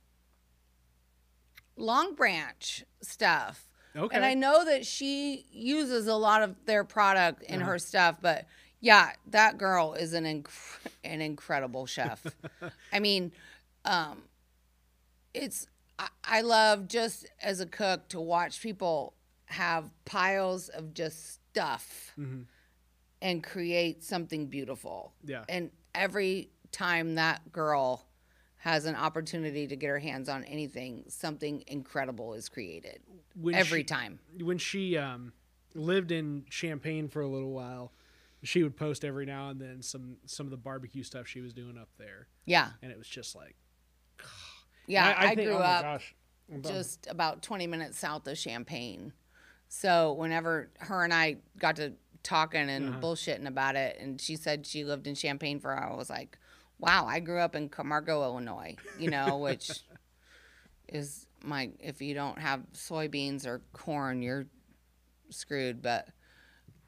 Long 1.75 2.15
Branch 2.15 2.83
stuff. 3.01 3.69
Okay. 3.95 4.15
And 4.15 4.25
I 4.25 4.33
know 4.33 4.65
that 4.65 4.85
she 4.85 5.45
uses 5.51 6.07
a 6.07 6.15
lot 6.15 6.43
of 6.43 6.55
their 6.65 6.83
product 6.83 7.43
in 7.43 7.61
Uh-huh. 7.61 7.71
her 7.71 7.79
stuff, 7.79 8.17
but 8.21 8.45
yeah, 8.79 9.11
that 9.31 9.57
girl 9.57 9.93
is 9.93 10.13
an 10.13 10.23
inc- 10.25 10.49
an 11.03 11.21
incredible 11.21 11.85
chef. 11.87 12.25
I 12.93 12.99
mean, 12.99 13.31
um, 13.85 14.23
it's 15.33 15.67
I, 15.99 16.09
I 16.23 16.41
love 16.41 16.87
just 16.87 17.27
as 17.41 17.59
a 17.59 17.65
cook 17.65 18.07
to 18.09 18.19
watch 18.19 18.61
people 18.61 19.13
have 19.45 19.89
piles 20.05 20.69
of 20.69 20.93
just 20.93 21.33
stuff 21.51 22.13
Mhm. 22.19 22.45
And 23.21 23.43
create 23.43 24.03
something 24.03 24.47
beautiful. 24.47 25.13
Yeah. 25.23 25.43
And 25.49 25.71
every 25.95 26.51
time 26.71 27.15
that 27.15 27.51
girl 27.51 28.05
has 28.57 28.85
an 28.85 28.95
opportunity 28.95 29.67
to 29.67 29.75
get 29.75 29.87
her 29.87 29.99
hands 29.99 30.29
on 30.29 30.43
anything, 30.43 31.05
something 31.07 31.63
incredible 31.67 32.33
is 32.33 32.49
created. 32.49 32.99
When 33.39 33.55
every 33.55 33.79
she- 33.79 33.85
time. 33.85 34.19
when 34.41 34.57
she 34.57 34.97
um, 34.97 35.33
lived 35.73 36.11
in 36.11 36.45
Champaign 36.49 37.07
for 37.07 37.21
a 37.21 37.27
little 37.27 37.51
while, 37.51 37.93
she 38.43 38.63
would 38.63 38.75
post 38.77 39.03
every 39.03 39.25
now 39.25 39.49
and 39.49 39.59
then 39.59 39.81
some 39.81 40.17
some 40.25 40.45
of 40.45 40.51
the 40.51 40.57
barbecue 40.57 41.03
stuff 41.03 41.27
she 41.27 41.41
was 41.41 41.53
doing 41.53 41.77
up 41.77 41.89
there, 41.97 42.27
Yeah. 42.45 42.69
and 42.83 42.91
it 42.91 42.97
was 42.97 43.07
just 43.07 43.35
like, 43.35 43.55
Yeah. 44.87 45.13
I, 45.17 45.35
think- 45.35 45.47
grew 45.47 45.55
oh 45.57 45.59
up 45.59 45.81
gosh. 45.83 46.15
Just 46.61 47.07
about 47.09 47.41
20 47.41 47.67
minutes 47.67 47.97
south 47.99 48.25
of 48.27 48.37
Champaign. 48.37 49.11
So 49.67 50.13
whenever 50.13 50.71
her 50.79 51.03
and 51.03 51.13
I 51.13 51.37
got 51.59 51.75
to 51.75 51.91
talking 52.27 52.69
and 52.69 52.89
Uh-huh. 52.89 52.99
bullshitting 52.99 53.47
about 53.47 53.75
it, 53.75 53.97
and 53.99 54.19
she 54.19 54.35
said 54.35 54.65
she 54.67 54.83
lived 54.83 55.07
in 55.07 55.15
Champaign 55.15 55.59
for, 55.59 55.71
I 55.77 55.95
was 55.95 56.09
like, 56.09 56.37
wow, 56.77 57.05
I 57.07 57.19
grew 57.21 57.39
up 57.39 57.55
in 57.55 57.69
Camargo, 57.69 58.21
Illinois, 58.23 58.75
you 58.99 59.09
know, 59.09 59.37
which 59.47 59.71
is 60.89 61.25
my, 61.43 61.69
if 61.79 62.01
you 62.01 62.13
don't 62.13 62.39
have 62.39 62.61
soybeans 62.73 63.45
or 63.47 63.61
corn, 63.73 64.21
you're 64.21 64.45
screwed. 65.29 65.81
But, 65.81 66.09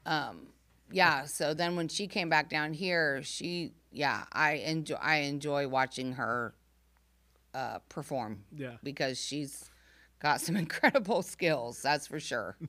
um, 0.06 0.48
yeah. 0.92 1.24
So 1.24 1.54
then 1.54 1.76
when 1.76 1.88
she 1.88 2.06
came 2.06 2.28
back 2.28 2.48
down 2.50 2.72
here, 2.74 3.22
she, 3.22 3.72
yeah, 3.92 4.24
I 4.32 4.52
enjoy, 4.54 4.96
I 4.96 5.16
enjoy 5.16 5.68
watching 5.68 6.12
her, 6.12 6.54
uh, 7.54 7.78
perform 7.88 8.44
yeah. 8.54 8.76
because 8.82 9.18
she's 9.18 9.70
got 10.20 10.40
some 10.40 10.56
incredible 10.64 11.22
skills. 11.22 11.80
That's 11.82 12.06
for 12.06 12.20
sure. 12.20 12.56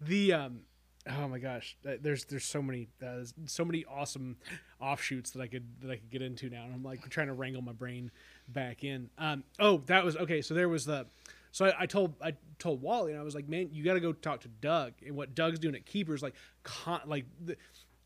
The 0.00 0.32
um, 0.32 0.60
oh 1.08 1.28
my 1.28 1.38
gosh, 1.38 1.76
there's 1.82 2.24
there's 2.24 2.44
so 2.44 2.62
many 2.62 2.88
uh, 3.04 3.24
so 3.46 3.64
many 3.64 3.84
awesome 3.84 4.36
offshoots 4.80 5.30
that 5.32 5.40
I 5.42 5.46
could 5.46 5.64
that 5.80 5.90
I 5.90 5.96
could 5.96 6.10
get 6.10 6.22
into 6.22 6.48
now, 6.50 6.64
and 6.64 6.74
I'm 6.74 6.82
like 6.82 7.08
trying 7.10 7.28
to 7.28 7.32
wrangle 7.32 7.62
my 7.62 7.72
brain 7.72 8.10
back 8.48 8.84
in. 8.84 9.10
Um, 9.18 9.44
oh, 9.58 9.78
that 9.86 10.04
was 10.04 10.16
okay. 10.16 10.42
So 10.42 10.54
there 10.54 10.68
was 10.68 10.84
the. 10.84 11.06
So 11.50 11.66
I, 11.66 11.82
I 11.82 11.86
told 11.86 12.14
I 12.22 12.34
told 12.58 12.80
Wally 12.80 13.12
and 13.12 13.20
I 13.20 13.24
was 13.24 13.34
like, 13.34 13.48
man, 13.48 13.68
you 13.72 13.84
got 13.84 13.94
to 13.94 14.00
go 14.00 14.12
talk 14.12 14.40
to 14.42 14.48
Doug. 14.48 14.94
And 15.04 15.16
what 15.16 15.34
Doug's 15.34 15.58
doing 15.58 15.74
at 15.74 15.84
Keepers, 15.84 16.22
like, 16.22 16.34
con- 16.62 17.02
like 17.04 17.26
the, 17.44 17.56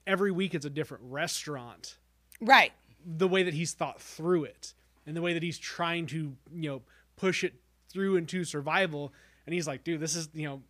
every 0.06 0.32
week 0.32 0.54
it's 0.54 0.66
a 0.66 0.70
different 0.70 1.04
restaurant. 1.06 1.98
Right. 2.40 2.72
the 3.04 3.28
way 3.28 3.44
that 3.44 3.54
he's 3.54 3.72
thought 3.72 4.00
through 4.00 4.44
it 4.44 4.74
and 5.06 5.16
the 5.16 5.22
way 5.22 5.32
that 5.32 5.42
he's 5.42 5.58
trying 5.58 6.06
to 6.06 6.34
you 6.52 6.70
know 6.70 6.82
push 7.16 7.44
it 7.44 7.54
through 7.90 8.16
into 8.16 8.44
survival 8.44 9.12
and 9.46 9.54
he's 9.54 9.66
like 9.66 9.84
dude 9.84 10.00
this 10.00 10.14
is 10.16 10.28
you 10.34 10.46
know 10.46 10.60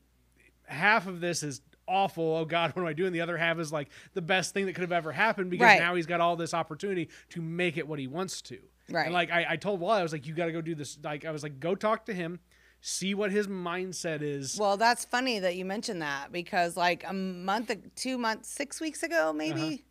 half 0.67 1.07
of 1.09 1.21
this 1.21 1.43
is 1.43 1.63
awful 1.89 2.37
oh 2.37 2.45
god 2.45 2.71
what 2.75 2.83
am 2.83 2.89
i 2.89 2.93
doing 2.93 3.13
the 3.13 3.21
other 3.21 3.37
half 3.37 3.59
is 3.59 3.73
like 3.73 3.89
the 4.15 4.23
best 4.23 4.53
thing 4.55 4.67
that 4.67 4.75
could 4.75 4.83
have 4.83 4.93
ever 4.93 5.13
happened 5.13 5.51
because 5.51 5.65
Right. 5.67 5.79
now 5.81 5.95
he's 5.95 6.07
got 6.07 6.21
all 6.21 6.37
this 6.37 6.53
opportunity 6.55 7.09
to 7.31 7.41
make 7.41 7.77
it 7.77 7.87
what 7.87 7.99
he 7.99 8.07
wants 8.07 8.43
to 8.43 8.59
Right. 8.91 9.05
and 9.07 9.15
like 9.15 9.31
i, 9.31 9.47
I 9.51 9.57
told 9.57 9.81
wally 9.81 10.01
i 10.01 10.03
was 10.03 10.13
like 10.13 10.27
you 10.27 10.35
got 10.35 10.47
to 10.47 10.53
go 10.53 10.61
do 10.61 10.75
this 10.75 10.99
like 11.03 11.25
i 11.25 11.31
was 11.31 11.43
like 11.43 11.61
go 11.61 11.75
talk 11.75 12.07
to 12.07 12.15
him 12.15 12.41
see 12.81 13.15
what 13.15 13.33
his 13.33 13.49
mindset 13.49 14.23
is 14.23 14.57
Well, 14.61 14.77
that's 14.77 15.05
funny 15.05 15.39
that 15.41 15.57
you 15.57 15.65
mentioned 15.65 16.03
that 16.03 16.31
because 16.31 16.77
like 16.77 17.05
a 17.09 17.13
month, 17.13 17.73
two 17.97 18.17
months, 18.17 18.49
six 18.49 18.81
weeks 18.81 19.03
ago, 19.03 19.33
maybe, 19.33 19.85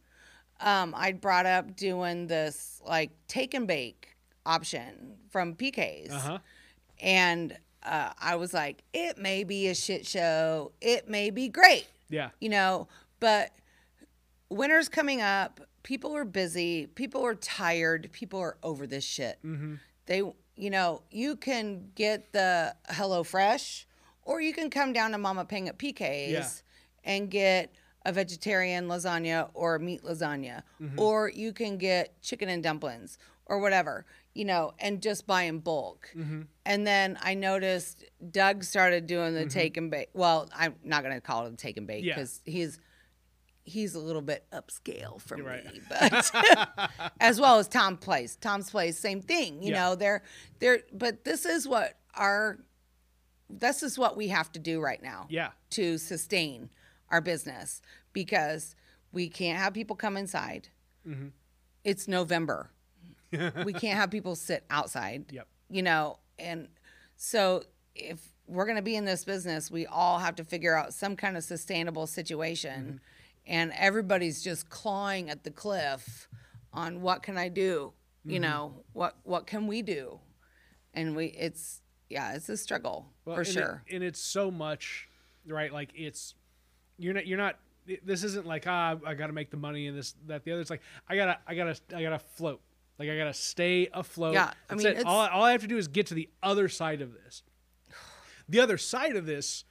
um, 0.62 0.94
I 0.96 1.12
brought 1.12 1.46
up 1.46 1.76
doing 1.76 2.28
this 2.28 2.80
like 2.86 3.10
take 3.28 3.54
and 3.54 3.68
bake 3.68 4.16
option 4.46 5.16
from 5.30 5.56
PK's. 5.56 6.12
uh-huh 6.14 6.38
And 7.02 7.58
uh, 7.86 8.12
I 8.20 8.36
was 8.36 8.54
like, 8.54 8.84
it 8.94 9.18
may 9.18 9.44
be 9.44 9.68
a 9.68 9.76
shit 9.76 10.06
show. 10.06 10.72
It 10.82 11.08
may 11.10 11.30
be 11.30 11.48
great. 11.50 11.86
yeah 12.10 12.30
you 12.40 12.50
know, 12.50 12.88
but 13.20 13.52
winter's 14.50 14.90
coming 14.90 15.22
up. 15.22 15.62
People 15.84 16.16
are 16.16 16.26
busy. 16.26 16.88
People 16.88 17.24
are 17.26 17.36
tired. 17.36 18.10
People 18.12 18.40
are 18.40 18.58
over 18.64 18.88
this 18.88 19.04
shit. 19.04 19.38
mm-hmm. 19.46 19.76
They, 20.08 20.18
you 20.56 20.70
know, 20.70 21.02
you 21.12 21.36
can 21.36 21.90
get 21.96 22.32
the 22.32 22.76
HelloFresh, 22.92 23.86
or 24.24 24.40
you 24.42 24.54
can 24.54 24.70
come 24.70 24.94
down 24.94 25.12
to 25.12 25.18
Mama 25.18 25.46
Pang 25.46 25.68
at 25.68 25.78
PK's 25.78 26.32
Yeah. 26.32 26.48
and 27.04 27.30
get 27.30 27.72
a 28.06 28.12
vegetarian 28.12 28.88
lasagna 28.88 29.50
or 29.54 29.76
a 29.76 29.80
meat 29.80 30.04
lasagna, 30.04 30.62
Mm-hmm. 30.82 31.00
or 31.00 31.30
you 31.30 31.54
can 31.54 31.78
get 31.78 32.20
chicken 32.22 32.50
and 32.50 32.62
dumplings 32.64 33.18
or 33.48 33.60
whatever, 33.60 34.06
you 34.34 34.46
know, 34.46 34.74
and 34.80 35.02
just 35.02 35.26
buy 35.28 35.44
in 35.44 35.60
bulk. 35.60 36.10
Mm-hmm. 36.16 36.42
And 36.66 36.86
then 36.86 37.18
I 37.22 37.36
noticed 37.36 38.04
Doug 38.32 38.64
started 38.64 39.06
doing 39.08 39.34
the 39.36 39.46
take 39.46 39.78
and 39.78 39.92
bake. 39.92 40.10
Well, 40.14 40.50
I'm 40.56 40.76
not 40.84 41.04
going 41.04 41.14
to 41.14 41.22
call 41.22 41.46
it 41.46 41.54
a 41.54 41.56
take 41.56 41.78
and 41.78 41.86
bake 41.86 42.04
Yeah. 42.04 42.16
because 42.16 42.42
he's 42.46 42.80
he's 43.68 43.96
a 43.96 44.00
little 44.00 44.22
bit 44.22 44.46
upscale 44.52 45.20
for 45.22 45.38
You're 45.38 45.46
me, 45.48 45.52
right. 45.52 45.82
but 45.90 47.12
as 47.20 47.40
well 47.40 47.58
as 47.60 47.68
Tom 47.68 47.98
Place. 47.98 48.36
Tom's 48.36 48.70
Place, 48.70 48.98
same 49.00 49.22
thing. 49.22 49.62
You 49.64 49.72
Yeah. 49.74 49.82
know, 49.84 49.96
they're 49.96 50.24
they're 50.60 50.80
but 50.94 51.24
this 51.24 51.46
is 51.46 51.68
what 51.68 51.98
our 52.16 52.60
this 53.50 53.84
is 53.84 53.98
what 53.98 54.18
we 54.18 54.30
have 54.30 54.52
to 54.52 54.60
do 54.60 54.82
right 54.82 55.02
now 55.04 55.28
yeah 55.30 55.52
to 55.70 56.00
sustain 56.00 56.70
our 57.12 57.22
business 57.22 57.80
because 58.12 58.76
we 59.12 59.30
can't 59.30 59.60
have 59.60 59.74
people 59.74 59.96
come 59.96 60.18
inside. 60.18 60.70
Mhm. 61.08 61.32
It's 61.84 62.08
November. 62.08 62.72
we 63.32 63.74
can't 63.74 63.98
have 64.00 64.10
people 64.10 64.36
sit 64.36 64.64
outside. 64.72 65.26
Yep. 65.32 65.48
You 65.70 65.84
know, 65.84 66.18
and 66.40 66.68
so 67.16 67.64
if 67.96 68.20
we're 68.48 68.66
going 68.66 68.76
to 68.78 68.82
be 68.84 68.96
in 68.96 69.06
this 69.06 69.26
business, 69.26 69.72
we 69.72 69.86
all 69.86 70.20
have 70.20 70.36
to 70.36 70.44
figure 70.44 70.76
out 70.76 70.94
some 70.94 71.16
kind 71.16 71.36
of 71.38 71.44
sustainable 71.44 72.06
situation. 72.08 73.00
And 73.48 73.72
everybody's 73.78 74.44
just 74.44 74.70
clawing 74.70 75.30
at 75.30 75.44
the 75.44 75.52
cliff 75.52 76.28
on 76.74 77.02
what 77.02 77.24
can 77.24 77.38
I 77.38 77.48
do? 77.50 77.94
You 78.28 78.40
know, 78.40 78.74
what 78.94 79.16
what 79.24 79.46
can 79.46 79.68
we 79.68 79.84
do? 79.84 80.20
And 80.96 81.16
we 81.16 81.28
it's 81.28 81.82
yeah, 82.10 82.34
it's 82.34 82.50
a 82.50 82.58
struggle 82.58 83.06
Well, 83.24 83.36
for 83.36 83.42
and 83.42 83.50
it- 83.50 83.54
sure. 83.54 83.84
and 83.92 84.04
it's 84.04 84.20
so 84.20 84.50
much, 84.50 85.08
right? 85.48 85.72
Like 85.72 85.90
it's 85.94 86.34
you're 86.98 87.14
not 87.14 87.28
you're 87.28 87.38
not. 87.38 87.60
This 88.04 88.24
isn't 88.24 88.48
like 88.48 88.66
ah 88.68 88.96
I 89.06 89.14
got 89.14 89.28
to 89.28 89.34
make 89.34 89.52
the 89.52 89.58
money 89.58 89.86
and 89.86 89.96
this 89.96 90.16
that 90.26 90.44
the 90.44 90.54
other. 90.54 90.62
It's 90.62 90.72
like 90.72 90.82
I 91.08 91.16
gotta 91.16 91.38
I 91.48 91.54
gotta 91.54 91.76
I 91.96 92.02
gotta 92.02 92.18
float. 92.20 92.62
Like 92.98 93.10
I 93.10 93.18
gotta 93.18 93.34
stay 93.34 93.90
afloat. 93.94 94.34
Yeah, 94.34 94.46
I 94.46 94.54
That's 94.70 94.78
mean, 94.84 94.88
it. 94.88 95.00
it's- 95.00 95.06
all 95.06 95.20
I- 95.20 95.30
all 95.30 95.44
I 95.44 95.52
have 95.52 95.62
to 95.62 95.68
do 95.68 95.78
is 95.78 95.88
get 95.88 96.08
to 96.08 96.14
the 96.14 96.30
other 96.42 96.70
side 96.70 97.02
of 97.02 97.14
this. 97.14 97.44
The 98.48 98.60
other 98.60 98.78
side 98.78 99.16
of 99.16 99.26
this, 99.26 99.64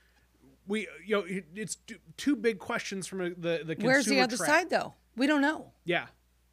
we 0.66 0.88
you 1.06 1.16
know 1.16 1.22
it- 1.22 1.46
it's 1.54 1.76
two, 1.76 1.98
two 2.16 2.34
big 2.36 2.58
questions 2.58 3.06
from 3.06 3.18
the 3.20 3.62
the 3.64 3.74
consumer 3.76 3.86
Where's 3.92 4.06
the 4.06 4.20
other 4.20 4.36
trap. 4.36 4.48
side 4.48 4.70
though? 4.70 4.94
We 5.16 5.26
don't 5.28 5.40
know. 5.42 5.72
Yeah, 5.84 6.06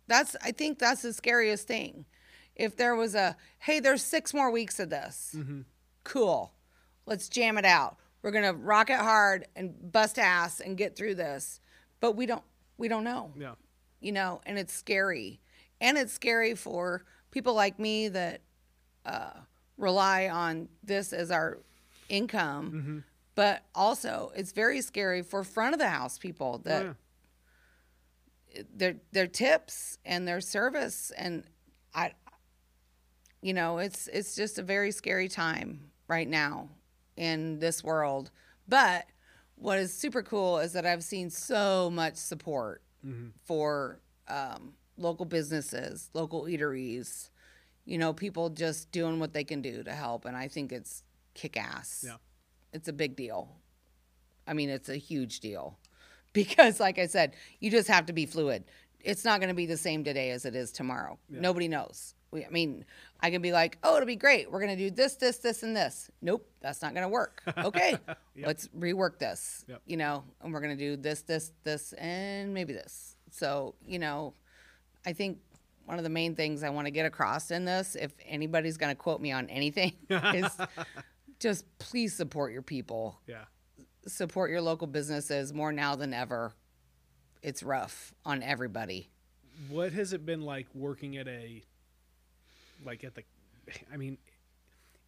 That's 0.08 0.36
I 0.44 0.52
think 0.52 0.78
that's 0.80 1.02
the 1.02 1.14
scariest 1.14 1.68
thing. 1.68 2.06
If 2.56 2.76
there 2.78 2.96
was 2.96 3.16
a 3.16 3.36
hey, 3.60 3.80
there's 3.80 4.04
six 4.04 4.34
more 4.34 4.52
weeks 4.52 4.80
of 4.80 4.90
this. 4.92 5.34
Mm-hmm. 5.36 5.62
Cool. 6.04 6.54
Let's 7.08 7.28
jam 7.28 7.58
it 7.58 7.66
out. 7.66 7.98
We're 8.22 8.32
gonna 8.32 8.54
rock 8.54 8.90
it 8.92 9.00
hard 9.00 9.48
and 9.56 9.92
bust 9.92 10.20
ass 10.20 10.60
and 10.60 10.78
get 10.78 10.96
through 10.96 11.16
this. 11.16 11.60
But 12.00 12.16
we 12.16 12.28
don't 12.28 12.44
we 12.78 12.88
don't 12.88 13.04
know. 13.04 13.34
yeah, 13.38 13.56
You 14.00 14.12
know, 14.12 14.42
and 14.46 14.60
it's 14.60 14.74
scary. 14.74 15.42
And 15.82 15.98
it's 15.98 16.14
scary 16.14 16.56
for 16.56 17.04
people 17.32 17.54
like 17.54 17.80
me 17.80 18.08
that 18.08 18.40
uh, 19.06 19.32
rely 19.78 20.30
on 20.30 20.70
this 20.84 21.12
as 21.12 21.32
our 21.32 21.58
income. 22.08 22.72
Mm-hmm. 22.72 23.00
But 23.36 23.64
also, 23.76 24.32
it's 24.36 24.52
very 24.54 24.82
scary 24.82 25.22
for 25.24 25.44
front 25.44 25.74
of 25.74 25.80
the 25.80 25.90
house 25.90 26.18
people 26.18 26.60
that 26.60 26.86
Oh, 26.86 26.96
yeah. 28.56 28.64
their 28.76 28.96
their 29.12 29.28
tips 29.28 29.98
and 30.06 30.28
their 30.28 30.42
service 30.42 31.12
and 31.18 31.44
I 31.96 32.12
you 33.42 33.54
know, 33.54 33.80
it's 33.80 34.08
it's 34.08 34.36
just 34.36 34.60
a 34.60 34.64
very 34.64 34.92
scary 34.92 35.28
time 35.28 35.90
right 36.08 36.28
now 36.28 36.70
in 37.18 37.58
this 37.60 37.84
world. 37.84 38.30
But 38.68 39.06
what 39.56 39.80
is 39.80 39.94
super 39.94 40.22
cool 40.22 40.60
is 40.60 40.74
that 40.74 40.86
I've 40.86 41.04
seen 41.04 41.30
so 41.30 41.90
much 41.90 42.16
support 42.16 42.84
for 43.46 44.00
um, 44.28 44.74
local 45.02 45.26
businesses, 45.26 46.10
local 46.14 46.44
eateries, 46.44 47.30
you 47.86 47.98
know, 47.98 48.14
people 48.14 48.50
just 48.50 48.92
doing 48.92 49.20
what 49.20 49.34
they 49.34 49.44
can 49.44 49.62
do 49.62 49.84
to 49.84 49.92
help. 49.92 50.26
And 50.26 50.36
I 50.38 50.48
think 50.48 50.72
it's 50.72 51.04
kick 51.34 51.58
ass. 51.58 52.04
Yeah. 52.06 52.18
It's 52.74 52.88
a 52.88 52.94
big 52.94 53.16
deal. 53.16 53.50
I 54.48 54.54
mean, 54.54 54.70
it's 54.70 54.90
a 54.90 54.96
huge 54.98 55.40
deal 55.40 55.78
because, 56.34 56.80
like 56.80 57.00
I 57.00 57.08
said, 57.08 57.36
you 57.60 57.70
just 57.72 57.88
have 57.88 58.06
to 58.08 58.14
be 58.14 58.26
fluid. 58.26 58.64
It's 59.04 59.26
not 59.26 59.40
going 59.40 59.50
to 59.50 59.56
be 59.56 59.66
the 59.66 59.78
same 59.78 60.04
today 60.04 60.30
as 60.30 60.46
it 60.46 60.56
is 60.56 60.72
tomorrow. 60.72 61.18
Nobody 61.28 61.68
knows. 61.68 62.14
We, 62.30 62.46
I 62.46 62.50
mean, 62.50 62.86
I 63.20 63.30
can 63.32 63.42
be 63.42 63.52
like, 63.52 63.78
oh, 63.84 63.96
it'll 63.96 64.06
be 64.06 64.16
great. 64.16 64.50
We're 64.50 64.60
going 64.62 64.78
to 64.78 64.82
do 64.90 64.92
this, 64.92 65.16
this, 65.16 65.40
this, 65.40 65.64
and 65.64 65.76
this. 65.76 66.10
Nope, 66.22 66.48
that's 66.62 66.82
not 66.82 66.94
going 66.94 67.04
to 67.04 67.10
work. 67.10 67.42
Okay, 67.58 67.98
let's 68.38 68.68
rework 68.70 69.18
this, 69.20 69.66
Yep. 69.68 69.82
you 69.86 69.98
know, 69.98 70.24
and 70.42 70.54
we're 70.54 70.62
going 70.62 70.78
to 70.78 70.82
do 70.82 70.96
this, 70.96 71.24
this, 71.24 71.52
this, 71.64 71.94
and 71.94 72.54
maybe 72.54 72.74
this. 72.74 73.18
So, 73.32 73.76
you 73.86 74.00
know, 74.00 74.34
I 75.06 75.14
think 75.14 75.40
one 75.86 75.98
of 75.98 76.04
the 76.04 76.10
main 76.10 76.36
things 76.36 76.64
I 76.64 76.70
want 76.70 76.86
to 76.88 76.92
get 76.92 77.06
across 77.06 77.52
in 77.52 77.66
this, 77.66 77.96
if 78.00 78.12
anybody's 78.28 78.78
going 78.78 78.92
to 78.92 78.96
quote 78.96 79.20
me 79.22 79.32
on 79.32 79.50
anything, 79.50 79.94
is 80.10 80.50
just 81.40 81.66
please 81.80 82.14
support 82.16 82.52
your 82.54 82.62
people 82.62 83.20
Yeah. 83.28 83.46
support 84.08 84.52
your 84.52 84.62
local 84.62 84.88
businesses 84.88 85.54
more 85.54 85.72
now 85.72 85.96
than 85.96 86.14
ever. 86.14 86.54
It's 87.42 87.64
rough 87.64 88.14
on 88.26 88.44
everybody. 88.44 89.10
What 89.70 89.92
has 89.94 90.14
it 90.14 90.26
been 90.26 90.42
like 90.42 90.68
working 90.76 91.18
at 91.18 91.28
a, 91.28 91.64
like 92.86 93.04
at 93.04 93.16
the, 93.16 93.24
I 93.92 93.98
mean, 93.98 94.18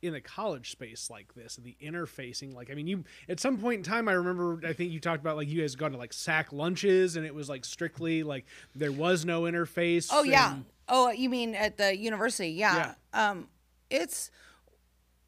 in 0.03 0.13
the 0.13 0.21
college 0.21 0.69
space 0.71 1.09
like 1.09 1.33
this, 1.33 1.55
the 1.55 1.75
interfacing, 1.81 2.53
like, 2.53 2.69
I 2.69 2.73
mean, 2.75 2.87
you, 2.87 3.03
at 3.29 3.39
some 3.39 3.57
point 3.57 3.77
in 3.77 3.83
time, 3.83 4.07
I 4.09 4.13
remember, 4.13 4.59
I 4.67 4.73
think 4.73 4.91
you 4.91 4.99
talked 4.99 5.21
about 5.21 5.37
like 5.37 5.47
you 5.47 5.61
guys 5.61 5.75
gone 5.75 5.91
to 5.93 5.97
like 5.97 6.13
sack 6.13 6.51
lunches 6.51 7.15
and 7.15 7.25
it 7.25 7.33
was 7.33 7.47
like 7.49 7.63
strictly 7.65 8.21
like 8.23 8.45
there 8.75 8.91
was 8.91 9.25
no 9.25 9.43
interface. 9.43 10.09
Oh 10.11 10.23
yeah. 10.23 10.57
Oh, 10.89 11.09
you 11.11 11.29
mean 11.29 11.55
at 11.55 11.77
the 11.77 11.95
university? 11.97 12.49
Yeah. 12.49 12.95
Um, 13.13 13.47
it's. 13.89 14.29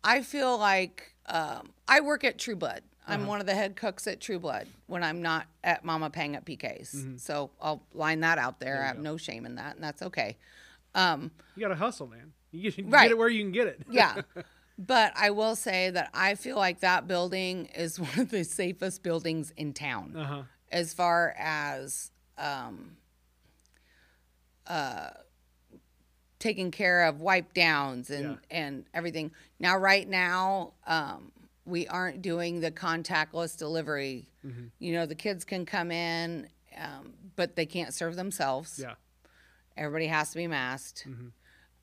I 0.03 0.21
feel 0.21 0.57
like 0.57 1.15
um, 1.27 1.69
I 1.87 2.01
work 2.01 2.23
at 2.23 2.37
Trueblood. 2.37 2.81
I'm 3.07 3.21
Uh-huh. 3.21 3.29
one 3.29 3.39
of 3.39 3.45
the 3.47 3.53
head 3.55 3.75
cooks 3.75 4.07
at 4.07 4.19
Trueblood 4.19 4.67
when 4.87 5.03
I'm 5.03 5.21
not 5.21 5.45
at 5.63 5.85
Mama 5.85 6.09
Pang 6.09 6.35
at 6.35 6.43
PK's. 6.45 6.91
Mm-hmm. 6.93 7.17
So 7.17 7.51
I'll 7.61 7.83
line 7.93 8.19
that 8.21 8.37
out 8.37 8.59
there. 8.59 8.75
you 8.75 8.81
I 8.81 8.85
have 8.87 8.95
go. 8.97 9.01
no 9.03 9.17
shame 9.17 9.45
in 9.45 9.55
that, 9.55 9.75
and 9.75 9.83
that's 9.83 10.01
okay. 10.01 10.37
Um, 10.93 11.31
You 11.55 11.61
got 11.61 11.69
to 11.69 11.75
hustle, 11.75 12.07
man. 12.07 12.33
You 12.51 12.71
you 12.75 12.85
Right. 12.87 13.03
get 13.03 13.11
it 13.11 13.17
where 13.17 13.29
you 13.29 13.43
can 13.43 13.51
get 13.51 13.67
it. 13.67 13.81
yeah. 13.89 14.21
But 14.77 15.13
I 15.15 15.29
will 15.29 15.55
say 15.55 15.89
that 15.89 16.09
I 16.13 16.35
feel 16.35 16.57
like 16.57 16.81
that 16.81 17.07
building 17.07 17.67
is 17.75 17.99
one 17.99 18.19
of 18.19 18.29
the 18.29 18.43
safest 18.43 19.03
buildings 19.03 19.51
in 19.55 19.73
town. 19.73 20.15
Uh 20.17 20.23
huh. 20.25 20.41
as 20.71 20.93
far 20.93 21.33
as 21.37 22.11
um, 22.37 22.97
uh, 24.67 25.09
taking 26.39 26.71
care 26.71 27.03
of 27.05 27.21
wipe 27.21 27.53
downs 27.53 28.09
and, 28.09 28.23
Yeah. 28.51 28.57
and 28.57 28.85
everything. 28.93 29.31
Now, 29.59 29.77
right 29.77 30.07
now, 30.07 30.73
um, 30.85 31.31
we 31.65 31.87
aren't 31.87 32.21
doing 32.21 32.59
the 32.59 32.71
contactless 32.71 33.57
delivery. 33.57 34.27
Mm-hmm. 34.45 34.65
You 34.79 34.93
know, 34.93 35.05
the 35.05 35.15
kids 35.15 35.43
can 35.45 35.65
come 35.65 35.91
in, 35.91 36.47
um, 36.77 37.13
but 37.35 37.55
they 37.55 37.65
can't 37.65 37.93
serve 37.93 38.15
themselves. 38.15 38.79
Yeah. 38.81 38.95
Everybody 39.77 40.07
has 40.07 40.31
to 40.31 40.37
be 40.37 40.47
masked. 40.47 41.07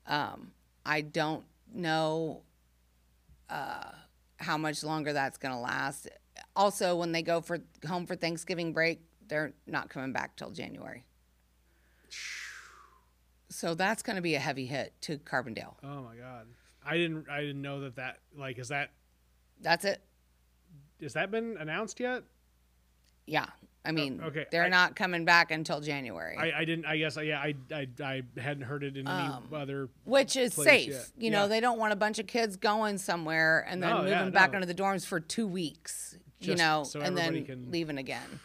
Um, 0.07 0.51
I 0.85 1.01
don't 1.01 1.45
know 1.73 2.41
uh, 3.53 3.91
how 4.37 4.57
much 4.57 4.83
longer 4.83 5.13
that's 5.13 5.37
going 5.37 5.53
to 5.53 5.59
last. 5.59 6.09
Also, 6.55 6.95
when 6.95 7.11
they 7.11 7.21
go 7.21 7.39
for 7.39 7.59
home 7.87 8.05
for 8.07 8.15
Thanksgiving 8.15 8.73
break, 8.73 9.01
they're 9.27 9.53
not 9.67 9.89
coming 9.89 10.11
back 10.11 10.35
till 10.35 10.49
January. 10.49 11.03
So 13.49 13.75
that's 13.75 14.01
going 14.01 14.15
to 14.15 14.21
be 14.21 14.33
a 14.33 14.39
heavy 14.39 14.65
hit 14.65 14.93
to 15.01 15.19
Carbondale. 15.19 15.75
Oh 15.83 16.01
my 16.01 16.15
God. 16.15 16.47
I 16.85 16.97
didn't, 16.97 17.29
I 17.29 17.41
didn't 17.41 17.61
know 17.61 17.81
that 17.81 17.95
that, 17.95 18.17
like, 18.35 18.57
is 18.57 18.69
that, 18.69 18.89
That's 19.61 19.85
it. 19.85 20.01
has 21.01 21.13
that 21.13 21.29
been 21.31 21.55
announced 21.59 21.99
yet? 21.99 22.23
Yeah. 23.27 23.45
I 23.85 23.91
mean, 23.91 24.21
Oh, 24.23 24.27
okay. 24.27 24.45
they're 24.49 24.63
I- 24.65 24.69
not 24.69 24.95
coming 24.95 25.25
back 25.25 25.51
until 25.51 25.81
January, 25.81 26.37
I, 26.37 26.59
I 26.61 26.65
didn't, 26.65 26.85
I 26.85 26.97
guess, 26.97 27.17
yeah, 27.21 27.39
I, 27.39 27.53
I, 27.73 27.87
I 28.01 28.21
hadn't 28.39 28.63
heard 28.63 28.83
it 28.83 28.95
in 28.95 29.07
any 29.07 29.27
Um, 29.27 29.49
other, 29.53 29.89
which 30.05 30.37
is 30.37 30.53
safe. 30.53 30.89
yet. 30.91 31.09
You 31.17 31.31
know, 31.31 31.47
they 31.49 31.59
don't 31.59 31.77
want 31.77 31.91
a 31.91 31.97
bunch 31.97 32.17
of 32.19 32.25
kids 32.27 32.55
going 32.55 32.97
somewhere 32.97 33.65
and 33.67 33.83
then 33.83 33.89
No, 33.89 33.97
moving 33.97 34.11
yeah, 34.11 34.29
back 34.29 34.51
no. 34.53 34.59
into 34.61 34.67
the 34.67 34.73
dorms 34.75 35.05
for 35.05 35.19
two 35.19 35.45
weeks, 35.47 36.17
you 36.39 36.55
know, 36.55 36.83
so 36.85 37.01
and 37.01 37.17
then 37.17 37.43
can- 37.45 37.71
leaving 37.71 37.97
again. 37.97 38.39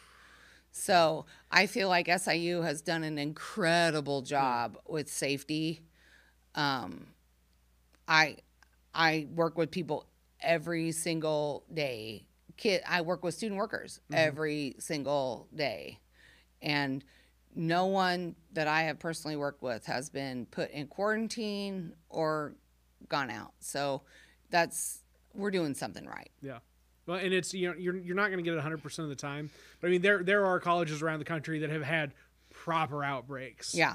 So 0.73 1.27
I 1.51 1.67
feel 1.67 1.89
like 1.89 2.09
SIU 2.09 2.63
has 2.63 2.83
done 2.83 3.03
an 3.05 3.19
incredible 3.19 4.23
job 4.23 4.79
with 4.87 5.09
safety. 5.11 5.83
Um, 6.55 7.07
I 8.07 8.37
I 8.95 9.27
work 9.35 9.57
with 9.59 9.71
people 9.71 10.07
every 10.41 10.93
single 10.93 11.65
day. 11.73 12.27
Kid, 12.59 12.83
I 12.87 13.01
work 13.01 13.25
with 13.25 13.35
student 13.35 13.59
workers 13.59 14.01
Mm-hmm. 14.11 14.15
every 14.17 14.75
single 14.79 15.49
day, 15.55 15.99
and 16.61 17.03
no 17.55 17.87
one 17.87 18.35
that 18.53 18.69
I 18.69 18.83
have 18.83 18.99
personally 18.99 19.37
worked 19.37 19.63
with 19.63 19.87
has 19.87 20.11
been 20.11 20.45
put 20.47 20.71
in 20.71 20.87
quarantine 20.89 21.95
or 22.11 22.53
gone 23.09 23.31
out. 23.31 23.53
So 23.61 24.03
that's 24.51 25.01
we're 25.35 25.51
doing 25.51 25.75
something 25.75 26.05
right. 26.05 26.31
yeah. 26.43 26.59
Well, 27.07 27.17
and 27.19 27.33
it's, 27.33 27.55
you 27.55 27.69
know, 27.69 27.75
you're, 27.79 27.97
you're 27.97 28.15
not 28.17 28.27
going 28.31 28.37
to 28.37 28.43
get 28.43 28.53
it 28.53 28.63
100% 28.63 28.99
of 28.99 29.09
the 29.09 29.15
time. 29.15 29.49
But 29.81 29.87
I 29.87 29.91
mean, 29.93 30.03
there, 30.03 30.23
there 30.23 30.45
are 30.45 30.61
colleges 30.61 31.01
around 31.01 31.21
the 31.21 31.25
country 31.25 31.61
that 31.61 31.71
have 31.71 31.83
had 31.83 32.13
proper 32.51 33.03
outbreaks. 33.03 33.75
Yeah. 33.75 33.95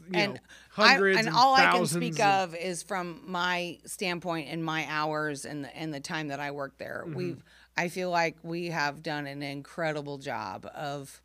You 0.00 0.18
and 0.18 0.34
know, 0.34 0.40
I, 0.76 0.88
hundreds 0.88 1.18
and 1.20 1.28
and 1.28 1.36
all 1.36 1.54
I 1.54 1.70
can 1.72 1.86
speak 1.86 2.20
of- 2.20 2.50
of 2.52 2.54
is 2.54 2.82
from 2.82 3.22
my 3.26 3.78
standpoint 3.86 4.48
and 4.50 4.62
my 4.62 4.86
hours 4.90 5.46
and 5.46 5.64
the, 5.64 5.74
and 5.74 5.92
the 5.94 6.00
time 6.00 6.28
that 6.28 6.38
I 6.40 6.50
work 6.50 6.76
there. 6.76 7.04
Mm-hmm. 7.06 7.16
We've 7.16 7.42
I 7.76 7.88
feel 7.88 8.10
like 8.10 8.36
we 8.42 8.66
have 8.66 9.02
done 9.02 9.26
an 9.26 9.42
incredible 9.42 10.18
job 10.18 10.66
of, 10.74 11.22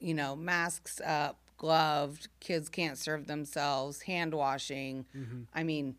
you 0.00 0.14
know, 0.14 0.34
masks 0.34 1.00
up, 1.04 1.38
gloved, 1.56 2.28
kids 2.40 2.68
can't 2.68 2.98
serve 2.98 3.26
themselves, 3.26 4.02
hand 4.02 4.34
washing. 4.34 5.06
Mm-hmm. 5.16 5.42
I 5.54 5.62
mean, 5.62 5.96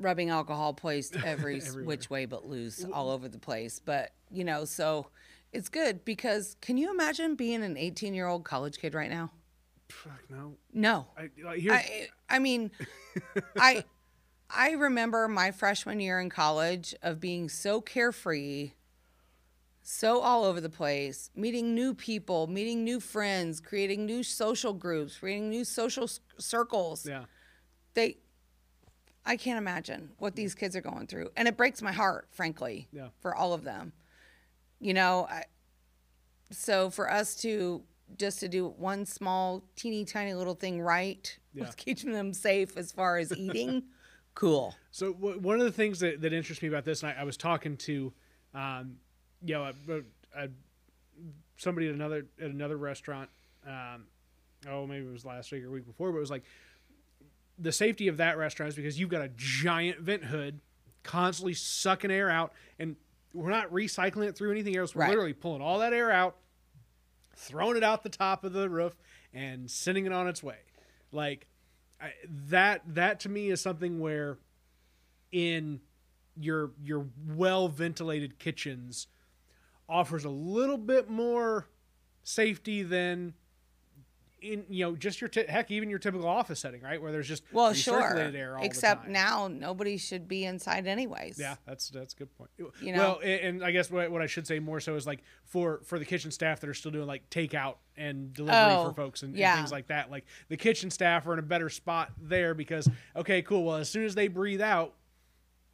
rubbing 0.00 0.30
alcohol 0.30 0.74
placed 0.74 1.16
every 1.24 1.60
which 1.60 2.08
way 2.10 2.24
but 2.26 2.48
loose 2.48 2.84
all 2.92 3.10
over 3.10 3.28
the 3.28 3.38
place. 3.38 3.80
But 3.84 4.12
you 4.30 4.44
know, 4.44 4.64
so 4.64 5.08
it's 5.52 5.68
good 5.68 6.04
because 6.04 6.56
can 6.60 6.76
you 6.76 6.90
imagine 6.90 7.34
being 7.34 7.62
an 7.62 7.76
18 7.76 8.14
year 8.14 8.26
old 8.26 8.44
college 8.44 8.78
kid 8.78 8.94
right 8.94 9.10
now? 9.10 9.30
Fuck, 9.88 10.20
no. 10.28 10.54
No. 10.72 11.06
I, 11.16 11.30
like, 11.42 11.60
here's, 11.60 11.72
I, 11.74 12.08
I 12.28 12.38
mean, 12.38 12.70
I 13.58 13.84
I 14.50 14.70
remember 14.72 15.28
my 15.28 15.50
freshman 15.50 16.00
year 16.00 16.20
in 16.20 16.30
college 16.30 16.94
of 17.02 17.20
being 17.20 17.48
so 17.48 17.80
carefree, 17.80 18.72
so 19.82 20.20
all 20.20 20.44
over 20.44 20.60
the 20.60 20.70
place, 20.70 21.30
meeting 21.36 21.74
new 21.74 21.94
people, 21.94 22.46
meeting 22.46 22.82
new 22.84 23.00
friends, 23.00 23.60
creating 23.60 24.06
new 24.06 24.22
social 24.22 24.72
groups, 24.72 25.18
creating 25.18 25.50
new 25.50 25.64
social 25.64 26.08
circles. 26.38 27.06
yeah. 27.06 27.24
They 27.94 28.18
I 29.26 29.36
can't 29.36 29.58
imagine 29.58 30.12
what 30.18 30.36
these 30.36 30.54
kids 30.54 30.74
are 30.74 30.80
going 30.80 31.06
through. 31.06 31.28
And 31.36 31.46
it 31.46 31.56
breaks 31.58 31.82
my 31.82 31.92
heart, 31.92 32.28
frankly, 32.30 32.88
Yeah. 32.92 33.08
for 33.20 33.34
all 33.34 33.52
of 33.52 33.62
them. 33.62 33.92
You 34.80 34.94
know, 34.94 35.26
I, 35.28 35.44
so 36.50 36.88
for 36.88 37.10
us 37.10 37.34
to 37.42 37.82
just 38.16 38.40
to 38.40 38.48
do 38.48 38.68
one 38.68 39.04
small, 39.04 39.62
teeny 39.76 40.06
tiny 40.06 40.32
little 40.32 40.54
thing 40.54 40.80
right 40.80 41.38
Yeah. 41.52 41.64
with 41.66 41.76
keeping 41.76 42.12
them 42.12 42.32
safe 42.32 42.74
as 42.78 42.90
far 42.90 43.18
as 43.18 43.36
eating, 43.36 43.82
cool. 44.38 44.74
So 44.92 45.12
w- 45.14 45.40
one 45.40 45.58
of 45.58 45.66
the 45.66 45.72
things 45.72 45.98
that, 46.00 46.20
that 46.20 46.32
interests 46.32 46.62
me 46.62 46.68
about 46.68 46.84
this, 46.84 47.02
and 47.02 47.10
I, 47.12 47.22
I 47.22 47.24
was 47.24 47.36
talking 47.36 47.76
to, 47.78 48.12
um, 48.54 48.96
you 49.44 49.54
know, 49.54 49.64
a, 49.64 50.44
a, 50.44 50.48
somebody 51.56 51.88
at 51.88 51.94
another 51.94 52.26
at 52.40 52.50
another 52.50 52.76
restaurant. 52.76 53.28
Um, 53.66 54.04
oh, 54.68 54.86
maybe 54.86 55.06
it 55.06 55.12
was 55.12 55.24
last 55.24 55.50
week 55.50 55.64
or 55.64 55.70
week 55.70 55.86
before, 55.86 56.12
but 56.12 56.18
it 56.18 56.20
was 56.20 56.30
like 56.30 56.44
the 57.58 57.72
safety 57.72 58.06
of 58.06 58.18
that 58.18 58.38
restaurant 58.38 58.68
is 58.70 58.76
because 58.76 58.98
you've 59.00 59.10
got 59.10 59.22
a 59.22 59.30
giant 59.36 59.98
vent 59.98 60.24
hood 60.24 60.60
constantly 61.02 61.54
sucking 61.54 62.10
air 62.10 62.30
out, 62.30 62.52
and 62.78 62.94
we're 63.34 63.50
not 63.50 63.72
recycling 63.72 64.28
it 64.28 64.36
through 64.36 64.52
anything 64.52 64.76
else. 64.76 64.94
We're 64.94 65.02
Right. 65.02 65.10
literally 65.10 65.32
pulling 65.32 65.62
all 65.62 65.80
that 65.80 65.92
air 65.92 66.12
out, 66.12 66.36
throwing 67.36 67.76
it 67.76 67.82
out 67.82 68.04
the 68.04 68.08
top 68.08 68.44
of 68.44 68.52
the 68.52 68.68
roof, 68.70 68.96
and 69.34 69.68
sending 69.70 70.06
it 70.06 70.12
on 70.12 70.28
its 70.28 70.42
way. 70.42 70.58
Like 71.10 71.46
I, 72.00 72.12
that. 72.48 72.82
That 72.86 73.20
to 73.20 73.28
me 73.28 73.50
is 73.50 73.60
something 73.60 74.00
where 74.00 74.38
in 75.32 75.80
your 76.36 76.70
your 76.82 77.06
well 77.26 77.68
ventilated 77.68 78.38
kitchens 78.38 79.08
offers 79.88 80.24
a 80.24 80.30
little 80.30 80.78
bit 80.78 81.08
more 81.08 81.66
safety 82.22 82.82
than 82.82 83.34
in 84.40 84.64
you 84.68 84.84
know 84.84 84.94
just 84.96 85.20
your 85.20 85.28
t- 85.28 85.44
heck 85.48 85.70
even 85.70 85.90
your 85.90 85.98
typical 85.98 86.28
office 86.28 86.60
setting 86.60 86.80
right 86.82 87.02
where 87.02 87.10
there's 87.12 87.26
just 87.26 87.42
Well, 87.52 87.72
sure. 87.72 88.16
Except 88.62 89.02
the 89.02 89.06
time. 89.06 89.12
now, 89.12 89.48
nobody 89.48 89.96
should 89.96 90.28
be 90.28 90.44
inside 90.44 90.86
anyways. 90.86 91.38
Yeah, 91.38 91.56
that's 91.66 91.88
that's 91.90 92.14
a 92.14 92.16
good 92.16 92.38
point. 92.38 92.50
You 92.80 92.92
know? 92.92 92.98
well, 92.98 93.20
a- 93.22 93.44
and 93.46 93.64
I 93.64 93.70
guess 93.72 93.90
what, 93.90 94.10
what 94.10 94.22
I 94.22 94.26
should 94.26 94.46
say 94.46 94.58
more 94.60 94.80
so 94.80 94.94
is 94.94 95.06
like 95.06 95.22
for 95.44 95.80
for 95.84 95.98
the 95.98 96.04
kitchen 96.04 96.30
staff 96.30 96.60
that 96.60 96.68
are 96.70 96.74
still 96.74 96.92
doing 96.92 97.06
like 97.06 97.28
takeout 97.30 97.76
and 97.96 98.32
delivery 98.32 98.56
Oh, 98.60 98.88
for 98.88 98.94
folks 98.94 99.22
and, 99.22 99.36
and 99.36 99.58
things 99.58 99.72
like 99.72 99.88
that. 99.88 100.10
Like 100.10 100.24
the 100.48 100.56
kitchen 100.56 100.90
staff 100.90 101.26
are 101.26 101.32
in 101.32 101.38
a 101.40 101.42
better 101.42 101.68
spot 101.68 102.12
there 102.20 102.54
because 102.54 102.88
okay, 103.16 103.42
cool. 103.42 103.64
Well, 103.64 103.76
as 103.76 103.88
soon 103.88 104.04
as 104.04 104.14
they 104.14 104.28
breathe 104.28 104.60
out 104.60 104.94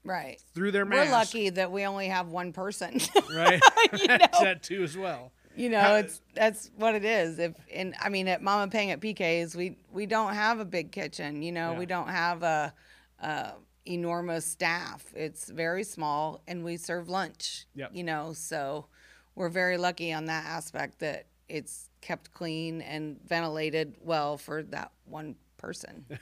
Right. 0.07 0.39
through 0.55 0.71
their 0.73 0.85
mouth. 0.85 1.07
We're 1.07 1.13
lucky 1.13 1.49
that 1.51 1.73
we 1.73 1.85
only 1.87 2.09
have 2.09 2.29
one 2.29 2.53
person. 2.53 3.01
right? 3.35 3.61
You 3.99 4.07
That's 4.07 4.39
know? 4.41 4.45
that 4.45 4.63
too 4.63 4.83
as 4.83 4.97
well. 4.99 5.33
You 5.57 5.69
know, 5.69 5.97
it's 5.97 6.21
that's 6.35 6.71
what 6.77 6.95
it 6.95 7.05
is. 7.05 7.39
If 7.39 7.55
and 7.73 7.95
I 8.01 8.09
mean 8.09 8.29
at 8.29 8.43
Mama 8.43 8.71
Pang 8.71 8.91
at 8.91 9.01
PK's, 9.01 9.55
we 9.57 9.77
we 9.93 10.07
don't 10.07 10.35
have 10.35 10.61
a 10.61 10.65
big 10.65 10.93
kitchen. 10.93 11.43
You 11.43 11.53
know, 11.53 11.73
Yeah. 11.73 11.79
we 11.79 11.87
don't 11.87 12.09
have 12.09 12.43
a, 12.43 12.73
a 13.21 13.53
enormous 13.87 14.47
staff. 14.47 15.05
It's 15.15 15.49
very 15.49 15.85
small, 15.85 16.43
and 16.49 16.65
we 16.65 16.77
serve 16.77 17.09
lunch. 17.09 17.67
Yep. 17.75 17.91
You 17.95 18.05
know, 18.05 18.33
so 18.33 18.87
we're 19.35 19.49
very 19.51 19.77
lucky 19.77 20.13
on 20.13 20.27
that 20.27 20.45
aspect 20.47 21.01
that 21.01 21.27
it's 21.49 21.91
kept 22.01 22.33
clean 22.33 22.81
and 22.81 23.19
ventilated 23.27 23.97
well 24.01 24.37
for 24.39 24.63
that 24.65 24.93
one 25.05 25.37
person. 25.59 26.05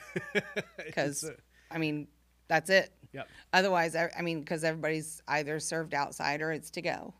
Because 0.84 1.30
I 1.70 1.78
mean, 1.78 2.08
that's 2.48 2.70
it. 2.70 2.92
Yep. 3.12 3.28
Otherwise, 3.52 3.94
I, 3.96 4.10
I 4.18 4.22
mean, 4.22 4.40
because 4.40 4.64
everybody's 4.64 5.22
either 5.28 5.58
served 5.60 5.94
outside 5.94 6.40
or 6.42 6.52
it's 6.52 6.70
to 6.72 6.82
go. 6.82 7.14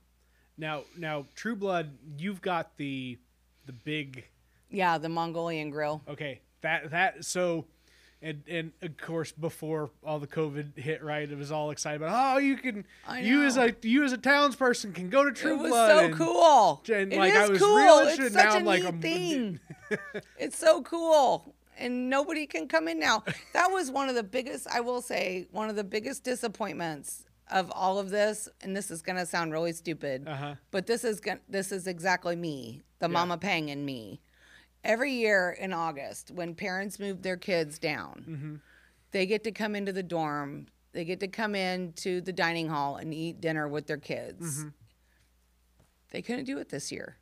Now, 0.59 0.83
now, 0.97 1.27
True 1.35 1.57
Blood, 1.57 1.91
you've 2.19 2.41
got 2.43 2.77
the 2.77 3.19
the 3.67 3.73
big 3.73 4.25
Yeah, 4.71 4.99
the 4.99 5.09
Mongolian 5.09 5.71
grill. 5.71 6.03
okay 6.09 6.41
that 6.63 6.91
that 6.91 7.25
so. 7.25 7.67
And, 8.25 8.45
and 8.47 8.71
of 8.83 8.97
course, 8.99 9.33
before 9.33 9.91
all 10.07 10.21
the 10.21 10.29
COVID 10.29 10.79
hit, 10.79 11.03
right, 11.03 11.29
it 11.29 11.37
was 11.37 11.51
all 11.51 11.73
excited 11.73 12.03
about. 12.03 12.37
Oh, 12.37 12.39
you 12.39 12.57
can, 12.57 12.85
you 13.21 13.43
as 13.43 13.57
a 13.57 13.75
you 13.83 14.05
as 14.05 14.13
a 14.13 14.17
townsperson 14.17 14.95
can 14.95 15.11
go 15.11 15.25
to 15.25 15.33
True 15.33 15.55
it 15.55 15.59
was 15.59 15.71
Blood. 15.71 15.91
so 15.91 16.05
and- 16.05 16.15
cool. 16.15 16.83
and, 16.95 17.13
It 17.13 17.19
like, 17.19 17.33
is 17.33 17.39
I 17.39 17.49
was 17.49 17.59
cool. 17.61 17.75
real 17.77 17.99
it's 18.07 18.17
such 18.33 18.33
Now 18.33 18.59
a 18.59 18.61
like, 18.63 18.85
neat 18.85 19.03
thing. 19.03 19.61
it's 20.39 20.57
so 20.57 20.83
cool, 20.83 21.53
and 21.77 22.09
nobody 22.09 22.47
can 22.47 22.69
come 22.69 22.87
in 22.87 23.01
now. 23.01 23.25
That 23.55 23.73
was 23.73 23.91
one 23.91 24.09
of 24.09 24.15
the 24.15 24.23
biggest. 24.23 24.69
I 24.69 24.79
will 24.83 25.03
say 25.03 25.49
one 25.51 25.69
of 25.69 25.75
the 25.75 25.83
biggest 25.83 26.23
disappointments 26.23 27.25
of 27.51 27.70
all 27.74 27.99
of 27.99 28.11
this. 28.11 28.49
And 28.61 28.76
this 28.76 28.90
is 28.90 29.03
gonna 29.03 29.26
sound 29.26 29.53
really 29.53 29.72
stupid, 29.72 30.26
Uh-huh. 30.28 30.55
but 30.70 30.86
this 30.86 31.05
is 31.05 31.20
gon- 31.20 31.40
this 31.49 31.72
is 31.72 31.86
exactly 31.86 32.36
me, 32.36 32.82
the 32.99 33.09
Mama 33.09 33.38
Pang 33.38 33.70
and 33.70 33.84
me. 33.84 34.20
Every 34.84 35.12
year 35.12 35.51
in 35.51 35.72
August, 35.72 36.30
when 36.30 36.55
parents 36.55 36.99
move 36.99 37.22
their 37.22 37.36
kids 37.36 37.78
down, 37.78 38.24
Mm-hmm. 38.28 38.55
they 39.12 39.26
get 39.26 39.45
to 39.45 39.53
come 39.53 39.76
into 39.76 39.93
the 39.93 40.03
dorm. 40.03 40.66
They 40.93 41.05
get 41.05 41.20
to 41.20 41.28
come 41.28 41.55
into 41.55 42.20
the 42.20 42.32
dining 42.32 42.68
hall 42.68 42.97
and 42.97 43.14
eat 43.14 43.40
dinner 43.40 43.66
with 43.68 43.86
their 43.86 43.97
kids. 43.99 44.59
Mm-hmm. 44.59 44.68
They 46.11 46.22
couldn't 46.22 46.45
do 46.45 46.59
it 46.59 46.68
this 46.68 46.93
year. 46.93 47.16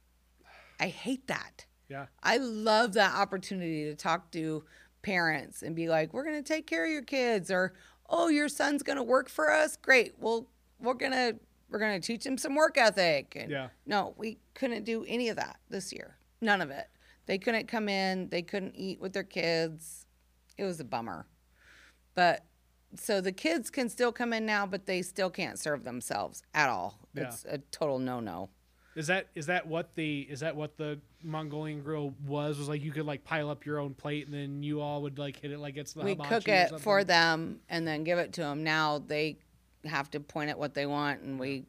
I 0.81 0.89
hate 0.89 1.27
that. 1.29 1.67
Yeah. 1.89 2.07
I 2.23 2.39
love 2.39 2.95
that 2.95 3.15
opportunity 3.15 3.85
to 3.85 3.95
talk 3.95 4.31
to 4.33 4.65
parents 5.03 5.63
and 5.63 5.75
be 5.77 5.89
like, 5.89 6.13
"We're 6.13 6.25
going 6.25 6.43
to 6.43 6.47
take 6.55 6.67
care 6.67 6.85
of 6.85 6.91
your 6.91 7.03
kids," 7.03 7.51
or 7.51 7.75
"Oh, 8.11 8.29
your 8.29 8.49
son's 8.49 8.83
going 8.83 8.97
to 8.97 9.03
work 9.03 9.29
for 9.29 9.51
us. 9.51 9.77
Great. 9.77 10.15
Well, 10.19 10.47
we're 10.79 10.95
gonna 10.95 11.35
we're 11.71 11.79
gonna 11.79 12.01
teach 12.01 12.27
him 12.27 12.37
some 12.37 12.55
work 12.55 12.77
ethic." 12.77 13.37
And 13.37 13.51
Yeah. 13.51 13.69
No, 13.87 14.15
we 14.19 14.39
couldn't 14.55 14.85
do 14.85 15.05
any 15.09 15.29
of 15.29 15.37
that 15.37 15.59
this 15.69 15.93
year. 15.93 16.17
None 16.41 16.61
of 16.61 16.71
it. 16.71 16.89
They 17.27 17.39
couldn't 17.39 17.69
come 17.69 17.89
in. 17.89 18.29
They 18.29 18.43
couldn't 18.43 18.75
eat 18.75 19.01
with 19.01 19.13
their 19.13 19.25
kids. 19.25 20.07
It 20.59 20.65
was 20.65 20.81
a 20.81 20.85
bummer. 20.85 21.27
But 22.15 22.45
so 22.97 23.21
the 23.21 23.33
kids 23.33 23.71
can 23.71 23.89
still 23.89 24.13
come 24.13 24.33
in 24.33 24.45
now, 24.45 24.67
but 24.67 24.87
they 24.87 25.03
still 25.03 25.31
can't 25.31 25.59
serve 25.59 25.85
themselves 25.85 26.43
at 26.55 26.69
all. 26.69 26.99
Yeah. 27.15 27.25
It's 27.25 27.45
a 27.45 27.59
total 27.71 27.99
no 27.99 28.21
no. 28.21 28.51
Is 28.97 29.07
that 29.07 29.29
is 29.35 29.47
that 29.47 29.67
what 29.67 29.95
the 29.95 30.23
is 30.23 30.41
that 30.41 30.57
what 30.57 30.77
the 30.77 31.01
Mongolian 31.23 31.83
grill 31.83 32.15
was? 32.27 32.59
Was 32.59 32.69
like 32.69 32.83
you 32.83 32.93
could 32.93 33.07
like 33.07 33.25
pile 33.25 33.51
up 33.51 33.67
your 33.67 33.79
own 33.79 33.95
plate 33.95 34.27
and 34.27 34.35
then 34.35 34.63
you 34.63 34.81
all 34.81 35.03
would 35.03 35.19
like 35.19 35.37
hit 35.37 35.51
it 35.51 35.59
like 35.59 35.77
it's 35.77 35.93
the 35.93 36.03
we 36.03 36.17
cook 36.17 36.49
it 36.49 36.81
for 36.81 37.05
them 37.05 37.61
and 37.69 37.87
then 37.87 38.05
give 38.05 38.19
it 38.19 38.33
to 38.35 38.43
them. 38.43 38.65
Now 38.65 38.99
they 38.99 39.39
have 39.85 40.11
to 40.11 40.21
point 40.21 40.51
at 40.51 40.59
what 40.59 40.75
they 40.75 40.87
want, 40.87 41.23
and 41.23 41.39
we 41.39 41.65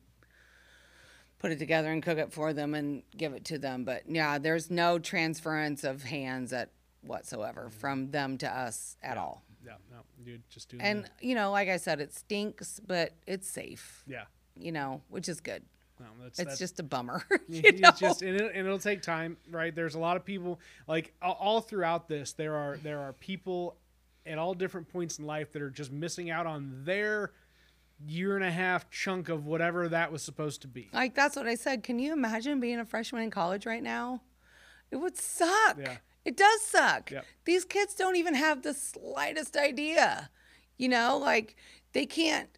put 1.40 1.52
it 1.52 1.60
together 1.60 1.92
and 1.92 2.04
cook 2.04 2.18
it 2.18 2.32
for 2.32 2.54
them 2.54 2.76
and 2.76 3.04
give 3.18 3.34
it 3.34 3.46
to 3.46 3.58
them. 3.58 3.84
But 3.84 4.04
yeah, 4.08 4.38
there's 4.38 4.70
no 4.70 5.00
transference 5.00 5.84
of 5.84 6.04
hands 6.04 6.54
at 6.54 6.70
whatsoever 7.02 7.64
mm-hmm. 7.64 7.80
from 7.80 8.12
them 8.12 8.38
to 8.40 8.48
us 8.48 8.96
at 9.02 9.18
all. 9.18 9.44
Yeah, 9.66 9.74
no, 9.92 9.98
dude, 10.24 10.42
just 10.50 10.70
doing 10.70 10.82
And 10.82 11.06
the- 11.06 11.28
you 11.28 11.36
know, 11.36 11.52
like 11.52 11.70
I 11.70 11.78
said, 11.78 12.00
it 12.00 12.14
stinks, 12.14 12.80
but 12.86 13.14
it's 13.28 13.48
safe. 13.48 14.04
yeah, 14.08 14.26
You 14.56 14.72
know, 14.72 15.02
which 15.10 15.30
is 15.30 15.40
good. 15.40 15.64
No, 16.02 16.24
that's, 16.24 16.40
It's 16.40 16.50
that's, 16.50 16.60
just 16.60 16.80
a 16.80 16.84
bummer. 16.84 17.24
you 17.48 17.62
it's 17.64 17.80
know? 17.80 17.92
just 17.92 18.22
and, 18.22 18.36
it, 18.36 18.52
and 18.54 18.66
it'll 18.66 18.80
take 18.80 19.02
time, 19.02 19.38
right? 19.50 19.74
There's 19.74 19.96
a 19.96 20.00
lot 20.00 20.18
of 20.18 20.26
people 20.26 20.60
like 20.88 21.14
all, 21.22 21.38
all 21.40 21.62
throughout 21.62 22.08
this. 22.08 22.34
There 22.34 22.56
are 22.56 22.78
there 22.78 23.00
are 23.00 23.14
people 23.14 23.78
at 24.26 24.38
all 24.38 24.54
different 24.54 24.92
points 24.92 25.20
in 25.20 25.26
life 25.26 25.52
that 25.54 25.62
are 25.62 25.70
just 25.70 25.92
missing 25.92 26.30
out 26.30 26.46
on 26.46 26.84
their 26.84 27.32
year 28.06 28.36
and 28.36 28.44
a 28.44 28.52
half 28.52 28.90
chunk 28.90 29.30
of 29.30 29.46
whatever 29.46 29.88
that 29.90 30.12
was 30.12 30.22
supposed 30.24 30.62
to 30.62 30.68
be. 30.68 30.90
Like 30.94 31.16
that's 31.16 31.36
what 31.36 31.48
I 31.48 31.56
said. 31.56 31.84
Can 31.84 32.00
you 32.00 32.14
imagine 32.14 32.60
being 32.60 32.80
a 32.80 32.86
freshman 32.86 33.24
in 33.24 33.32
college 33.32 33.66
right 33.66 33.84
now? 33.84 34.22
It 34.90 34.98
would 34.98 35.18
suck. 35.18 35.78
Yeah. 35.80 35.98
It 36.26 36.38
does 36.38 36.62
suck. 36.62 37.12
Yep. 37.12 37.26
These 37.46 37.66
kids 37.66 37.96
don't 37.96 38.16
even 38.16 38.36
have 38.36 38.62
the 38.62 38.74
slightest 38.74 39.58
idea. 39.58 40.30
You 40.78 40.90
know, 40.90 41.18
like 41.18 41.56
they 41.94 42.06
can't 42.06 42.50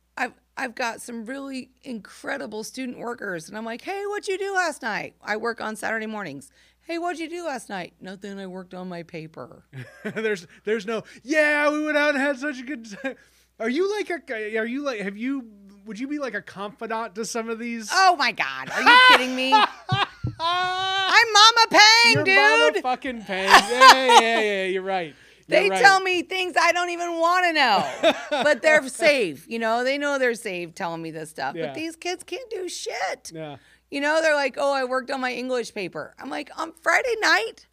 I've 0.56 0.76
got 0.76 1.02
some 1.02 1.26
really 1.26 1.72
incredible 1.84 2.64
student 2.64 3.00
workers 3.00 3.50
and 3.50 3.58
I'm 3.58 3.66
like, 3.66 3.82
"Hey, 3.82 4.04
what'd 4.06 4.28
you 4.28 4.38
do 4.38 4.54
last 4.54 4.82
night?" 4.82 5.16
I 5.22 5.38
work 5.38 5.62
on 5.62 5.76
Saturday 5.76 6.06
mornings. 6.06 6.52
"Hey, 6.82 6.98
what'd 6.98 7.20
you 7.20 7.30
do 7.30 7.46
last 7.46 7.70
night?" 7.70 7.94
"Nothing. 8.00 8.40
I 8.40 8.48
worked 8.48 8.74
on 8.74 8.88
my 8.88 9.04
paper." 9.04 9.66
there's 10.04 10.48
there's 10.64 10.86
no 10.86 11.04
yeah 11.24 11.72
we 11.72 11.84
went 11.84 11.98
out 11.98 12.10
and 12.10 12.20
had 12.20 12.38
such 12.38 12.60
a 12.60 12.64
good 12.64 12.86
time. 13.02 13.16
Are 13.60 13.70
you 13.70 13.92
like 13.98 14.10
a 14.10 14.58
are 14.58 14.66
you 14.66 14.84
like 14.84 15.00
have 15.00 15.18
you 15.18 15.50
would 15.86 16.00
you 16.00 16.08
be 16.08 16.20
like 16.20 16.34
a 16.34 16.42
confidant 16.42 17.16
to 17.16 17.26
some 17.26 17.50
of 17.50 17.60
these? 17.60 17.90
Oh 17.92 18.16
my 18.18 18.32
god. 18.32 18.70
Are 18.70 18.82
you 18.82 19.00
kidding 19.10 19.36
me? 19.36 19.54
I'm 20.40 21.28
Mama 21.34 21.68
Pang, 21.70 22.24
dude. 22.24 22.36
Mama 22.36 22.82
fucking 22.82 23.24
Pang. 23.24 23.46
Yeah, 23.46 24.20
yeah, 24.22 24.40
yeah. 24.40 24.66
You're 24.66 24.84
right. 24.84 25.16
They 25.48 25.70
right. 25.70 25.82
tell 25.82 26.00
me 26.00 26.24
things 26.24 26.56
I 26.60 26.72
don't 26.72 26.90
even 26.90 27.20
want 27.20 27.46
to 27.46 27.54
know, 27.54 28.14
but 28.44 28.62
they're 28.62 28.88
safe. 28.88 29.48
You 29.48 29.60
know, 29.60 29.84
they 29.84 29.98
know 29.98 30.20
they're 30.20 30.36
safe 30.36 30.74
telling 30.74 31.02
me 31.02 31.12
this 31.12 31.30
stuff. 31.30 31.56
Yeah. 31.56 31.68
But 31.68 31.76
these 31.76 31.96
kids 31.96 32.24
can't 32.24 32.50
do 32.50 32.68
shit. 32.70 33.32
Yeah. 33.34 33.58
You 33.92 34.02
know, 34.02 34.22
they're 34.22 34.36
like, 34.36 34.56
oh, 34.58 34.74
I 34.74 34.86
worked 34.86 35.12
on 35.12 35.22
my 35.22 35.32
English 35.32 35.74
paper. 35.74 36.16
I'm 36.18 36.30
like, 36.30 36.50
on 36.58 36.74
Friday 36.82 37.16
night? 37.22 37.68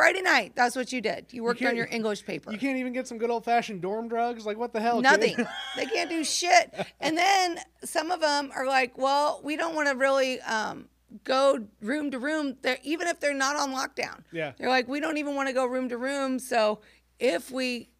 Friday 0.00 0.22
night, 0.22 0.52
that's 0.56 0.74
what 0.74 0.92
you 0.92 1.02
did. 1.02 1.26
You 1.30 1.44
worked 1.44 1.62
on 1.62 1.76
your 1.76 1.86
English 1.90 2.24
paper. 2.24 2.50
You 2.50 2.56
can't 2.58 2.78
even 2.78 2.94
get 2.94 3.06
some 3.06 3.18
good 3.18 3.28
old 3.28 3.44
fashioned 3.44 3.82
dorm 3.82 4.08
drugs. 4.08 4.46
Like 4.46 4.56
what 4.56 4.72
the 4.72 4.80
hell? 4.80 5.02
Nothing. 5.02 5.36
they 5.76 5.84
can't 5.84 6.08
do 6.08 6.24
shit. 6.24 6.74
And 7.00 7.18
then 7.18 7.58
some 7.84 8.10
of 8.10 8.20
them 8.22 8.50
are 8.56 8.66
like, 8.66 8.96
well, 8.96 9.42
we 9.44 9.56
don't 9.56 9.74
want 9.74 9.88
to 9.88 9.94
really 9.94 10.40
um, 10.40 10.86
go 11.22 11.66
room 11.82 12.10
to 12.12 12.18
room. 12.18 12.56
They're, 12.62 12.78
even 12.82 13.08
if 13.08 13.20
they're 13.20 13.34
not 13.34 13.56
on 13.56 13.72
lockdown. 13.72 14.22
Yeah. 14.32 14.52
They're 14.56 14.70
like, 14.70 14.88
we 14.88 15.00
don't 15.00 15.18
even 15.18 15.34
want 15.34 15.48
to 15.48 15.52
go 15.52 15.66
room 15.66 15.90
to 15.90 15.98
room. 15.98 16.38
So 16.38 16.80
if 17.20 17.50
we 17.52 17.90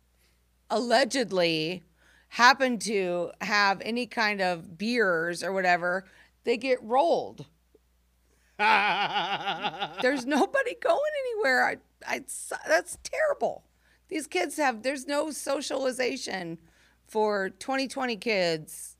allegedly 0.71 1.85
happen 2.29 2.79
to 2.79 3.31
have 3.43 3.81
any 3.85 4.07
kind 4.07 4.41
of 4.41 4.79
beers 4.79 5.45
or 5.45 5.53
whatever, 5.53 6.05
they 6.45 6.57
get 6.57 6.83
rolled. 6.83 7.47
There's 8.59 10.27
nobody 10.27 10.75
going 10.83 11.13
anywhere. 11.27 11.65
I, 11.65 11.77
I, 12.07 12.21
that's 12.67 12.99
terrible. 13.03 13.65
These 14.09 14.27
kids 14.27 14.57
have, 14.57 14.83
there's 14.83 15.07
no 15.07 15.31
socialization 15.31 16.59
for 17.07 17.51
2020 17.51 18.17
kids 18.17 18.97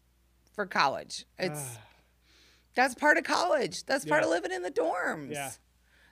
for 0.55 0.67
college. 0.67 1.27
It's, 1.39 1.77
ah. 1.77 1.81
that's 2.75 2.95
part 2.95 3.19
of 3.19 3.25
college. 3.25 3.85
That's 3.87 4.05
part 4.05 4.23
Yeah. 4.23 4.27
of 4.29 4.31
living 4.31 4.53
in 4.53 4.63
the 4.63 4.71
dorms. 4.71 5.33
Yeah. 5.33 5.51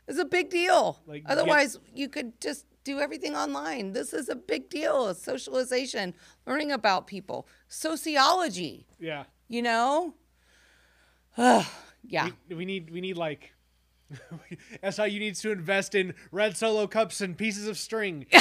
It's 0.09 0.19
a 0.19 0.25
big 0.25 0.51
deal. 0.51 1.01
Like, 1.07 1.25
get- 1.25 1.31
Otherwise, 1.33 1.79
you 1.95 2.09
could 2.09 2.41
just 2.41 2.67
do 2.93 3.01
everything 3.01 3.35
online. 3.37 3.93
This 3.93 4.13
is 4.13 4.29
a 4.29 4.37
big 4.37 4.69
deal. 4.71 5.15
Socialization, 5.15 6.15
learning 6.47 6.73
about 6.73 7.07
people, 7.07 7.47
sociology, 7.69 8.87
yeah. 8.99 9.25
you 9.49 9.63
know? 9.63 10.15
Ugh, 11.37 11.67
yeah. 12.17 12.29
We, 12.49 12.55
we 12.57 12.65
need 12.65 12.91
we 12.91 13.01
need 13.01 13.17
like. 13.17 13.53
That's 14.83 14.97
how 14.97 15.05
you 15.05 15.21
need 15.21 15.35
to 15.37 15.53
invest 15.53 15.95
in 15.95 16.15
red 16.33 16.57
solo 16.57 16.87
cups 16.87 17.21
and 17.21 17.37
pieces 17.37 17.67
of 17.69 17.77
string. 17.77 18.27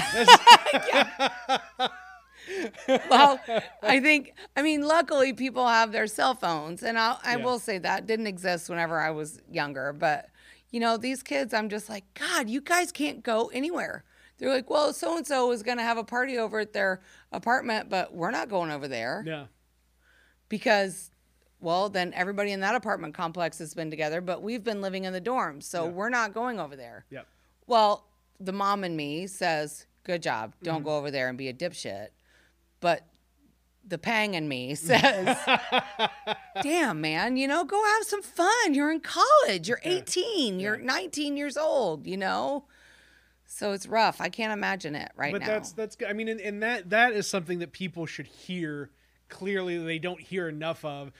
Well, 3.10 3.39
I 3.84 4.00
think, 4.00 4.34
I 4.56 4.62
mean, 4.62 4.82
luckily 4.88 5.34
people 5.34 5.68
have 5.68 5.91
their 5.91 6.08
cell 6.08 6.34
phones, 6.36 6.82
and 6.84 6.98
I'll, 6.98 7.20
I 7.24 7.36
Yeah. 7.36 7.43
will 7.43 7.60
say 7.60 7.78
that 7.80 8.06
didn't 8.06 8.28
exist 8.28 8.70
whenever 8.70 9.00
I 9.00 9.12
was 9.12 9.41
younger, 9.52 9.93
but 9.93 10.30
You 10.70 10.82
know, 10.82 10.98
these 10.98 11.24
kids, 11.24 11.54
I'm 11.54 11.70
just 11.70 11.88
like, 11.89 12.04
God, 12.14 12.50
you 12.50 12.60
guys 12.62 12.91
can't 12.91 13.24
go 13.24 13.48
anywhere. 13.54 14.04
They're 14.38 14.50
like, 14.54 14.70
well, 14.70 14.94
so 14.94 15.18
and 15.18 15.26
so 15.26 15.52
is 15.52 15.64
going 15.64 15.78
to 15.78 15.84
have 15.84 15.98
a 15.98 16.04
party 16.04 16.38
over 16.38 16.60
at 16.60 16.74
their 16.74 17.02
apartment, 17.32 17.90
but 17.90 18.14
we're 18.14 18.32
not 18.32 18.50
going 18.50 18.70
over 18.72 18.88
there 18.88 19.24
Yeah. 19.26 19.46
because, 20.50 21.12
well, 21.60 21.90
then 21.90 22.14
everybody 22.14 22.52
in 22.52 22.60
that 22.62 22.76
apartment 22.76 23.14
complex 23.14 23.58
has 23.60 23.74
been 23.74 23.90
together, 23.90 24.22
but 24.22 24.42
we've 24.42 24.64
been 24.64 24.82
living 24.82 25.06
in 25.06 25.14
the 25.14 25.22
dorms, 25.22 25.64
so 25.64 25.86
Yeah. 25.86 25.92
we're 25.92 26.10
not 26.10 26.34
going 26.34 26.60
over 26.60 26.76
there. 26.76 27.06
Yeah. 27.10 27.22
Well, 27.66 28.06
the 28.40 28.54
mom 28.54 28.84
and 28.84 28.96
me 28.96 29.26
says, 29.28 29.88
good 30.04 30.22
job. 30.22 30.54
Don't 30.62 30.78
Mm-hmm. 30.78 30.86
go 30.86 30.98
over 30.98 31.10
there 31.12 31.30
and 31.30 31.38
be 31.38 31.48
a 31.50 31.54
dipshit. 31.54 32.10
But 32.80 33.08
the 33.88 33.98
pang 33.98 34.36
in 34.36 34.48
me 34.48 34.76
says, 34.76 35.36
damn, 36.62 37.02
man, 37.02 37.38
you 37.38 37.48
know, 37.48 37.64
go 37.64 37.84
have 37.84 38.04
some 38.04 38.22
fun. 38.22 38.74
You're 38.74 38.92
in 38.92 39.00
college. 39.00 39.68
You're 39.68 39.82
18. 39.84 40.60
You're 40.60 40.78
19 40.78 41.36
years 41.38 41.58
old, 41.58 42.06
you 42.06 42.18
know? 42.18 42.66
So 43.48 43.72
it's 43.72 43.88
rough. 43.88 44.20
I 44.22 44.30
can't 44.30 44.52
imagine 44.54 44.93
it 44.95 45.12
right 45.16 45.32
but 45.32 45.41
now. 45.41 45.48
But 45.48 45.54
that's 45.54 45.72
that's 45.72 45.95
good. 45.95 46.10
I 46.10 46.14
mean, 46.14 46.28
and, 46.28 46.39
and 46.41 46.62
that 46.64 46.89
that 46.89 47.14
is 47.14 47.28
something 47.28 47.60
that 47.60 47.72
people 47.72 48.06
should 48.06 48.28
hear 48.28 48.89
clearly. 49.30 49.78
They 49.78 50.00
don't 50.00 50.20
hear 50.20 50.48
enough 50.50 50.84
of. 50.86 51.12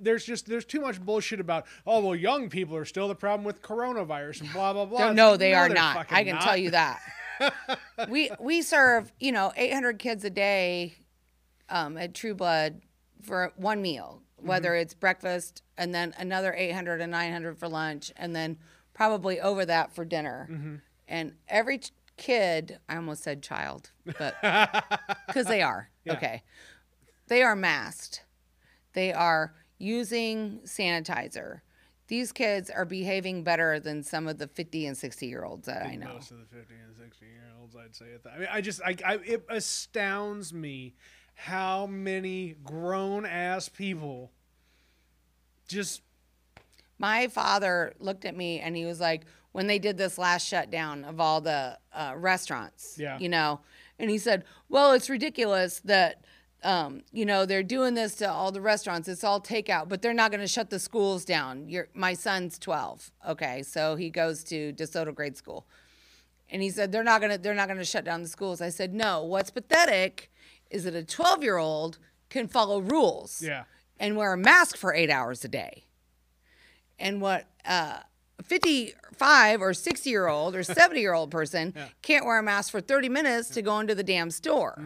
There's 0.00 0.24
just 0.24 0.46
there's 0.46 0.64
too 0.64 0.80
much 0.80 1.00
bullshit 1.00 1.40
about. 1.40 1.66
Oh 1.86 2.00
well, 2.00 2.16
young 2.16 2.48
people 2.48 2.76
are 2.76 2.84
still 2.84 3.08
the 3.08 3.14
problem 3.14 3.44
with 3.44 3.62
coronavirus 3.62 4.42
and 4.42 4.52
blah 4.52 4.72
blah 4.72 4.84
blah. 4.86 4.98
No, 5.08 5.12
no, 5.12 5.36
they 5.36 5.54
are 5.54 5.68
they're 5.68 5.74
not. 5.76 6.06
I 6.10 6.24
can 6.24 6.34
not. 6.36 6.42
tell 6.42 6.56
you 6.56 6.70
that. 6.70 7.00
we 8.08 8.30
we 8.38 8.62
serve, 8.62 9.12
you 9.18 9.32
know, 9.32 9.52
800 9.56 9.98
kids 9.98 10.24
a 10.24 10.30
day 10.30 10.94
um, 11.68 11.96
at 11.98 12.14
Trueblood 12.14 12.80
for 13.22 13.52
one 13.56 13.82
meal, 13.82 14.22
whether 14.36 14.70
Mm-hmm. 14.70 14.82
it's 14.82 14.94
breakfast 14.94 15.62
and 15.76 15.94
then 15.94 16.14
another 16.18 16.54
800 16.54 17.00
and 17.00 17.10
900 17.10 17.58
for 17.58 17.68
lunch, 17.68 18.12
and 18.16 18.36
then 18.36 18.58
probably 18.94 19.40
over 19.40 19.64
that 19.64 19.92
for 19.94 20.04
dinner. 20.04 20.48
Mm-hmm. 20.50 20.74
And 21.12 21.34
every 21.46 21.78
kid, 22.16 22.78
I 22.88 22.96
almost 22.96 23.22
said 23.22 23.42
child, 23.42 23.90
but 24.18 24.34
because 25.26 25.44
they 25.46 25.60
are 25.60 25.90
Yeah. 26.04 26.14
okay, 26.14 26.42
they 27.28 27.42
are 27.42 27.54
masked. 27.54 28.24
They 28.94 29.12
are 29.12 29.54
using 29.78 30.60
sanitizer. 30.64 31.60
These 32.08 32.32
kids 32.32 32.70
are 32.70 32.86
behaving 32.86 33.44
better 33.44 33.78
than 33.78 34.02
some 34.02 34.26
of 34.26 34.38
the 34.38 34.48
50 34.48 34.86
and 34.86 34.96
60 34.96 35.26
year 35.26 35.44
olds 35.44 35.66
that 35.66 35.84
I 35.84 35.96
know. 35.96 36.14
Most 36.14 36.30
of 36.30 36.38
the 36.38 36.46
50 36.46 36.74
and 36.82 36.96
60 36.96 37.26
year 37.26 37.42
olds, 37.60 37.76
I'd 37.76 37.94
say. 37.94 38.06
I 38.34 38.38
mean, 38.38 38.48
I 38.50 38.60
just, 38.62 38.80
I, 38.82 38.96
I, 39.04 39.14
it 39.16 39.44
astounds 39.50 40.52
me 40.54 40.94
how 41.34 41.86
many 41.86 42.54
grown 42.64 43.26
ass 43.26 43.68
people 43.68 44.30
just, 45.68 46.00
My 46.98 47.28
father 47.28 47.92
looked 47.98 48.24
at 48.24 48.34
me 48.36 48.60
and 48.60 48.74
he 48.76 48.84
was 48.86 48.98
like, 49.00 49.24
when 49.52 49.66
they 49.66 49.78
did 49.78 49.96
this 49.96 50.18
last 50.18 50.46
shutdown 50.46 51.04
of 51.04 51.20
all 51.20 51.40
the 51.40 51.78
uh, 51.92 52.14
restaurants, 52.16 52.96
Yeah. 52.98 53.18
you 53.18 53.28
know, 53.28 53.60
and 53.98 54.10
he 54.10 54.18
said, 54.18 54.44
well, 54.68 54.92
it's 54.92 55.08
ridiculous 55.08 55.80
that, 55.84 56.24
um, 56.64 57.02
you 57.12 57.24
know, 57.24 57.44
they're 57.46 57.62
doing 57.62 57.94
this 57.94 58.14
to 58.16 58.30
all 58.30 58.50
the 58.50 58.60
restaurants. 58.60 59.08
It's 59.08 59.22
all 59.24 59.40
takeout, 59.40 59.88
but 59.88 60.00
they're 60.02 60.14
not 60.14 60.30
going 60.30 60.40
to 60.40 60.48
shut 60.48 60.70
the 60.70 60.78
schools 60.78 61.24
down. 61.24 61.68
Your 61.68 61.88
my 61.94 62.14
son's 62.14 62.58
12. 62.58 63.10
Okay. 63.28 63.62
So 63.62 63.96
he 63.96 64.10
goes 64.10 64.42
to 64.44 64.72
DeSoto 64.72 65.14
grade 65.14 65.36
school. 65.36 65.66
And 66.50 66.62
he 66.62 66.70
said, 66.70 66.92
they're 66.92 67.04
not 67.04 67.20
going 67.20 67.32
to, 67.32 67.38
they're 67.38 67.54
not 67.54 67.66
going 67.68 67.78
to 67.78 67.84
shut 67.84 68.04
down 68.04 68.22
the 68.22 68.28
schools. 68.28 68.60
I 68.60 68.68
said, 68.68 68.92
no, 68.92 69.22
what's 69.24 69.50
pathetic 69.50 70.30
is 70.70 70.84
that 70.84 70.94
a 70.94 71.04
12 71.04 71.42
year 71.42 71.58
old 71.58 71.98
can 72.28 72.48
follow 72.48 72.80
rules 72.80 73.40
yeah. 73.42 73.64
and 73.98 74.16
wear 74.16 74.32
a 74.32 74.36
mask 74.36 74.76
for 74.76 74.92
eight 74.94 75.10
hours 75.10 75.44
a 75.44 75.48
day. 75.48 75.84
And 76.98 77.20
what 77.20 77.46
uh, 77.64 78.00
55 78.42 79.62
or 79.62 79.74
60 79.74 80.10
year 80.10 80.28
old 80.28 80.54
or 80.54 80.62
70 80.62 81.00
year 81.00 81.14
old 81.14 81.30
person 81.30 81.74
can't 82.02 82.24
wear 82.24 82.38
a 82.38 82.42
mask 82.42 82.70
for 82.70 82.80
30 82.80 83.08
minutes 83.08 83.48
to 83.50 83.62
go 83.62 83.78
into 83.80 83.94
the 83.94 84.02
damn 84.02 84.30
store. 84.30 84.82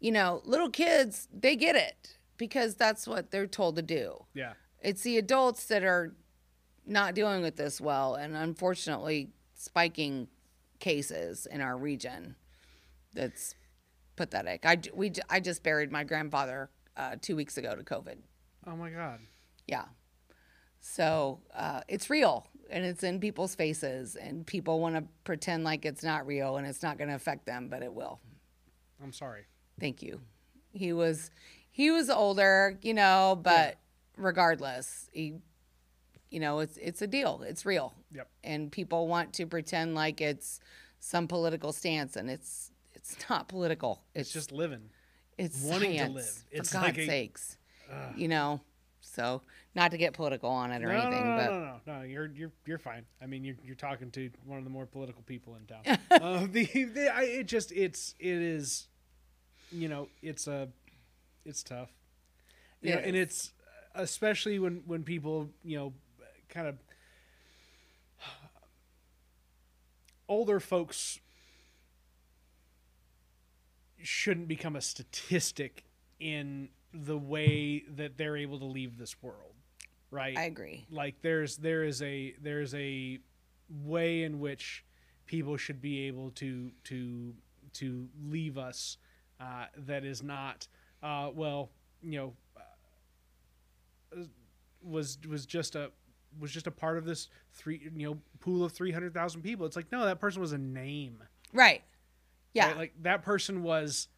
You 0.00 0.12
know, 0.12 0.42
little 0.44 0.70
kids, 0.70 1.28
they 1.32 1.54
get 1.56 1.76
it 1.76 2.16
because 2.36 2.74
that's 2.74 3.06
what 3.06 3.30
they're 3.30 3.46
told 3.46 3.76
to 3.76 3.82
do. 3.82 4.24
Yeah. 4.34 4.54
It's 4.80 5.02
the 5.02 5.18
adults 5.18 5.66
that 5.66 5.84
are 5.84 6.14
not 6.84 7.14
dealing 7.14 7.42
with 7.42 7.56
this 7.56 7.80
well 7.80 8.14
and 8.16 8.36
unfortunately 8.36 9.30
spiking 9.54 10.26
cases 10.80 11.46
in 11.46 11.60
our 11.60 11.76
region. 11.76 12.34
That's 13.14 13.54
pathetic. 14.16 14.66
I, 14.66 14.78
we, 14.92 15.12
I 15.30 15.38
just 15.38 15.62
buried 15.62 15.92
my 15.92 16.02
grandfather 16.02 16.70
uh, 16.96 17.16
two 17.20 17.36
weeks 17.36 17.56
ago 17.56 17.76
to 17.76 17.82
COVID. 17.82 18.16
Oh 18.66 18.76
my 18.76 18.90
God. 18.90 19.20
Yeah. 19.66 19.84
So 20.80 21.40
uh, 21.54 21.82
it's 21.86 22.10
real 22.10 22.48
and 22.72 22.84
it's 22.84 23.02
in 23.02 23.20
people's 23.20 23.54
faces, 23.54 24.16
and 24.16 24.46
people 24.46 24.80
want 24.80 24.96
to 24.96 25.04
pretend 25.24 25.62
like 25.64 25.84
it's 25.84 26.02
not 26.02 26.26
real 26.26 26.56
and 26.56 26.66
it's 26.66 26.82
not 26.82 26.98
going 26.98 27.08
to 27.08 27.14
affect 27.16 27.46
them, 27.46 27.68
but 27.68 27.82
it 27.82 27.92
will. 27.92 28.18
I'm 29.02 29.12
sorry. 29.12 29.42
Thank 29.78 30.02
you. 30.02 30.20
He 30.72 30.92
was 30.92 31.30
he 31.70 31.90
was 31.90 32.08
older, 32.10 32.78
you 32.82 32.94
know, 32.94 33.38
but 33.42 33.76
regardless, 34.16 35.08
he 35.12 35.34
you 36.30 36.40
know, 36.40 36.60
it's 36.60 36.76
it's 36.78 37.02
a 37.02 37.06
deal. 37.06 37.42
It's 37.46 37.66
real. 37.66 37.94
Yep. 38.14 38.28
And 38.42 38.72
people 38.72 39.06
want 39.06 39.34
to 39.34 39.46
pretend 39.46 39.94
like 39.94 40.20
it's 40.20 40.60
some 40.98 41.28
political 41.28 41.72
stance 41.72 42.16
and 42.16 42.30
it's 42.30 42.70
it's 42.94 43.16
not 43.28 43.48
political. 43.48 44.00
It's 44.14 44.28
It's 44.28 44.32
just 44.32 44.52
living. 44.52 44.88
it's 45.36 45.62
wanting 45.62 45.98
to 45.98 46.08
live. 46.08 46.44
It's 46.50 46.70
for 46.70 46.74
God's 46.74 46.84
like 46.86 46.98
a- 46.98 47.06
sakes. 47.06 47.58
you 48.16 48.28
know. 48.28 48.60
So 49.00 49.42
not 49.74 49.90
to 49.92 49.98
get 49.98 50.12
political 50.12 50.50
on 50.50 50.70
it 50.70 50.82
or 50.84 50.88
No, 50.88 51.00
anything, 51.00 51.24
no, 51.24 51.30
no, 51.30 51.36
but 51.36 51.50
no, 51.50 51.60
no, 51.94 51.98
no. 51.98 52.04
You're 52.04 52.26
you're 52.26 52.52
you're 52.66 52.78
fine. 52.78 53.04
I 53.22 53.26
mean, 53.26 53.44
you're 53.44 53.56
you're 53.64 53.74
talking 53.76 54.10
to 54.12 54.30
one 54.44 54.58
of 54.58 54.64
the 54.64 54.70
more 54.70 54.86
political 54.86 55.22
people 55.22 55.56
in 55.56 55.66
town. 55.66 55.98
uh, 56.10 56.46
the, 56.50 56.64
the 56.64 57.14
I, 57.14 57.22
it 57.22 57.46
just 57.46 57.72
it's 57.72 58.14
it 58.18 58.34
is, 58.34 58.88
you 59.70 59.88
know, 59.88 60.08
it's 60.22 60.46
a, 60.46 60.68
it's 61.44 61.62
tough. 61.62 61.90
You 62.82 62.92
know, 62.94 62.98
It 62.98 63.06
and 63.06 63.16
it's 63.16 63.52
especially 63.94 64.58
when 64.58 64.82
when 64.86 65.04
people 65.04 65.48
you 65.64 65.78
know, 65.78 65.92
kind 66.48 66.66
of 66.66 66.76
older 70.28 70.60
folks 70.60 71.18
shouldn't 74.02 74.48
become 74.48 74.74
a 74.76 74.80
statistic 74.80 75.84
in 76.18 76.68
the 76.92 77.16
way 77.18 77.84
that 77.88 78.16
they're 78.16 78.36
able 78.36 78.58
to 78.58 78.64
leave 78.64 78.98
this 78.98 79.22
world, 79.22 79.51
right? 80.12 80.36
I 80.38 80.44
agree. 80.44 80.86
like 80.90 81.16
there's 81.22 81.56
there 81.56 81.82
is 81.82 82.00
a 82.02 82.34
there's 82.40 82.72
a 82.74 83.18
way 83.84 84.22
in 84.22 84.38
which 84.38 84.84
people 85.26 85.56
should 85.56 85.80
be 85.80 86.06
able 86.06 86.30
to 86.32 86.70
to 86.84 87.34
to 87.72 88.06
leave 88.28 88.56
us 88.58 88.98
uh, 89.40 89.64
that 89.76 90.04
is 90.04 90.22
not 90.22 90.68
uh, 91.02 91.30
well 91.34 91.70
you 92.02 92.18
know 92.20 92.32
uh, 94.14 94.20
was 94.82 95.18
was 95.28 95.46
just 95.46 95.74
a 95.74 95.90
was 96.38 96.50
just 96.50 96.66
a 96.66 96.70
part 96.70 96.98
of 96.98 97.04
this 97.04 97.28
three 97.52 97.90
you 97.96 98.06
know 98.08 98.18
pool 98.40 98.64
of 98.64 98.72
300,000 98.72 99.42
people 99.42 99.66
it's 99.66 99.76
like 99.76 99.90
no 99.92 100.04
that 100.04 100.18
person 100.20 100.40
was 100.40 100.52
a 100.52 100.58
name 100.58 101.22
Right. 101.52 101.82
Yeah. 102.54 102.68
right? 102.68 102.76
like 102.76 102.92
that 103.02 103.22
person 103.22 103.62
was 103.62 104.08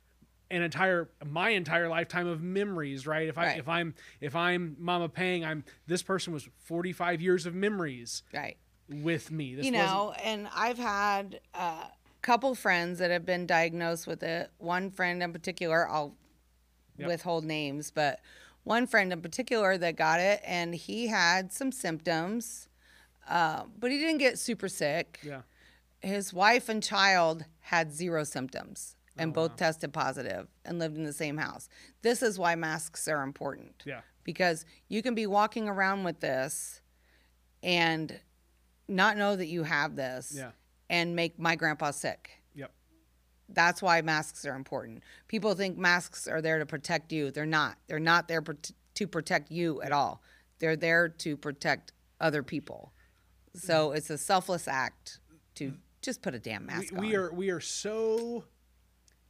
an 0.50 0.62
entire 0.62 1.08
my 1.24 1.50
entire 1.50 1.88
lifetime 1.88 2.26
of 2.26 2.42
memories 2.42 3.06
right 3.06 3.28
if 3.28 3.38
i 3.38 3.46
Right. 3.46 3.58
if 3.58 3.68
i'm 3.68 3.94
if 4.20 4.36
i'm 4.36 4.76
mama 4.78 5.08
pang 5.08 5.44
i'm 5.44 5.64
this 5.86 6.02
person 6.02 6.32
was 6.32 6.48
45 6.58 7.20
years 7.20 7.46
of 7.46 7.54
memories 7.54 8.22
right. 8.32 8.56
with 8.88 9.30
me 9.30 9.54
this 9.54 9.66
you 9.66 9.72
wasn't- 9.72 9.90
know, 9.90 10.12
and 10.22 10.48
I've 10.54 10.78
had 10.78 11.40
a 11.54 11.86
couple 12.22 12.54
friends 12.54 12.98
that 12.98 13.10
have 13.10 13.24
been 13.26 13.46
diagnosed 13.46 14.06
with 14.06 14.22
it. 14.22 14.50
One 14.58 14.90
friend 14.90 15.22
in 15.22 15.30
particular, 15.32 15.86
I'll 15.88 16.14
Yep. 16.96 17.08
withhold 17.08 17.44
names, 17.44 17.90
but 17.90 18.20
one 18.62 18.86
friend 18.86 19.12
in 19.12 19.20
particular 19.20 19.76
that 19.78 19.96
got 19.96 20.20
it, 20.20 20.40
and 20.44 20.74
he 20.74 21.08
had 21.08 21.52
some 21.52 21.70
symptoms, 21.72 22.68
uh, 23.28 23.64
but 23.78 23.90
he 23.90 23.98
didn't 23.98 24.18
get 24.18 24.38
super 24.38 24.68
sick. 24.68 25.18
yeah 25.22 25.42
His 26.00 26.32
wife 26.32 26.68
and 26.68 26.82
child 26.82 27.44
had 27.60 27.92
zero 27.92 28.24
symptoms 28.24 28.96
and 29.16 29.30
Oh, 29.30 29.34
both 29.34 29.50
wow. 29.52 29.56
tested 29.56 29.92
positive 29.92 30.48
and 30.64 30.78
lived 30.78 30.96
in 30.96 31.04
the 31.04 31.12
same 31.12 31.36
house. 31.36 31.68
This 32.02 32.22
is 32.22 32.38
why 32.38 32.54
masks 32.54 33.08
are 33.08 33.22
important 33.22 33.82
yeah 33.84 34.00
because 34.24 34.64
you 34.88 35.02
can 35.02 35.14
be 35.14 35.26
walking 35.26 35.68
around 35.68 36.02
with 36.02 36.20
this 36.20 36.80
and 37.62 38.18
not 38.88 39.16
know 39.16 39.36
that 39.36 39.46
you 39.46 39.62
have 39.62 39.96
this 39.96 40.32
yeah 40.36 40.50
and 40.90 41.16
make 41.16 41.38
my 41.38 41.56
grandpa 41.56 41.90
sick. 41.90 42.42
yep 42.54 42.70
That's 43.48 43.80
why 43.82 44.02
masks 44.02 44.44
are 44.44 44.54
important. 44.54 45.02
People 45.28 45.54
think 45.54 45.78
masks 45.78 46.28
are 46.28 46.42
there 46.42 46.58
to 46.58 46.66
protect 46.66 47.10
you. 47.12 47.30
They're 47.30 47.46
not. 47.46 47.76
They're 47.86 47.98
not 47.98 48.28
there 48.28 48.42
to 48.94 49.06
protect 49.06 49.50
you 49.50 49.80
at 49.82 49.92
all. 49.92 50.22
They're 50.58 50.76
there 50.76 51.08
to 51.08 51.36
protect 51.36 51.92
other 52.20 52.42
people. 52.42 52.92
So 53.54 53.92
it's 53.92 54.10
a 54.10 54.18
selfless 54.18 54.68
act 54.68 55.20
to 55.56 55.70
mm. 55.70 55.76
just 56.02 56.22
put 56.22 56.34
a 56.34 56.38
damn 56.38 56.66
mask 56.66 56.92
we, 56.92 56.98
on. 56.98 57.06
we 57.06 57.16
are 57.16 57.32
we 57.32 57.50
are 57.50 57.60
so 57.60 58.44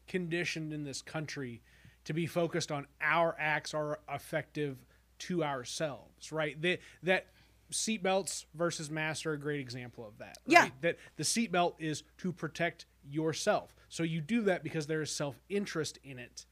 conditioned 0.09 0.73
in 0.73 0.85
this 0.85 1.03
country 1.03 1.63
to 2.05 2.13
be 2.13 2.27
focused 2.27 2.71
on 2.71 2.87
our 3.01 3.35
acts 3.39 3.73
are 3.75 3.99
effective 4.13 4.77
to 5.19 5.43
ourselves 5.45 6.33
right 6.33 6.61
that 6.61 6.81
that 7.03 7.27
seatbelts 7.73 8.45
versus 8.55 8.91
masks 8.91 9.25
are 9.27 9.33
a 9.33 9.39
great 9.39 9.59
example 9.59 10.07
of 10.07 10.19
that. 10.19 10.37
Yeah. 10.47 10.69
That 10.83 10.97
the 11.17 11.25
seatbelt 11.25 11.75
is 11.79 12.03
to 12.19 12.31
protect 12.31 12.87
yourself. 13.11 13.75
So 13.89 14.03
you 14.03 14.21
do 14.21 14.43
that 14.43 14.63
because 14.63 14.87
there 14.87 15.01
is 15.03 15.11
self 15.11 15.35
interest 15.49 15.99
in 16.05 16.19
it, 16.19 16.45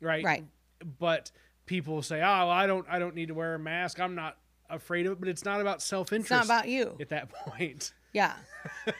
right? 0.00 0.24
Right. 0.24 0.44
But 0.98 1.30
people 1.66 2.00
say, 2.00 2.18
"Oh, 2.18 2.20
well, 2.20 2.50
I 2.50 2.66
don't, 2.66 2.86
I 2.88 2.98
don't 3.00 3.14
need 3.14 3.28
to 3.28 3.34
wear 3.34 3.54
a 3.54 3.58
mask. 3.58 4.00
I'm 4.00 4.14
not 4.14 4.38
afraid 4.70 5.04
of 5.06 5.12
it." 5.12 5.20
But 5.20 5.28
it's 5.28 5.44
not 5.44 5.60
about 5.60 5.82
self 5.82 6.06
It's 6.12 6.12
interest. 6.12 6.30
not 6.30 6.44
about 6.44 6.68
you. 6.68 6.96
at 7.00 7.08
that 7.10 7.28
point. 7.46 7.92
Yeah, 8.12 8.34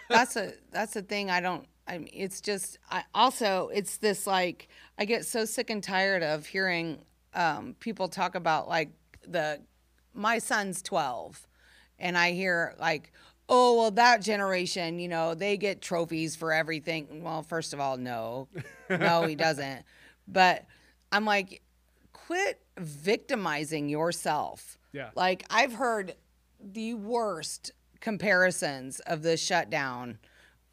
that's 0.09 0.37
a 0.37 0.55
that's 0.73 0.97
a 0.97 1.03
thing. 1.03 1.31
I 1.31 1.41
don't. 1.41 1.65
I 1.87 1.99
mean, 1.99 2.11
it's 2.13 2.41
just. 2.41 2.79
I 2.91 3.05
also 3.15 3.71
it's 3.73 3.97
this 3.99 4.27
like 4.27 4.69
I 4.99 5.05
get 5.05 5.25
so 5.25 5.45
sick 5.45 5.71
and 5.71 5.83
tired 5.83 6.23
of 6.23 6.47
hearing 6.47 6.99
um, 7.35 7.75
people 7.81 8.09
talk 8.09 8.35
about 8.35 8.69
like 8.69 8.91
the 9.27 9.61
my 10.15 10.39
son's 10.39 10.83
twelve, 10.83 11.47
and 11.99 12.17
I 12.17 12.33
hear 12.33 12.75
like. 12.79 13.13
Oh 13.49 13.77
well, 13.77 13.91
that 13.91 14.23
generation, 14.23 14.99
you 14.99 15.09
know, 15.09 15.35
they 15.35 15.57
get 15.59 15.83
trophies 15.83 16.37
for 16.37 16.53
everything. 16.53 17.23
Well, 17.23 17.43
first 17.43 17.75
of 17.75 17.81
all, 17.81 17.99
no, 17.99 18.49
no, 18.89 19.25
he 19.25 19.35
doesn't. 19.35 19.85
But 20.29 20.65
I'm 21.11 21.27
like, 21.27 21.61
quit 22.13 22.61
victimizing 22.79 23.89
yourself. 23.89 24.79
Yeah. 24.93 25.11
Like 25.15 25.45
I've 25.51 25.75
heard 25.75 26.15
the 26.61 26.95
worst 26.95 27.73
comparisons 28.01 29.01
of 29.01 29.23
this 29.23 29.43
shutdown 29.43 30.19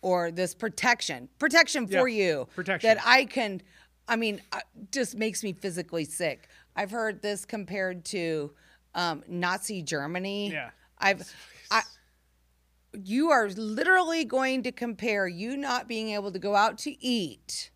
or 0.01 0.31
this 0.31 0.53
protection, 0.53 1.29
protection 1.39 1.87
for 1.87 2.07
Yeah, 2.07 2.25
you, 2.25 2.47
protection. 2.55 2.87
that 2.87 3.01
I 3.05 3.25
can. 3.25 3.61
I 4.07 4.15
mean, 4.15 4.41
uh, 4.51 4.61
just 4.91 5.15
makes 5.15 5.43
me 5.43 5.53
physically 5.53 6.05
sick. 6.05 6.47
I've 6.75 6.91
heard 6.91 7.21
this 7.21 7.45
compared 7.45 8.05
to 8.05 8.51
um, 8.95 9.23
Nazi 9.27 9.81
Germany. 9.81 10.51
Yeah. 10.51 10.71
I've. 10.97 11.31
I, 11.69 11.81
you 13.03 13.29
are 13.29 13.49
literally 13.49 14.25
going 14.25 14.63
to 14.63 14.71
compare 14.71 15.27
you 15.27 15.55
not 15.55 15.87
being 15.87 16.09
able 16.09 16.31
to 16.31 16.39
go 16.39 16.55
out 16.55 16.77
to 16.79 17.05
eat 17.05 17.69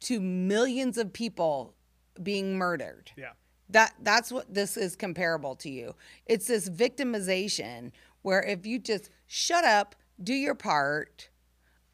to 0.00 0.20
millions 0.20 0.96
of 0.96 1.12
people 1.12 1.74
being 2.22 2.56
murdered. 2.56 3.10
Yeah. 3.16 3.32
That 3.70 3.94
that's 4.02 4.30
what 4.30 4.52
this 4.52 4.76
is 4.76 4.96
comparable 4.96 5.56
to 5.56 5.68
you. 5.70 5.94
It's 6.26 6.46
this 6.46 6.68
victimization 6.70 7.90
where 8.22 8.42
if 8.42 8.64
you 8.64 8.78
just 8.78 9.10
shut 9.26 9.64
up, 9.64 9.94
do 10.22 10.34
your 10.34 10.54
part. 10.54 11.28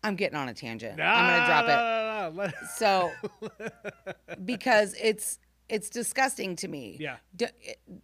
I'm 0.04 0.16
getting 0.16 0.36
on 0.36 0.48
a 0.48 0.54
tangent. 0.54 1.00
I'm 1.00 1.26
gonna 2.28 2.34
drop 2.36 2.46
it. 2.46 2.54
it. 2.62 2.68
So 2.76 3.10
because 4.44 4.94
it's 5.00 5.38
it's 5.68 5.88
disgusting 5.88 6.56
to 6.56 6.68
me. 6.68 6.98
Yeah. 7.00 7.16
D- 7.34 7.46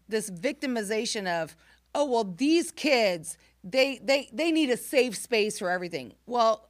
this 0.09 0.31
victimization 0.31 1.27
of 1.29 1.55
oh 1.95 2.07
well 2.07 2.25
these 2.25 2.71
kids 2.73 3.37
they 3.63 4.01
they 4.03 4.31
they 4.33 4.51
need 4.51 4.71
a 4.71 4.77
safe 4.77 5.15
space 5.17 5.59
for 5.59 5.71
everything. 5.71 6.15
Well, 6.27 6.70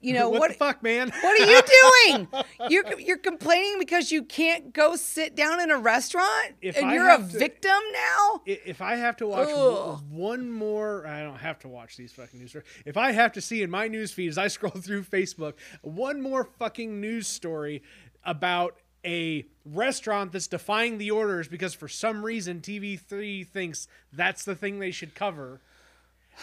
you 0.00 0.14
know 0.14 0.28
what, 0.28 0.40
what 0.40 0.48
the 0.52 0.56
fuck, 0.56 0.82
man? 0.82 1.10
what 1.22 1.40
are 1.40 1.44
you 1.50 1.60
doing? 2.06 2.28
You're 2.70 3.00
you're 3.00 3.18
complaining 3.18 3.76
because 3.78 4.10
you 4.12 4.22
can't 4.22 4.72
go 4.72 4.94
sit 4.96 5.34
down 5.34 5.60
in 5.60 5.70
a 5.70 5.78
restaurant 5.78 6.54
If 6.60 6.76
and 6.76 6.86
I 6.86 6.94
you're 6.94 7.10
a 7.10 7.16
to- 7.18 7.22
victim 7.24 7.78
now? 7.92 8.40
If 8.46 8.80
I 8.82 8.96
have 8.96 9.16
to 9.18 9.26
watch 9.26 9.48
Ugh. 9.50 10.02
one 10.10 10.50
more, 10.50 11.06
I 11.06 11.22
don't 11.22 11.38
have 11.38 11.58
to 11.60 11.68
watch 11.68 11.96
these 11.96 12.12
fucking 12.12 12.38
news 12.40 12.50
stories. 12.50 12.66
If 12.84 12.96
I 12.96 13.12
have 13.12 13.32
to 13.32 13.40
see 13.40 13.62
in 13.62 13.70
my 13.70 13.88
news 13.88 14.12
feed 14.12 14.28
as 14.28 14.38
I 14.38 14.48
scroll 14.56 14.72
through 14.72 15.04
Facebook 15.04 15.54
one 15.82 16.20
more 16.20 16.44
fucking 16.44 17.00
news 17.00 17.26
story 17.26 17.82
about 18.24 18.76
a 19.06 19.46
restaurant 19.64 20.32
that's 20.32 20.48
defying 20.48 20.98
the 20.98 21.10
orders 21.10 21.46
because 21.48 21.72
for 21.74 21.88
some 21.88 22.24
reason 22.24 22.60
TV3 22.60 23.46
thinks 23.46 23.86
that's 24.12 24.44
the 24.44 24.54
thing 24.56 24.78
they 24.80 24.90
should 24.90 25.14
cover. 25.14 25.60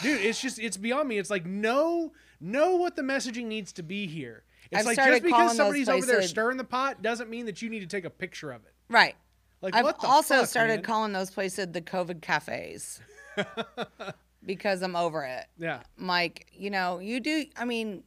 Dude, 0.01 0.21
it's 0.21 0.41
just 0.41 0.59
it's 0.59 0.77
beyond 0.77 1.07
me. 1.09 1.17
It's 1.17 1.29
like 1.29 1.45
know 1.45 2.11
know 2.45 2.75
what 2.75 2.95
the 2.95 3.01
messaging 3.01 3.45
needs 3.45 3.71
to 3.73 3.83
be 3.83 4.07
here. 4.07 4.43
It's 4.71 4.79
I've 4.79 4.85
like 4.85 4.97
just 4.97 5.23
because 5.23 5.55
somebody's 5.55 5.89
over 5.89 6.05
there 6.05 6.21
stirring 6.21 6.57
the 6.57 6.63
pot 6.63 7.01
doesn't 7.01 7.29
mean 7.29 7.45
that 7.45 7.61
you 7.61 7.69
need 7.69 7.81
to 7.81 7.87
take 7.87 8.05
a 8.05 8.09
picture 8.09 8.51
of 8.51 8.63
it. 8.65 8.73
Right. 8.89 9.15
Like 9.61 9.75
I've 9.75 9.83
what 9.83 9.99
the 9.99 10.07
also 10.07 10.39
fuck, 10.39 10.47
started 10.47 10.75
man? 10.75 10.83
calling 10.83 11.13
those 11.13 11.31
places 11.31 11.67
the 11.71 11.81
COVID 11.81 12.21
cafes 12.21 13.01
because 14.45 14.81
I'm 14.81 14.95
over 14.95 15.23
it. 15.23 15.45
Yeah. 15.57 15.81
I'm 15.99 16.31
you 16.53 16.69
know, 16.69 16.99
you 16.99 17.19
do. 17.19 17.45
I 17.55 17.65
mean, 17.65 18.03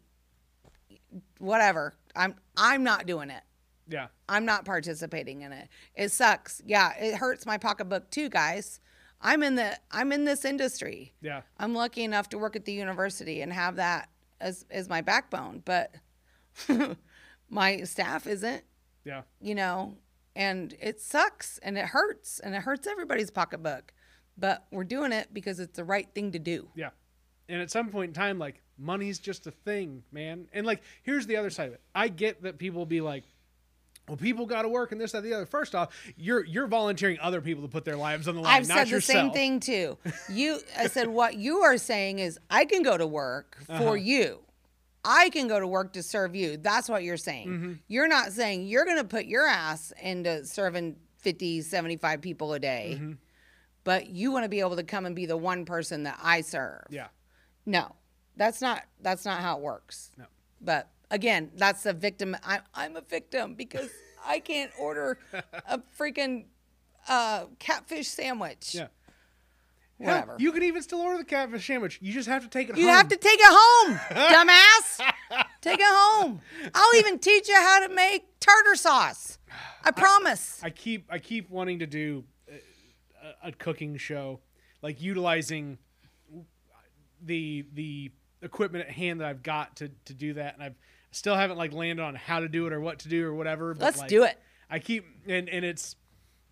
whatever. 1.39 1.95
I'm 2.15 2.35
I'm 2.57 2.85
not 2.85 3.07
doing 3.07 3.31
it. 3.31 3.43
Yeah. 3.89 4.09
I'm 4.29 4.45
not 4.45 4.65
participating 4.65 5.43
in 5.43 5.53
it. 5.53 5.69
It 5.95 6.13
sucks. 6.13 6.61
Yeah, 6.67 6.93
it 6.97 7.17
hurts 7.17 7.47
my 7.47 7.57
pocketbook 7.57 8.11
too, 8.11 8.29
guys. 8.29 8.81
I'm 9.21 9.43
in 9.43 9.57
the 9.57 9.77
I'm 9.91 10.13
in 10.13 10.25
this 10.25 10.45
industry. 10.45 11.15
Yeah. 11.21 11.43
I'm 11.59 11.75
lucky 11.75 12.05
enough 12.05 12.29
to 12.31 12.39
work 12.39 12.55
at 12.55 12.65
the 12.67 12.73
university 12.73 13.41
and 13.41 13.53
have 13.53 13.77
that 13.77 14.09
as 14.41 14.65
as 14.71 14.89
my 14.89 15.01
backbone, 15.01 15.63
but 15.65 15.95
my 17.51 17.83
staff 17.85 18.27
isn't, 18.27 18.63
Yeah. 19.05 19.23
you 19.41 19.55
know, 19.55 19.97
and 20.37 20.75
it 20.81 21.01
sucks 21.01 21.59
and 21.59 21.77
it 21.79 21.87
hurts 21.87 22.41
and 22.41 22.55
it 22.55 22.63
hurts 22.63 22.87
everybody's 22.87 23.31
pocketbook. 23.31 23.93
But 24.37 24.67
we're 24.71 24.85
doing 24.85 25.13
it 25.13 25.29
because 25.33 25.59
it's 25.59 25.77
the 25.77 25.85
right 25.85 26.09
thing 26.15 26.33
to 26.33 26.39
do. 26.39 26.69
Yeah. 26.77 26.91
And 27.49 27.61
at 27.61 27.71
some 27.71 27.89
point 27.89 28.11
in 28.11 28.15
time, 28.15 28.39
like 28.39 28.63
money's 28.79 29.19
just 29.19 29.47
a 29.47 29.51
thing, 29.51 30.05
man. 30.13 30.47
And 30.53 30.65
like, 30.67 30.83
here's 31.03 31.27
the 31.27 31.37
other 31.37 31.51
side 31.51 31.69
of 31.69 31.75
it. 31.75 31.81
I 31.95 32.09
get 32.09 32.43
that 32.43 32.59
people 32.59 32.79
will 32.79 32.87
be 32.87 33.01
like, 33.01 33.25
well, 34.09 34.17
people 34.17 34.47
got 34.47 34.63
to 34.63 34.69
work 34.69 34.93
and 34.93 35.01
this, 35.01 35.13
that, 35.13 35.23
the 35.23 35.33
other. 35.35 35.47
First 35.47 35.75
off, 35.75 35.95
you're 36.17 36.45
you're 36.45 36.67
volunteering 36.67 37.19
other 37.21 37.41
people 37.41 37.63
to 37.63 37.69
put 37.69 37.85
their 37.85 37.97
lives 37.97 38.27
on 38.29 38.35
the 38.35 38.41
line, 38.41 38.63
I've 38.63 38.69
not 38.69 38.79
said 38.89 38.97
the 38.97 39.01
same 39.01 39.31
thing 39.31 39.61
too. 39.61 39.99
You, 40.31 40.59
I 40.77 40.87
said, 40.89 41.09
what 41.09 41.37
you 41.37 41.59
are 41.59 41.79
saying 41.79 42.19
is, 42.19 42.39
I 42.51 42.65
can 42.65 42.83
go 42.83 42.97
to 42.97 43.07
work 43.07 43.59
for 43.67 43.73
Uh-huh. 43.73 43.93
you. 43.95 44.41
I 45.05 45.31
can 45.31 45.47
go 45.49 45.59
to 45.61 45.67
work 45.67 45.93
to 45.95 46.03
serve 46.03 46.35
you. 46.35 46.57
That's 46.57 46.89
what 46.89 47.03
you're 47.05 47.17
saying. 47.17 47.49
Mm-hmm. 47.49 47.73
You're 47.87 48.09
not 48.09 48.33
saying 48.33 48.67
you're 48.67 48.85
going 48.85 48.99
to 48.99 49.05
put 49.05 49.27
your 49.27 49.47
ass 49.47 49.93
into 50.03 50.45
serving 50.45 50.97
50, 51.19 51.63
75 51.63 52.21
people 52.21 52.53
a 52.53 52.59
day, 52.59 52.97
Mm-hmm. 52.97 53.13
but 53.85 54.09
you 54.09 54.33
want 54.33 54.45
to 54.45 54.49
be 54.49 54.61
able 54.61 54.77
to 54.77 54.83
come 54.83 55.07
and 55.07 55.15
be 55.15 55.27
the 55.27 55.37
one 55.37 55.65
person 55.65 56.03
that 56.03 56.19
I 56.23 56.41
serve. 56.43 56.83
Yeah. 56.91 57.09
No, 57.65 57.95
that's 58.37 58.61
not 58.61 58.83
that's 59.01 59.25
not 59.25 59.41
how 59.41 59.57
it 59.57 59.63
works. 59.63 60.11
No. 60.19 60.25
But 60.61 60.91
again, 61.11 61.51
that's 61.57 61.83
the 61.83 61.93
victim. 61.93 62.37
I, 62.45 62.61
I'm 62.75 62.97
a 62.97 63.01
victim 63.01 63.55
because 63.55 63.89
I 64.27 64.41
can't 64.41 64.71
order 64.79 65.19
a 65.67 65.79
freaking 65.99 66.47
uh, 67.09 67.47
catfish 67.59 68.09
sandwich. 68.09 68.75
Yeah. 68.75 68.89
Hell, 70.01 70.15
Whatever. 70.15 70.37
you 70.39 70.53
can 70.53 70.63
even 70.63 70.81
still 70.83 71.01
order 71.01 71.19
the 71.19 71.25
catfish 71.25 71.67
sandwich. 71.67 71.99
You 72.01 72.13
just 72.13 72.29
have 72.29 72.45
to 72.45 72.49
take 72.49 72.69
it 72.71 72.77
You 72.77 72.85
home. 72.85 72.91
You 72.91 72.97
have 72.97 73.09
to 73.09 73.17
take 73.17 73.39
it 73.41 73.47
home, 73.49 73.97
dumbass. 74.11 75.01
take 75.61 75.81
it 75.81 75.87
home. 75.87 76.41
I'll 76.75 76.95
even 76.97 77.19
teach 77.19 77.49
you 77.49 77.57
how 77.57 77.85
to 77.85 77.93
make 77.93 78.39
tartar 78.39 78.77
sauce. 78.77 79.39
I 79.85 79.91
promise. 79.91 80.61
I 80.63 80.71
keep 80.71 81.07
I 81.11 81.19
keep 81.19 81.51
wanting 81.51 81.81
to 81.81 81.87
do 81.87 82.23
a, 83.43 83.49
a 83.49 83.53
cooking 83.53 83.97
show, 83.97 84.39
like 84.83 85.03
utilizing 85.03 85.79
the 87.23 87.67
the 87.73 88.13
equipment 88.43 88.87
at 88.87 88.93
hand 88.95 89.21
that 89.21 89.27
I've 89.27 89.43
got 89.43 89.77
to 89.77 89.91
to 90.05 90.15
do 90.15 90.35
that, 90.35 90.55
and 90.55 90.63
I've 90.63 90.77
still 91.11 91.35
haven't 91.37 91.57
like 91.59 91.73
landed 91.73 92.03
on 92.03 92.15
how 92.15 92.41
to 92.41 92.49
do 92.49 92.67
it 92.67 92.73
or 92.73 92.81
what 92.81 93.01
to 93.01 93.09
do 93.09 93.27
or 93.27 93.35
whatever. 93.35 93.75
But 93.75 93.83
Let's 93.83 93.99
like, 93.99 94.09
do 94.09 94.25
it. 94.25 94.39
I 94.71 94.79
keep 94.79 95.05
and 95.27 95.49
and 95.49 95.65
it's 95.65 95.97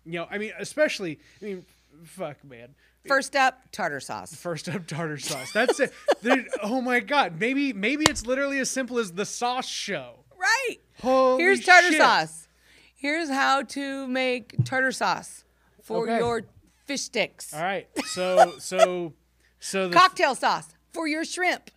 you 0.05 0.13
know 0.13 0.27
I 0.29 0.37
mean 0.37 0.51
especially 0.59 1.19
I 1.41 1.45
mean 1.45 1.65
fuck 2.03 2.43
man. 2.43 2.75
First 3.07 3.37
up, 3.37 3.61
tartar 3.71 4.01
sauce. 4.01 4.35
First 4.35 4.67
up, 4.67 4.85
tartar 4.85 5.17
sauce. 5.17 5.53
That's 5.53 5.79
it. 5.79 5.93
Dude, 6.23 6.49
oh 6.61 6.81
my 6.81 6.99
god. 6.99 7.39
Maybe 7.39 7.71
maybe 7.71 8.03
it's 8.09 8.25
literally 8.25 8.59
as 8.59 8.69
simple 8.69 8.99
as 8.99 9.13
the 9.13 9.25
sauce 9.25 9.67
show. 9.67 10.25
Right. 10.37 10.77
Holy 11.01 11.41
Here's 11.43 11.63
tartar 11.63 11.87
shit. 11.89 12.01
sauce. 12.01 12.47
Here's 12.95 13.29
how 13.29 13.61
to 13.63 14.07
make 14.07 14.55
tartar 14.65 14.91
sauce 14.91 15.45
for 15.83 16.03
Okay. 16.03 16.17
your 16.17 16.41
fish 16.85 17.01
sticks. 17.01 17.53
All 17.53 17.61
right. 17.61 17.87
So 18.07 18.55
so 18.59 19.13
so 19.59 19.87
the 19.89 19.95
Cocktail 19.95 20.35
sauce 20.35 20.67
for 20.91 21.07
your 21.07 21.23
shrimp. 21.23 21.71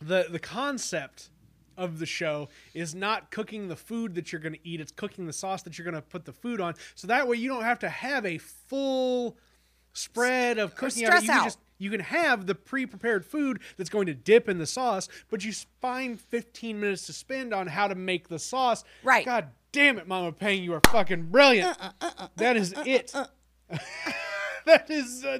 the 0.00 0.26
the 0.30 0.38
concept 0.38 1.28
of 1.76 1.98
the 1.98 2.06
show 2.06 2.48
is 2.72 2.94
not 2.94 3.30
cooking 3.30 3.68
the 3.68 3.76
food 3.76 4.14
that 4.14 4.32
you're 4.32 4.40
going 4.40 4.54
to 4.54 4.68
eat. 4.68 4.80
It's 4.80 4.92
cooking 4.92 5.26
the 5.26 5.32
sauce 5.32 5.62
that 5.62 5.78
you're 5.78 5.84
going 5.84 5.94
to 5.94 6.02
put 6.02 6.24
the 6.24 6.32
food 6.32 6.60
on. 6.60 6.74
So 6.94 7.06
that 7.08 7.28
way 7.28 7.36
you 7.36 7.48
don't 7.48 7.64
have 7.64 7.78
to 7.80 7.88
have 7.88 8.24
a 8.26 8.38
full 8.38 9.36
spread 9.94 10.58
of 10.58 10.74
cooking 10.74 11.06
stress 11.06 11.22
you 11.22 11.28
can 11.28 11.38
out. 11.38 11.44
just 11.44 11.58
you 11.78 11.90
can 11.90 12.00
have 12.00 12.46
the 12.46 12.54
pre-prepared 12.54 13.24
food 13.24 13.60
that's 13.76 13.90
going 13.90 14.06
to 14.06 14.14
dip 14.14 14.48
in 14.48 14.58
the 14.58 14.66
sauce 14.66 15.08
but 15.30 15.44
you 15.44 15.52
find 15.80 16.20
15 16.20 16.80
minutes 16.80 17.06
to 17.06 17.12
spend 17.12 17.54
on 17.54 17.68
how 17.68 17.86
to 17.88 17.94
make 17.94 18.28
the 18.28 18.38
sauce. 18.38 18.84
Right. 19.02 19.24
god 19.24 19.48
damn 19.72 19.98
it 19.98 20.06
mama 20.08 20.32
pang 20.32 20.62
you 20.62 20.74
are 20.74 20.80
fucking 20.88 21.24
brilliant. 21.30 21.76
Uh, 21.80 22.28
that 22.36 22.56
is 22.56 22.74
it. 22.84 23.12
that 24.66 24.90
is 24.90 25.24
uh, 25.24 25.38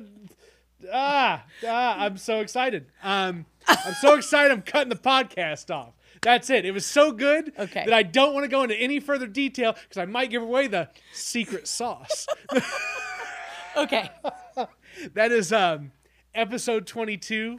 ah, 0.93 1.45
ah 1.67 1.97
i'm 1.99 2.17
so 2.17 2.41
excited. 2.41 2.87
Um 3.03 3.47
i'm 3.67 3.95
so 3.95 4.15
excited 4.17 4.53
i'm 4.53 4.63
cutting 4.63 4.91
the 4.91 4.97
podcast 4.97 5.75
off 5.75 5.95
that's 6.25 6.51
it 6.51 6.65
it 6.65 6.73
was 6.73 6.85
so 6.87 7.13
good 7.13 7.53
Okay. 7.59 7.85
that 7.85 7.95
i 7.95 8.03
don't 8.03 8.35
want 8.35 8.43
to 8.45 8.49
go 8.49 8.63
into 8.63 8.75
any 8.75 8.99
further 8.99 9.27
detail 9.27 9.73
because 9.75 9.99
i 9.99 10.05
might 10.05 10.31
give 10.31 10.43
away 10.43 10.67
the 10.67 10.89
secret 11.13 11.69
sauce 11.69 12.27
Okay. 13.77 14.09
that 15.15 15.33
is 15.33 15.53
um, 15.53 15.91
episode 16.35 16.87
22 16.87 17.59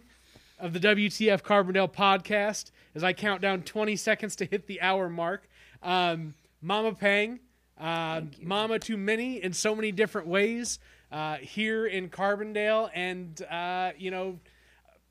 of 0.60 0.72
the 0.72 0.80
WTF 0.80 1.42
Carbondale 1.42 1.92
podcast. 1.92 2.72
As 2.96 3.04
I 3.04 3.12
count 3.12 3.42
down 3.42 3.64
20 3.64 3.98
seconds 3.98 4.38
to 4.38 4.46
hit 4.46 4.66
the 4.68 4.80
hour 4.80 5.10
mark, 5.10 5.50
um, 5.84 6.34
Mama 6.62 6.94
Pang, 6.94 7.42
uh, 7.78 8.22
Mama 8.42 8.80
to 8.80 8.96
many 8.96 9.44
in 9.44 9.52
so 9.52 9.76
many 9.76 9.92
different 9.92 10.28
ways 10.28 10.80
uh, 11.12 11.36
here 11.36 11.86
in 11.86 12.08
Carbondale, 12.08 12.90
and 12.94 13.42
uh, 13.52 13.92
you 13.98 14.10
know 14.12 14.40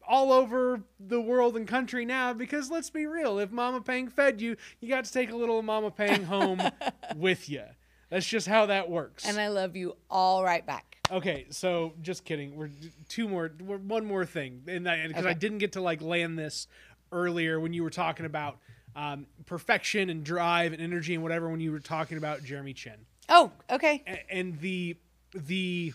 all 0.08 0.32
over 0.32 0.82
the 1.00 1.20
world 1.20 1.56
and 1.56 1.66
country 1.66 2.04
now 2.04 2.32
because 2.32 2.70
let's 2.70 2.90
be 2.90 3.06
real 3.06 3.38
if 3.38 3.50
mama 3.50 3.80
pang 3.80 4.08
fed 4.08 4.40
you 4.40 4.56
you 4.80 4.88
got 4.88 5.04
to 5.04 5.12
take 5.12 5.30
a 5.30 5.36
little 5.36 5.62
mama 5.62 5.90
pang 5.90 6.24
home 6.34 6.70
with 7.16 7.48
you 7.48 7.62
that's 8.10 8.26
just 8.26 8.46
how 8.46 8.66
that 8.66 8.88
works 8.90 9.26
And 9.26 9.38
I 9.40 9.48
love 9.48 9.74
you 9.76 9.96
all 10.10 10.44
right 10.44 10.64
back. 10.64 10.96
okay 11.10 11.46
so 11.50 11.94
just 12.02 12.24
kidding 12.24 12.56
we're 12.56 12.70
two 13.08 13.28
more 13.28 13.50
we're, 13.60 13.78
one 13.78 14.04
more 14.04 14.24
thing 14.26 14.62
and 14.68 14.84
because 15.08 15.24
i 15.26 15.30
Okay. 15.30 15.38
didn't 15.38 15.58
get 15.58 15.72
to 15.72 15.80
like 15.80 16.00
land 16.02 16.38
this 16.38 16.66
earlier 17.12 17.58
when 17.60 17.72
you 17.72 17.82
were 17.82 17.90
talking 17.90 18.26
about 18.26 18.58
um, 18.96 19.26
perfection 19.46 20.08
and 20.10 20.22
drive 20.24 20.72
and 20.72 20.80
energy 20.80 21.14
and 21.14 21.22
whatever 21.22 21.48
when 21.48 21.60
you 21.60 21.72
were 21.72 21.80
talking 21.80 22.18
about 22.18 22.42
jeremy 22.44 22.72
chinn 22.72 23.06
Oh, 23.26 23.52
okay. 23.70 24.02
And 24.28 24.60
the 24.60 24.96
the 25.34 25.94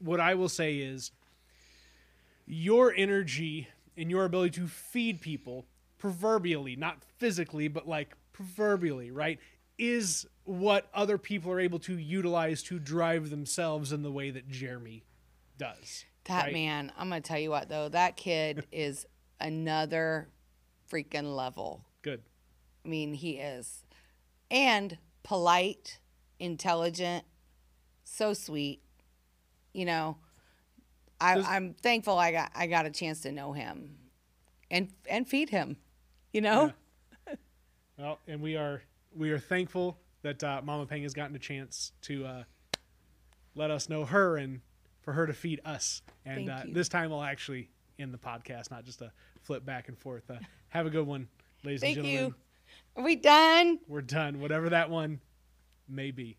what 0.00 0.18
I 0.18 0.34
will 0.34 0.48
say 0.48 0.78
is 0.78 1.12
your 2.46 2.92
energy 2.94 3.68
and 3.96 4.10
your 4.10 4.24
ability 4.24 4.60
to 4.60 4.66
feed 4.66 5.20
people 5.20 5.66
proverbially, 5.98 6.76
not 6.76 7.02
physically, 7.18 7.68
but 7.68 7.88
like 7.88 8.16
proverbially, 8.32 9.10
right, 9.10 9.38
is 9.78 10.26
what 10.44 10.88
other 10.94 11.18
people 11.18 11.50
are 11.50 11.60
able 11.60 11.78
to 11.80 11.98
utilize 11.98 12.62
to 12.64 12.78
drive 12.78 13.30
themselves 13.30 13.92
in 13.92 14.02
the 14.02 14.12
way 14.12 14.30
that 14.30 14.48
Jeremy 14.48 15.04
does. 15.58 16.04
That 16.24 16.44
right? 16.44 16.52
man, 16.52 16.92
I'm 16.98 17.08
going 17.08 17.22
to 17.22 17.26
tell 17.26 17.38
you 17.38 17.50
what, 17.50 17.68
though, 17.68 17.88
that 17.88 18.16
kid 18.16 18.66
is 18.72 19.06
another 19.40 20.28
freaking 20.90 21.34
level. 21.34 21.84
Good. 22.02 22.22
I 22.84 22.88
mean, 22.88 23.14
he 23.14 23.32
is. 23.32 23.84
And 24.50 24.98
polite, 25.22 25.98
intelligent, 26.38 27.24
so 28.04 28.34
sweet. 28.34 28.80
You 29.72 29.86
know, 29.86 30.18
I, 31.24 31.34
Does- 31.36 31.46
I'm 31.48 31.74
thankful 31.74 32.18
I 32.18 32.32
got 32.32 32.52
I 32.54 32.66
got 32.66 32.86
a 32.86 32.90
chance 32.90 33.20
to 33.22 33.32
know 33.32 33.52
him 33.52 33.96
and 34.70 34.90
and 35.08 35.26
feed 35.28 35.50
him. 35.50 35.76
You 36.32 36.40
know? 36.42 36.72
Well, 37.96 38.18
and 38.26 38.40
we 38.40 38.56
are 38.56 38.82
we 39.14 39.30
are 39.30 39.38
thankful 39.38 39.96
that 40.22 40.42
uh, 40.42 40.60
Mama 40.64 40.84
Pang 40.84 41.04
has 41.04 41.14
gotten 41.14 41.36
a 41.36 41.38
chance 41.38 41.92
to 42.02 42.26
uh, 42.26 42.42
let 43.54 43.70
us 43.70 43.88
know 43.88 44.04
her 44.04 44.36
and 44.36 44.62
for 45.02 45.12
her 45.12 45.28
to 45.28 45.32
feed 45.32 45.60
us. 45.64 46.02
And 46.26 46.50
uh, 46.50 46.62
this 46.66 46.88
time 46.88 47.10
we'll 47.10 47.22
actually 47.22 47.70
end 48.00 48.12
the 48.12 48.18
podcast, 48.18 48.72
not 48.72 48.84
just 48.84 49.00
a 49.00 49.12
flip 49.42 49.64
back 49.64 49.86
and 49.86 49.96
forth. 49.96 50.28
Uh, 50.28 50.38
have 50.70 50.86
a 50.86 50.90
good 50.90 51.06
one, 51.06 51.28
ladies 51.62 51.82
Thank 51.82 51.98
and 51.98 52.06
gentlemen. 52.06 52.34
you. 52.96 53.00
Are 53.00 53.04
we 53.04 53.14
done? 53.14 53.78
We're 53.86 54.02
done. 54.02 54.40
Whatever 54.40 54.70
that 54.70 54.90
one 54.90 55.20
may 55.88 56.10
be. 56.10 56.36